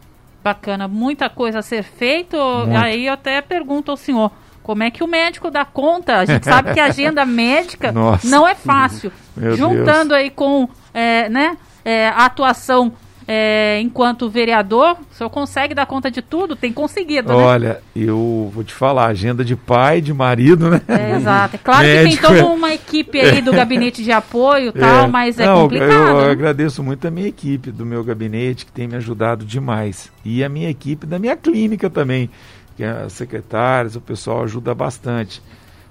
Bacana, 0.42 0.88
muita 0.88 1.28
coisa 1.28 1.58
a 1.58 1.62
ser 1.62 1.82
feita. 1.82 2.38
Aí 2.74 3.06
eu 3.06 3.12
até 3.12 3.42
pergunto 3.42 3.90
ao 3.90 3.98
senhor, 3.98 4.32
como 4.68 4.82
é 4.82 4.90
que 4.90 5.02
o 5.02 5.06
médico 5.06 5.50
dá 5.50 5.64
conta? 5.64 6.18
A 6.18 6.26
gente 6.26 6.44
sabe 6.44 6.74
que 6.74 6.78
a 6.78 6.84
agenda 6.84 7.24
médica 7.26 7.90
não 8.22 8.46
é 8.46 8.54
fácil. 8.54 9.10
Juntando 9.56 10.10
Deus. 10.10 10.20
aí 10.20 10.28
com 10.28 10.68
é, 10.92 11.26
né, 11.30 11.56
é, 11.82 12.08
a 12.08 12.26
atuação 12.26 12.92
é, 13.30 13.78
enquanto 13.82 14.30
vereador, 14.30 14.96
o 15.10 15.14
senhor 15.14 15.28
consegue 15.28 15.74
dar 15.74 15.84
conta 15.84 16.10
de 16.10 16.22
tudo? 16.22 16.56
Tem 16.56 16.72
conseguido, 16.72 17.28
né? 17.28 17.34
Olha, 17.34 17.82
eu 17.94 18.50
vou 18.54 18.64
te 18.64 18.72
falar, 18.72 19.06
agenda 19.06 19.44
de 19.44 19.54
pai, 19.54 20.00
de 20.00 20.14
marido, 20.14 20.70
né? 20.70 20.80
É, 20.88 21.16
exato. 21.16 21.56
É 21.56 21.58
claro 21.58 21.86
Médico, 21.86 22.22
que 22.22 22.26
tem 22.26 22.36
toda 22.36 22.46
uma 22.52 22.72
equipe 22.72 23.20
aí 23.20 23.42
do 23.42 23.52
gabinete 23.52 24.02
de 24.02 24.10
apoio 24.10 24.70
e 24.70 24.72
tal, 24.80 25.04
é. 25.04 25.08
mas 25.08 25.38
é 25.38 25.44
Não, 25.44 25.62
complicado. 25.62 25.92
Eu, 25.92 26.06
eu 26.08 26.26
né? 26.26 26.30
agradeço 26.30 26.82
muito 26.82 27.06
a 27.06 27.10
minha 27.10 27.28
equipe 27.28 27.70
do 27.70 27.84
meu 27.84 28.02
gabinete, 28.02 28.64
que 28.64 28.72
tem 28.72 28.88
me 28.88 28.96
ajudado 28.96 29.44
demais. 29.44 30.10
E 30.24 30.42
a 30.42 30.48
minha 30.48 30.70
equipe 30.70 31.06
da 31.06 31.18
minha 31.18 31.36
clínica 31.36 31.90
também, 31.90 32.30
que 32.78 32.84
é 32.84 32.90
as 32.90 33.12
secretárias, 33.12 33.96
o 33.96 34.00
pessoal 34.00 34.44
ajuda 34.44 34.72
bastante. 34.72 35.42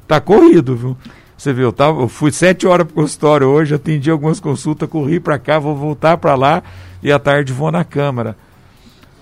Tá 0.07 0.21
corrido, 0.21 0.73
viu? 0.73 0.97
Você 1.37 1.51
viu, 1.51 1.65
eu, 1.65 1.73
tava, 1.73 2.01
eu 2.01 2.07
fui 2.07 2.31
sete 2.31 2.65
horas 2.65 2.87
para 2.87 2.93
o 2.93 2.95
consultório 2.95 3.45
hoje, 3.45 3.75
atendi 3.75 4.09
algumas 4.09 4.39
consultas, 4.39 4.89
corri 4.89 5.19
para 5.19 5.37
cá, 5.37 5.59
vou 5.59 5.75
voltar 5.75 6.15
para 6.17 6.33
lá 6.33 6.63
e 7.03 7.11
à 7.11 7.19
tarde 7.19 7.51
vou 7.51 7.69
na 7.73 7.83
Câmara. 7.83 8.37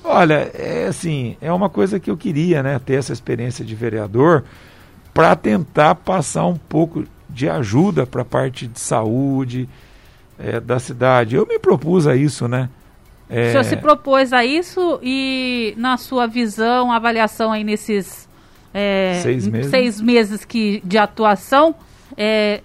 Olha, 0.04 0.52
é 0.54 0.86
assim, 0.88 1.38
é 1.42 1.52
uma 1.52 1.68
coisa 1.68 2.00
que 2.00 2.12
eu 2.12 2.16
queria, 2.16 2.62
né, 2.62 2.78
ter 2.78 3.00
essa 3.00 3.12
experiência 3.12 3.66
de 3.66 3.74
vereador 3.74 4.44
para 5.12 5.36
tentar 5.36 5.96
passar 5.96 6.46
um 6.46 6.58
pouco 6.58 7.04
de 7.28 7.50
ajuda 7.50 8.06
para 8.06 8.22
a 8.22 8.26
parte 8.26 8.68
de 8.68 8.80
saúde 8.80 9.68
é, 10.38 10.60
da 10.60 10.78
cidade. 10.78 11.36
Eu 11.36 11.48
me 11.48 11.58
propus 11.58 12.06
a 12.06 12.16
isso, 12.16 12.48
né? 12.48 12.70
É... 13.30 13.48
O 13.48 13.52
senhor 13.52 13.64
se 13.64 13.78
propôs 13.78 14.34
a 14.34 14.46
isso 14.46 15.00
e 15.02 15.74
na 15.78 15.98
sua 15.98 16.28
visão, 16.28 16.92
avaliação 16.92 17.52
aí 17.52 17.64
nesses 17.64 18.30
é, 18.74 19.20
seis, 19.24 19.48
meses. 19.48 19.72
seis 19.72 20.02
meses 20.02 20.46
que, 20.46 20.82
de 20.84 20.98
atuação, 20.98 21.74
é, 22.18 22.62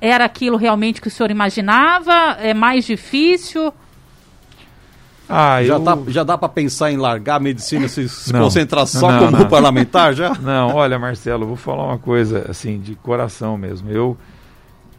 era 0.00 0.24
aquilo 0.24 0.56
realmente 0.56 1.00
que 1.00 1.08
o 1.08 1.10
senhor 1.10 1.30
imaginava? 1.30 2.36
É 2.40 2.52
mais 2.52 2.84
difícil? 2.84 3.72
Ah, 5.28 5.62
já, 5.62 5.74
eu... 5.74 5.80
tá, 5.80 5.98
já 6.08 6.22
dá 6.24 6.36
para 6.36 6.48
pensar 6.48 6.90
em 6.92 6.96
largar 6.96 7.36
a 7.36 7.40
medicina 7.40 7.86
e 7.86 7.88
se, 7.88 8.08
se 8.08 8.32
não, 8.32 8.40
concentrar 8.40 8.86
só 8.86 9.10
não, 9.10 9.18
como 9.26 9.38
não. 9.38 9.48
parlamentar 9.48 10.12
já? 10.14 10.34
Não, 10.42 10.74
olha, 10.74 10.98
Marcelo, 10.98 11.46
vou 11.46 11.56
falar 11.56 11.86
uma 11.86 11.98
coisa 11.98 12.46
assim, 12.50 12.78
de 12.78 12.94
coração 12.96 13.56
mesmo. 13.56 13.88
Eu 13.88 14.16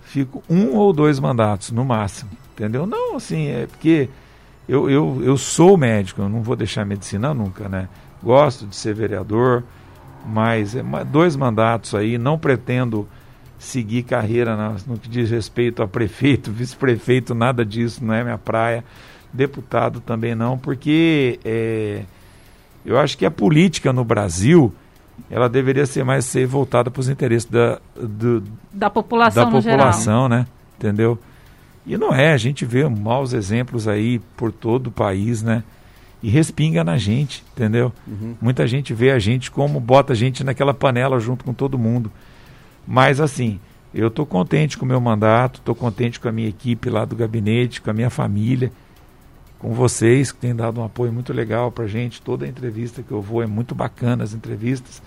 fico 0.05 0.41
um 0.49 0.75
ou 0.75 0.91
dois 0.91 1.19
mandatos 1.19 1.69
no 1.71 1.85
máximo, 1.85 2.31
entendeu? 2.53 2.87
Não, 2.87 3.17
assim, 3.17 3.47
é 3.47 3.67
porque 3.67 4.09
eu, 4.67 4.89
eu, 4.89 5.21
eu 5.23 5.37
sou 5.37 5.77
médico, 5.77 6.21
eu 6.21 6.29
não 6.29 6.41
vou 6.41 6.55
deixar 6.55 6.83
a 6.83 6.85
medicina 6.85 7.33
nunca, 7.33 7.67
né? 7.67 7.89
Gosto 8.21 8.65
de 8.65 8.75
ser 8.75 8.93
vereador, 8.93 9.63
mas 10.25 10.75
é, 10.75 10.83
dois 11.05 11.35
mandatos 11.35 11.93
aí, 11.93 12.17
não 12.17 12.37
pretendo 12.37 13.07
seguir 13.59 14.03
carreira 14.03 14.55
no, 14.55 14.93
no 14.93 14.99
que 14.99 15.09
diz 15.09 15.29
respeito 15.29 15.81
a 15.81 15.87
prefeito, 15.87 16.49
vice-prefeito, 16.53 17.33
nada 17.35 17.65
disso, 17.65 18.03
não 18.03 18.13
é 18.13 18.23
minha 18.23 18.37
praia. 18.37 18.83
Deputado 19.31 19.99
também 19.99 20.35
não, 20.35 20.57
porque 20.57 21.39
é, 21.43 22.03
eu 22.85 22.99
acho 22.99 23.17
que 23.17 23.25
a 23.25 23.31
política 23.31 23.91
no 23.91 24.03
Brasil 24.05 24.73
ela 25.29 25.49
deveria 25.49 25.85
ser 25.85 26.03
mais 26.03 26.25
ser 26.25 26.45
voltada 26.45 26.91
para 26.91 26.99
os 26.99 27.09
interesses 27.09 27.49
da, 27.49 27.79
do, 27.95 28.43
da 28.71 28.89
população, 28.89 29.45
da 29.45 29.51
população, 29.51 30.29
né? 30.29 30.45
Entendeu? 30.77 31.17
E 31.85 31.97
não 31.97 32.13
é, 32.13 32.31
a 32.31 32.37
gente 32.37 32.65
vê 32.65 32.87
maus 32.87 33.33
exemplos 33.33 33.87
aí 33.87 34.19
por 34.37 34.51
todo 34.51 34.87
o 34.87 34.91
país, 34.91 35.43
né? 35.43 35.63
E 36.21 36.29
respinga 36.29 36.83
na 36.83 36.97
gente, 36.97 37.43
entendeu? 37.51 37.91
Uhum. 38.07 38.35
Muita 38.41 38.65
gente 38.65 38.93
vê 38.93 39.11
a 39.11 39.19
gente 39.19 39.51
como 39.51 39.79
bota 39.79 40.13
a 40.13 40.15
gente 40.15 40.43
naquela 40.43 40.73
panela 40.73 41.19
junto 41.19 41.43
com 41.43 41.53
todo 41.53 41.77
mundo. 41.77 42.09
Mas 42.87 43.19
assim, 43.19 43.59
eu 43.93 44.07
estou 44.07 44.25
contente 44.25 44.77
com 44.77 44.85
o 44.85 44.87
meu 44.87 45.01
mandato, 45.01 45.59
estou 45.59 45.75
contente 45.75 46.19
com 46.19 46.29
a 46.29 46.31
minha 46.31 46.47
equipe 46.47 46.89
lá 46.89 47.03
do 47.03 47.15
gabinete, 47.15 47.81
com 47.81 47.89
a 47.89 47.93
minha 47.93 48.09
família, 48.09 48.71
com 49.59 49.73
vocês 49.73 50.31
que 50.31 50.39
têm 50.39 50.55
dado 50.55 50.81
um 50.81 50.83
apoio 50.83 51.11
muito 51.11 51.33
legal 51.33 51.71
para 51.71 51.83
a 51.85 51.87
gente. 51.87 52.21
Toda 52.21 52.45
a 52.45 52.47
entrevista 52.47 53.03
que 53.03 53.11
eu 53.11 53.21
vou 53.21 53.43
é 53.43 53.47
muito 53.47 53.75
bacana 53.75 54.23
as 54.23 54.33
entrevistas. 54.33 55.01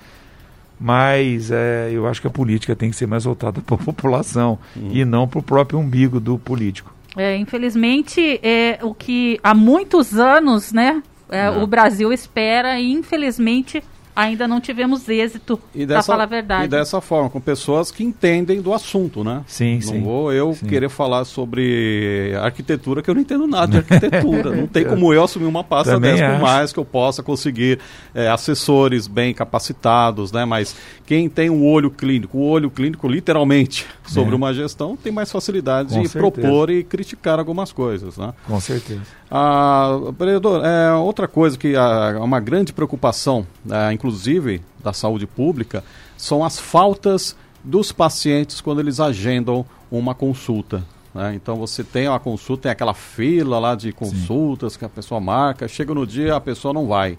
Mas 0.78 1.50
é, 1.50 1.90
eu 1.92 2.06
acho 2.06 2.20
que 2.20 2.26
a 2.26 2.30
política 2.30 2.76
tem 2.76 2.90
que 2.90 2.96
ser 2.96 3.06
mais 3.06 3.24
voltada 3.24 3.60
para 3.64 3.74
a 3.74 3.78
população 3.78 4.58
uhum. 4.74 4.90
e 4.92 5.04
não 5.04 5.26
para 5.26 5.38
o 5.38 5.42
próprio 5.42 5.78
umbigo 5.78 6.20
do 6.20 6.38
político. 6.38 6.94
É, 7.16 7.36
infelizmente, 7.36 8.38
é 8.42 8.78
o 8.82 8.92
que 8.92 9.40
há 9.42 9.54
muitos 9.54 10.18
anos, 10.18 10.70
né, 10.70 11.02
é, 11.30 11.50
o 11.50 11.66
Brasil 11.66 12.12
espera 12.12 12.78
e 12.78 12.92
infelizmente 12.92 13.82
ainda 14.16 14.48
não 14.48 14.62
tivemos 14.62 15.06
êxito, 15.10 15.60
para 15.86 16.02
falar 16.02 16.22
a 16.22 16.26
verdade. 16.26 16.64
E 16.64 16.68
dessa 16.68 17.02
forma, 17.02 17.28
com 17.28 17.38
pessoas 17.38 17.90
que 17.90 18.02
entendem 18.02 18.62
do 18.62 18.72
assunto, 18.72 19.22
né? 19.22 19.44
Sim, 19.46 19.74
não 19.74 19.82
sim. 19.82 19.98
Não 19.98 20.04
vou 20.04 20.32
eu 20.32 20.54
sim. 20.54 20.66
querer 20.66 20.88
falar 20.88 21.26
sobre 21.26 22.32
arquitetura, 22.40 23.02
que 23.02 23.10
eu 23.10 23.14
não 23.14 23.20
entendo 23.20 23.46
nada 23.46 23.66
de 23.66 23.76
arquitetura. 23.78 24.56
não 24.56 24.66
tem 24.66 24.84
como 24.88 25.12
eu 25.12 25.22
assumir 25.22 25.44
uma 25.44 25.62
pasta 25.62 26.00
dessa, 26.00 26.30
por 26.30 26.40
mais 26.40 26.72
que 26.72 26.78
eu 26.78 26.84
possa 26.84 27.22
conseguir 27.22 27.78
é, 28.14 28.28
assessores 28.28 29.06
bem 29.06 29.34
capacitados, 29.34 30.32
né? 30.32 30.46
Mas 30.46 30.74
quem 31.04 31.28
tem 31.28 31.50
um 31.50 31.66
olho 31.66 31.90
clínico, 31.90 32.38
o 32.38 32.48
olho 32.48 32.70
clínico 32.70 33.06
literalmente 33.06 33.86
sobre 34.06 34.32
é. 34.32 34.36
uma 34.36 34.54
gestão, 34.54 34.96
tem 34.96 35.12
mais 35.12 35.30
facilidade 35.30 35.92
com 35.92 36.00
de 36.00 36.08
certeza. 36.08 36.40
propor 36.40 36.70
e 36.70 36.82
criticar 36.82 37.38
algumas 37.38 37.70
coisas, 37.70 38.16
né? 38.16 38.32
Com 38.46 38.58
certeza. 38.60 39.02
Ah, 39.30 39.98
vereador, 40.18 40.64
é, 40.64 40.92
outra 40.94 41.26
coisa 41.26 41.58
que 41.58 41.74
é 41.74 42.18
uma 42.18 42.38
grande 42.38 42.72
preocupação, 42.72 43.46
é, 43.68 43.92
inclusive 43.92 44.62
da 44.82 44.92
saúde 44.92 45.26
pública, 45.26 45.82
são 46.16 46.44
as 46.44 46.58
faltas 46.58 47.36
dos 47.62 47.90
pacientes 47.90 48.60
quando 48.60 48.80
eles 48.80 49.00
agendam 49.00 49.66
uma 49.90 50.14
consulta. 50.14 50.84
Né? 51.16 51.34
Então 51.34 51.56
você 51.56 51.82
tem 51.82 52.06
uma 52.08 52.20
consulta, 52.20 52.64
tem 52.64 52.72
aquela 52.72 52.92
fila 52.92 53.58
lá 53.58 53.74
de 53.74 53.90
consultas 53.90 54.74
Sim. 54.74 54.80
que 54.80 54.84
a 54.84 54.88
pessoa 54.88 55.18
marca, 55.18 55.66
chega 55.66 55.94
no 55.94 56.06
dia 56.06 56.36
a 56.36 56.40
pessoa 56.40 56.74
não 56.74 56.86
vai. 56.86 57.18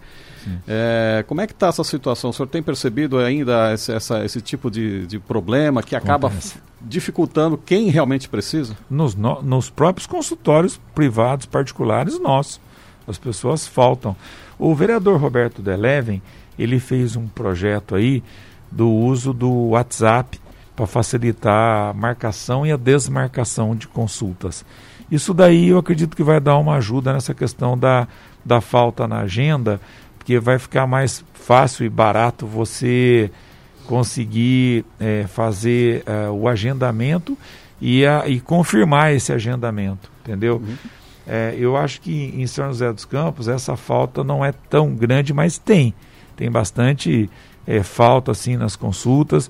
É, 0.67 1.25
como 1.27 1.41
é 1.41 1.47
que 1.47 1.53
está 1.53 1.67
essa 1.67 1.83
situação? 1.83 2.29
O 2.29 2.33
senhor 2.33 2.47
tem 2.47 2.61
percebido 2.63 3.17
ainda 3.17 3.73
esse, 3.73 3.91
essa, 3.91 4.23
esse 4.23 4.39
tipo 4.39 4.69
de, 4.71 5.05
de 5.07 5.19
problema 5.19 5.83
que 5.83 5.95
acaba 5.95 6.27
Acontece. 6.27 6.57
dificultando 6.79 7.57
quem 7.57 7.89
realmente 7.89 8.29
precisa? 8.29 8.77
Nos, 8.89 9.15
no, 9.15 9.41
nos 9.41 9.69
próprios 9.69 10.07
consultórios 10.07 10.79
privados, 10.95 11.45
particulares 11.45 12.19
nossos. 12.19 12.61
As 13.07 13.17
pessoas 13.17 13.65
faltam. 13.65 14.15
O 14.59 14.73
vereador 14.75 15.19
Roberto 15.19 15.61
Deleven, 15.61 16.21
ele 16.57 16.79
fez 16.79 17.15
um 17.15 17.27
projeto 17.27 17.95
aí 17.95 18.23
do 18.71 18.89
uso 18.89 19.33
do 19.33 19.69
WhatsApp 19.69 20.39
para 20.77 20.85
facilitar 20.85 21.89
a 21.89 21.93
marcação 21.93 22.63
e 22.63 22.71
a 22.71 22.77
desmarcação 22.77 23.75
de 23.75 23.87
consultas. 23.87 24.63
Isso 25.11 25.33
daí 25.33 25.69
eu 25.69 25.79
acredito 25.79 26.15
que 26.15 26.21
vai 26.21 26.39
dar 26.39 26.55
uma 26.57 26.75
ajuda 26.75 27.11
nessa 27.11 27.33
questão 27.33 27.75
da, 27.75 28.07
da 28.45 28.61
falta 28.61 29.07
na 29.07 29.21
agenda, 29.21 29.81
porque 30.19 30.39
vai 30.39 30.59
ficar 30.59 30.85
mais 30.85 31.25
fácil 31.33 31.83
e 31.83 31.89
barato 31.89 32.45
você 32.45 33.31
conseguir 33.87 34.85
é, 34.99 35.25
fazer 35.27 36.03
é, 36.05 36.29
o 36.29 36.47
agendamento 36.47 37.35
e, 37.81 38.05
a, 38.05 38.27
e 38.27 38.39
confirmar 38.39 39.13
esse 39.13 39.33
agendamento, 39.33 40.11
entendeu? 40.21 40.57
Uhum. 40.57 40.75
É, 41.25 41.55
eu 41.57 41.75
acho 41.75 42.01
que 42.01 42.33
em 42.37 42.45
São 42.45 42.67
José 42.67 42.93
dos 42.93 43.03
Campos 43.03 43.47
essa 43.47 43.75
falta 43.75 44.23
não 44.23 44.45
é 44.45 44.51
tão 44.69 44.93
grande, 44.93 45.33
mas 45.33 45.57
tem. 45.57 45.91
Tem 46.35 46.51
bastante 46.51 47.27
é, 47.65 47.81
falta 47.81 48.31
assim 48.31 48.55
nas 48.55 48.75
consultas. 48.75 49.49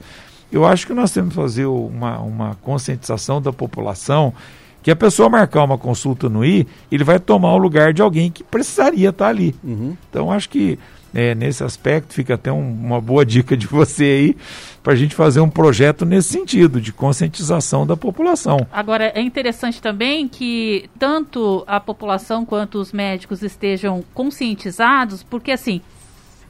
Eu 0.51 0.65
acho 0.65 0.87
que 0.87 0.93
nós 0.93 1.11
temos 1.11 1.29
que 1.29 1.35
fazer 1.35 1.65
uma, 1.65 2.19
uma 2.19 2.55
conscientização 2.61 3.41
da 3.41 3.51
população 3.51 4.33
que 4.81 4.91
a 4.91 4.95
pessoa 4.95 5.27
marcar 5.27 5.63
uma 5.63 5.77
consulta 5.77 6.29
no 6.29 6.45
I, 6.45 6.65
ele 6.89 7.03
vai 7.03 7.19
tomar 7.19 7.53
o 7.53 7.57
lugar 7.57 7.91
de 7.91 8.01
alguém 8.01 8.31
que 8.31 8.43
precisaria 8.43 9.09
estar 9.09 9.27
ali. 9.27 9.53
Uhum. 9.61 9.97
Então, 10.09 10.31
acho 10.31 10.47
que 10.47 10.79
é, 11.13 11.35
nesse 11.35 11.63
aspecto 11.63 12.13
fica 12.13 12.35
até 12.35 12.51
um, 12.51 12.71
uma 12.71 13.01
boa 13.01 13.25
dica 13.25 13.57
de 13.57 13.67
você 13.67 14.03
aí 14.03 14.37
para 14.83 14.93
a 14.93 14.95
gente 14.95 15.15
fazer 15.15 15.41
um 15.41 15.49
projeto 15.49 16.05
nesse 16.05 16.29
sentido, 16.29 16.79
de 16.79 16.93
conscientização 16.93 17.85
da 17.85 17.97
população. 17.97 18.65
Agora, 18.71 19.11
é 19.13 19.21
interessante 19.21 19.81
também 19.81 20.27
que 20.27 20.89
tanto 20.97 21.63
a 21.67 21.79
população 21.79 22.45
quanto 22.45 22.79
os 22.79 22.93
médicos 22.93 23.41
estejam 23.41 24.03
conscientizados, 24.13 25.23
porque 25.23 25.51
assim, 25.51 25.81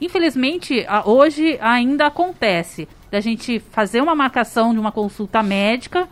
infelizmente, 0.00 0.86
hoje 1.04 1.58
ainda 1.60 2.06
acontece 2.06 2.88
da 3.10 3.20
gente 3.20 3.58
fazer 3.70 4.02
uma 4.02 4.14
marcação 4.14 4.72
de 4.72 4.78
uma 4.78 4.92
consulta 4.92 5.42
médica. 5.42 6.08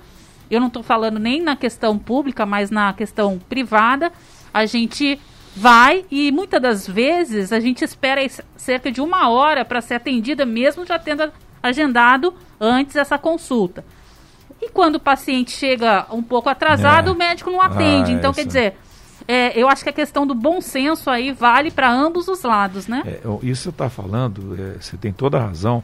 Eu 0.50 0.60
não 0.60 0.68
estou 0.68 0.82
falando 0.82 1.18
nem 1.18 1.42
na 1.42 1.56
questão 1.56 1.98
pública, 1.98 2.46
mas 2.46 2.70
na 2.70 2.92
questão 2.92 3.38
privada. 3.48 4.12
A 4.52 4.64
gente 4.64 5.20
vai 5.54 6.04
e 6.10 6.30
muitas 6.30 6.60
das 6.60 6.86
vezes 6.86 7.52
a 7.52 7.60
gente 7.60 7.84
espera 7.84 8.20
cerca 8.56 8.90
de 8.90 9.00
uma 9.00 9.28
hora 9.28 9.64
para 9.64 9.80
ser 9.80 9.94
atendida, 9.94 10.44
mesmo 10.46 10.86
já 10.86 10.98
tendo 10.98 11.30
agendado 11.62 12.34
antes 12.60 12.96
essa 12.96 13.18
consulta. 13.18 13.84
E 14.60 14.70
quando 14.70 14.96
o 14.96 15.00
paciente 15.00 15.50
chega 15.50 16.06
um 16.10 16.22
pouco 16.22 16.48
atrasado, 16.48 17.10
é. 17.10 17.12
o 17.12 17.16
médico 17.16 17.50
não 17.50 17.60
atende. 17.60 18.12
Ah, 18.12 18.14
então, 18.14 18.30
essa. 18.30 18.40
quer 18.40 18.46
dizer, 18.46 18.76
é, 19.28 19.58
eu 19.58 19.68
acho 19.68 19.82
que 19.82 19.90
a 19.90 19.92
questão 19.92 20.26
do 20.26 20.34
bom 20.34 20.60
senso 20.60 21.10
aí 21.10 21.32
vale 21.32 21.70
para 21.70 21.90
ambos 21.90 22.28
os 22.28 22.42
lados, 22.42 22.86
né? 22.86 23.02
É, 23.06 23.20
isso 23.42 23.62
você 23.62 23.68
está 23.70 23.90
falando, 23.90 24.56
é, 24.58 24.80
você 24.80 24.96
tem 24.96 25.12
toda 25.12 25.38
a 25.38 25.46
razão. 25.46 25.82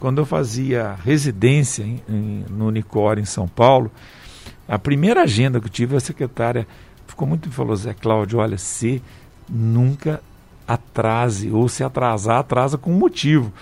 Quando 0.00 0.18
eu 0.18 0.26
fazia 0.26 0.96
residência 1.04 1.84
em, 1.84 2.02
em, 2.08 2.44
no 2.50 2.66
Unicor, 2.66 3.18
em 3.18 3.24
São 3.24 3.46
Paulo, 3.46 3.90
a 4.66 4.78
primeira 4.78 5.22
agenda 5.22 5.60
que 5.60 5.66
eu 5.66 5.70
tive, 5.70 5.96
a 5.96 6.00
secretária 6.00 6.66
ficou 7.06 7.28
muito 7.28 7.50
falou 7.50 7.76
Zé 7.76 7.94
Cláudio, 7.94 8.40
olha, 8.40 8.58
se 8.58 9.02
nunca 9.48 10.20
atrase 10.66 11.50
ou 11.50 11.68
se 11.68 11.84
atrasar, 11.84 12.38
atrasa 12.38 12.78
com 12.78 12.90
motivo. 12.90 13.52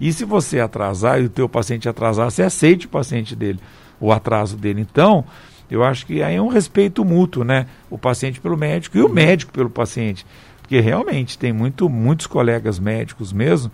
E 0.00 0.12
se 0.12 0.24
você 0.24 0.60
atrasar 0.60 1.20
e 1.20 1.24
o 1.24 1.28
teu 1.28 1.48
paciente 1.48 1.88
atrasar, 1.88 2.30
você 2.30 2.42
aceite 2.42 2.86
o 2.86 2.90
paciente 2.90 3.34
dele, 3.34 3.58
o 3.98 4.12
atraso 4.12 4.56
dele. 4.56 4.80
Então, 4.80 5.24
eu 5.70 5.84
acho 5.84 6.06
que 6.06 6.22
aí 6.22 6.36
é 6.36 6.42
um 6.42 6.48
respeito 6.48 7.04
mútuo, 7.04 7.44
né? 7.44 7.66
O 7.90 7.98
paciente 7.98 8.40
pelo 8.40 8.56
médico 8.56 8.96
e 8.96 9.02
o 9.02 9.08
médico 9.08 9.52
pelo 9.52 9.68
paciente. 9.68 10.24
Porque 10.60 10.80
realmente 10.80 11.38
tem 11.38 11.52
muito, 11.52 11.88
muitos 11.88 12.26
colegas 12.26 12.78
médicos 12.78 13.32
mesmo 13.32 13.70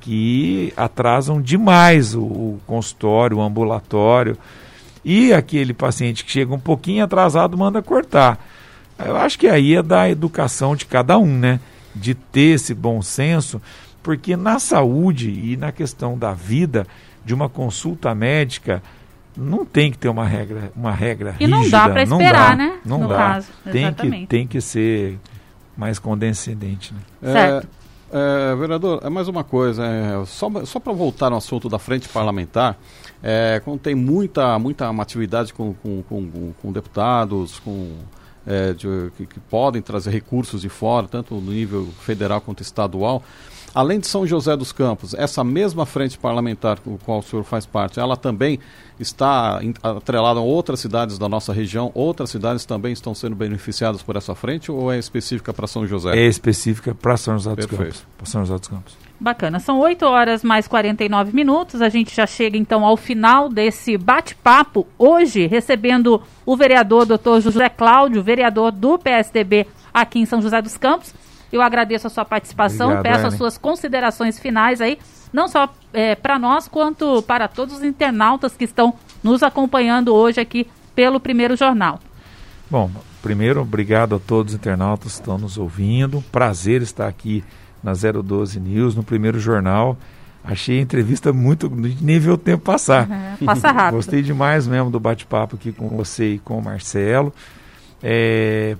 que 0.00 0.72
atrasam 0.76 1.40
demais 1.40 2.14
o, 2.14 2.22
o 2.22 2.60
consultório, 2.66 3.38
o 3.38 3.42
ambulatório. 3.42 4.36
E 5.04 5.32
aquele 5.32 5.74
paciente 5.74 6.24
que 6.24 6.30
chega 6.30 6.54
um 6.54 6.58
pouquinho 6.58 7.04
atrasado 7.04 7.56
manda 7.56 7.82
cortar. 7.82 8.38
Eu 8.98 9.16
acho 9.16 9.38
que 9.38 9.48
aí 9.48 9.74
é 9.74 9.82
da 9.82 10.08
educação 10.08 10.76
de 10.76 10.86
cada 10.86 11.18
um, 11.18 11.38
né? 11.38 11.60
De 11.94 12.14
ter 12.14 12.54
esse 12.54 12.74
bom 12.74 13.02
senso, 13.02 13.60
porque 14.02 14.36
na 14.36 14.58
saúde 14.58 15.30
e 15.30 15.56
na 15.56 15.72
questão 15.72 16.16
da 16.18 16.32
vida, 16.32 16.86
de 17.24 17.32
uma 17.32 17.48
consulta 17.48 18.14
médica, 18.14 18.82
não 19.36 19.64
tem 19.64 19.90
que 19.90 19.98
ter 19.98 20.08
uma 20.08 20.26
regra, 20.26 20.72
uma 20.76 20.92
regra 20.92 21.36
e 21.40 21.46
rígida. 21.46 21.56
não 21.56 21.68
dá 21.68 21.88
para 21.88 22.02
esperar, 22.02 22.50
dá, 22.50 22.56
né? 22.56 22.78
Não 22.84 22.98
no 22.98 23.08
dá. 23.08 23.16
Caso, 23.16 23.48
tem 23.70 23.92
que 23.92 24.26
tem 24.26 24.46
que 24.46 24.60
ser 24.60 25.18
mais 25.76 25.98
condescendente, 25.98 26.94
né? 26.94 27.00
Certo. 27.32 27.68
É, 28.12 28.52
é, 28.52 28.54
vereador, 28.54 29.00
é 29.02 29.10
mais 29.10 29.26
uma 29.26 29.42
coisa, 29.42 29.84
é, 29.84 30.24
só, 30.24 30.48
só 30.64 30.78
para 30.78 30.92
voltar 30.92 31.30
no 31.30 31.36
assunto 31.36 31.68
da 31.68 31.80
frente 31.80 32.08
parlamentar, 32.08 32.78
é, 33.20 33.60
quando 33.64 33.80
tem 33.80 33.94
muita, 33.94 34.56
muita 34.56 34.88
atividade 34.88 35.52
com, 35.52 35.74
com, 35.74 36.02
com, 36.02 36.52
com 36.62 36.72
deputados, 36.72 37.58
com, 37.58 37.90
é, 38.46 38.72
de, 38.72 39.10
que, 39.16 39.26
que 39.26 39.40
podem 39.40 39.82
trazer 39.82 40.10
recursos 40.10 40.60
de 40.60 40.68
fora, 40.68 41.08
tanto 41.08 41.34
no 41.34 41.50
nível 41.50 41.88
federal 42.02 42.40
quanto 42.40 42.62
estadual, 42.62 43.20
Além 43.74 43.98
de 43.98 44.06
São 44.06 44.24
José 44.24 44.56
dos 44.56 44.70
Campos, 44.70 45.14
essa 45.14 45.42
mesma 45.42 45.84
frente 45.84 46.16
parlamentar 46.16 46.78
com 46.78 46.94
a 46.94 46.98
qual 46.98 47.18
o 47.18 47.22
senhor 47.22 47.42
faz 47.42 47.66
parte, 47.66 47.98
ela 47.98 48.16
também 48.16 48.60
está 49.00 49.60
atrelada 49.82 50.38
a 50.38 50.42
outras 50.42 50.78
cidades 50.78 51.18
da 51.18 51.28
nossa 51.28 51.52
região? 51.52 51.90
Outras 51.92 52.30
cidades 52.30 52.64
também 52.64 52.92
estão 52.92 53.14
sendo 53.14 53.34
beneficiadas 53.34 54.00
por 54.00 54.14
essa 54.14 54.34
frente 54.34 54.70
ou 54.70 54.92
é 54.92 54.98
específica 54.98 55.52
para 55.52 55.66
São 55.66 55.86
José? 55.86 56.16
É 56.16 56.26
específica 56.26 56.94
para 56.94 57.16
São 57.16 57.34
José 57.34 57.56
dos 57.56 57.66
Perfeito. 57.66 57.94
Campos. 57.94 58.06
Para 58.16 58.26
São 58.26 58.44
José 58.44 58.58
dos 58.58 58.68
Campos. 58.68 58.96
Bacana. 59.18 59.58
São 59.58 59.80
8 59.80 60.04
horas 60.04 60.44
mais 60.44 60.68
49 60.68 61.32
minutos. 61.32 61.82
A 61.82 61.88
gente 61.88 62.14
já 62.14 62.26
chega 62.26 62.56
então 62.56 62.84
ao 62.84 62.96
final 62.96 63.48
desse 63.48 63.96
bate-papo. 63.96 64.86
Hoje, 64.98 65.46
recebendo 65.46 66.22
o 66.46 66.56
vereador 66.56 67.06
Dr. 67.06 67.40
José 67.40 67.68
Cláudio, 67.68 68.22
vereador 68.22 68.70
do 68.70 68.98
PSDB 68.98 69.66
aqui 69.92 70.18
em 70.18 70.26
São 70.26 70.42
José 70.42 70.60
dos 70.60 70.76
Campos. 70.76 71.14
Eu 71.54 71.62
agradeço 71.62 72.08
a 72.08 72.10
sua 72.10 72.24
participação, 72.24 72.90
Obrigado, 72.90 73.04
peço 73.04 73.26
Anne. 73.26 73.28
as 73.28 73.34
suas 73.34 73.56
considerações 73.56 74.40
finais 74.40 74.80
aí, 74.80 74.98
não 75.32 75.46
só 75.46 75.72
é, 75.92 76.16
para 76.16 76.36
nós, 76.36 76.66
quanto 76.66 77.22
para 77.22 77.46
todos 77.46 77.76
os 77.76 77.84
internautas 77.84 78.56
que 78.56 78.64
estão 78.64 78.94
nos 79.22 79.40
acompanhando 79.40 80.12
hoje 80.12 80.40
aqui 80.40 80.66
pelo 80.96 81.20
Primeiro 81.20 81.56
Jornal. 81.56 82.00
Bom, 82.68 82.90
primeiro, 83.22 83.60
obrigado 83.60 84.16
a 84.16 84.18
todos 84.18 84.52
os 84.52 84.58
internautas 84.58 85.12
que 85.12 85.20
estão 85.20 85.38
nos 85.38 85.56
ouvindo. 85.56 86.24
Prazer 86.32 86.82
estar 86.82 87.06
aqui 87.06 87.44
na 87.80 87.92
012 87.92 88.58
News, 88.58 88.96
no 88.96 89.04
Primeiro 89.04 89.38
Jornal. 89.38 89.96
Achei 90.42 90.80
a 90.80 90.82
entrevista 90.82 91.32
muito. 91.32 91.70
Nem 92.00 92.18
viu 92.18 92.34
o 92.34 92.38
tempo 92.38 92.64
passar. 92.64 93.08
Uhum, 93.08 93.46
passa 93.46 93.70
rápido. 93.72 93.94
Gostei 93.94 94.22
demais 94.22 94.66
mesmo 94.66 94.90
do 94.90 94.98
bate-papo 94.98 95.54
aqui 95.54 95.70
com 95.70 95.88
você 95.88 96.34
e 96.34 96.38
com 96.40 96.58
o 96.58 96.62
Marcelo. 96.62 97.32
É, 98.02 98.76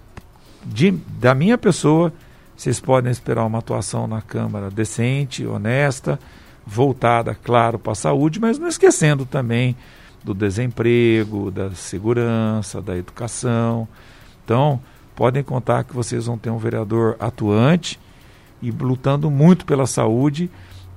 de, 0.66 0.90
da 0.90 1.34
minha 1.34 1.56
pessoa, 1.56 2.12
vocês 2.56 2.80
podem 2.80 3.10
esperar 3.10 3.44
uma 3.44 3.58
atuação 3.58 4.06
na 4.06 4.22
Câmara 4.22 4.70
decente, 4.70 5.46
honesta, 5.46 6.18
voltada, 6.66 7.34
claro, 7.34 7.78
para 7.78 7.92
a 7.92 7.96
saúde, 7.96 8.40
mas 8.40 8.58
não 8.58 8.68
esquecendo 8.68 9.26
também 9.26 9.76
do 10.22 10.32
desemprego, 10.32 11.50
da 11.50 11.70
segurança, 11.72 12.80
da 12.80 12.96
educação. 12.96 13.86
Então, 14.44 14.80
podem 15.14 15.42
contar 15.42 15.84
que 15.84 15.94
vocês 15.94 16.26
vão 16.26 16.38
ter 16.38 16.50
um 16.50 16.58
vereador 16.58 17.16
atuante 17.20 18.00
e 18.62 18.70
lutando 18.70 19.30
muito 19.30 19.66
pela 19.66 19.86
saúde 19.86 20.50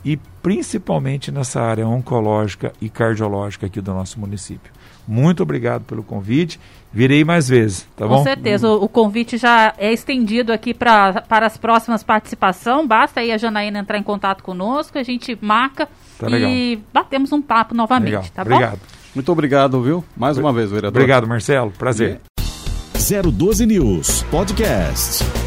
e 0.06 0.16
principalmente 0.42 1.32
nessa 1.32 1.62
área 1.62 1.86
oncológica 1.86 2.72
e 2.80 2.90
cardiológica 2.90 3.66
aqui 3.66 3.82
do 3.82 3.94
nosso 3.94 4.20
município. 4.20 4.72
Muito 5.08 5.42
obrigado 5.42 5.84
pelo 5.84 6.04
convite. 6.04 6.60
Virei 6.92 7.24
mais 7.24 7.48
vezes, 7.48 7.88
tá 7.96 8.06
Com 8.06 8.10
bom? 8.10 8.18
Com 8.18 8.24
certeza. 8.24 8.68
O, 8.68 8.84
o, 8.84 8.90
convite 8.90 9.38
já 9.38 9.74
é 9.78 9.94
estendido 9.94 10.52
aqui 10.52 10.74
pra, 10.74 11.22
para 11.22 11.46
as 11.46 11.58
próximas 11.58 12.04
participações. 12.04 12.88
Basta 12.88 13.20
aí 13.20 13.32
a 13.32 13.38
Janaína 13.38 13.80
entrar 13.80 13.98
em 13.98 14.04
contato 14.04 14.44
conosco, 14.44 14.98
a 14.98 15.04
gente 15.04 15.38
marca 15.42 15.88
tá 16.18 16.28
e 16.30 16.80
batemos 16.94 17.32
um 17.32 17.42
papo 17.42 17.76
novamente, 17.76 18.12
legal. 18.12 18.26
tá 18.34 18.42
obrigado. 18.42 18.72
bom? 18.72 18.98
Muito 19.16 19.32
obrigado, 19.32 19.82
viu? 19.82 20.04
Mais 20.16 20.38
uma 20.38 20.52
vez, 20.52 20.70
vereador. 20.70 21.00
Obrigado, 21.02 21.28
Marcelo. 21.28 21.72
Prazer. 21.72 22.20
012 22.94 23.66
News 23.66 24.24
Podcast. 24.24 25.47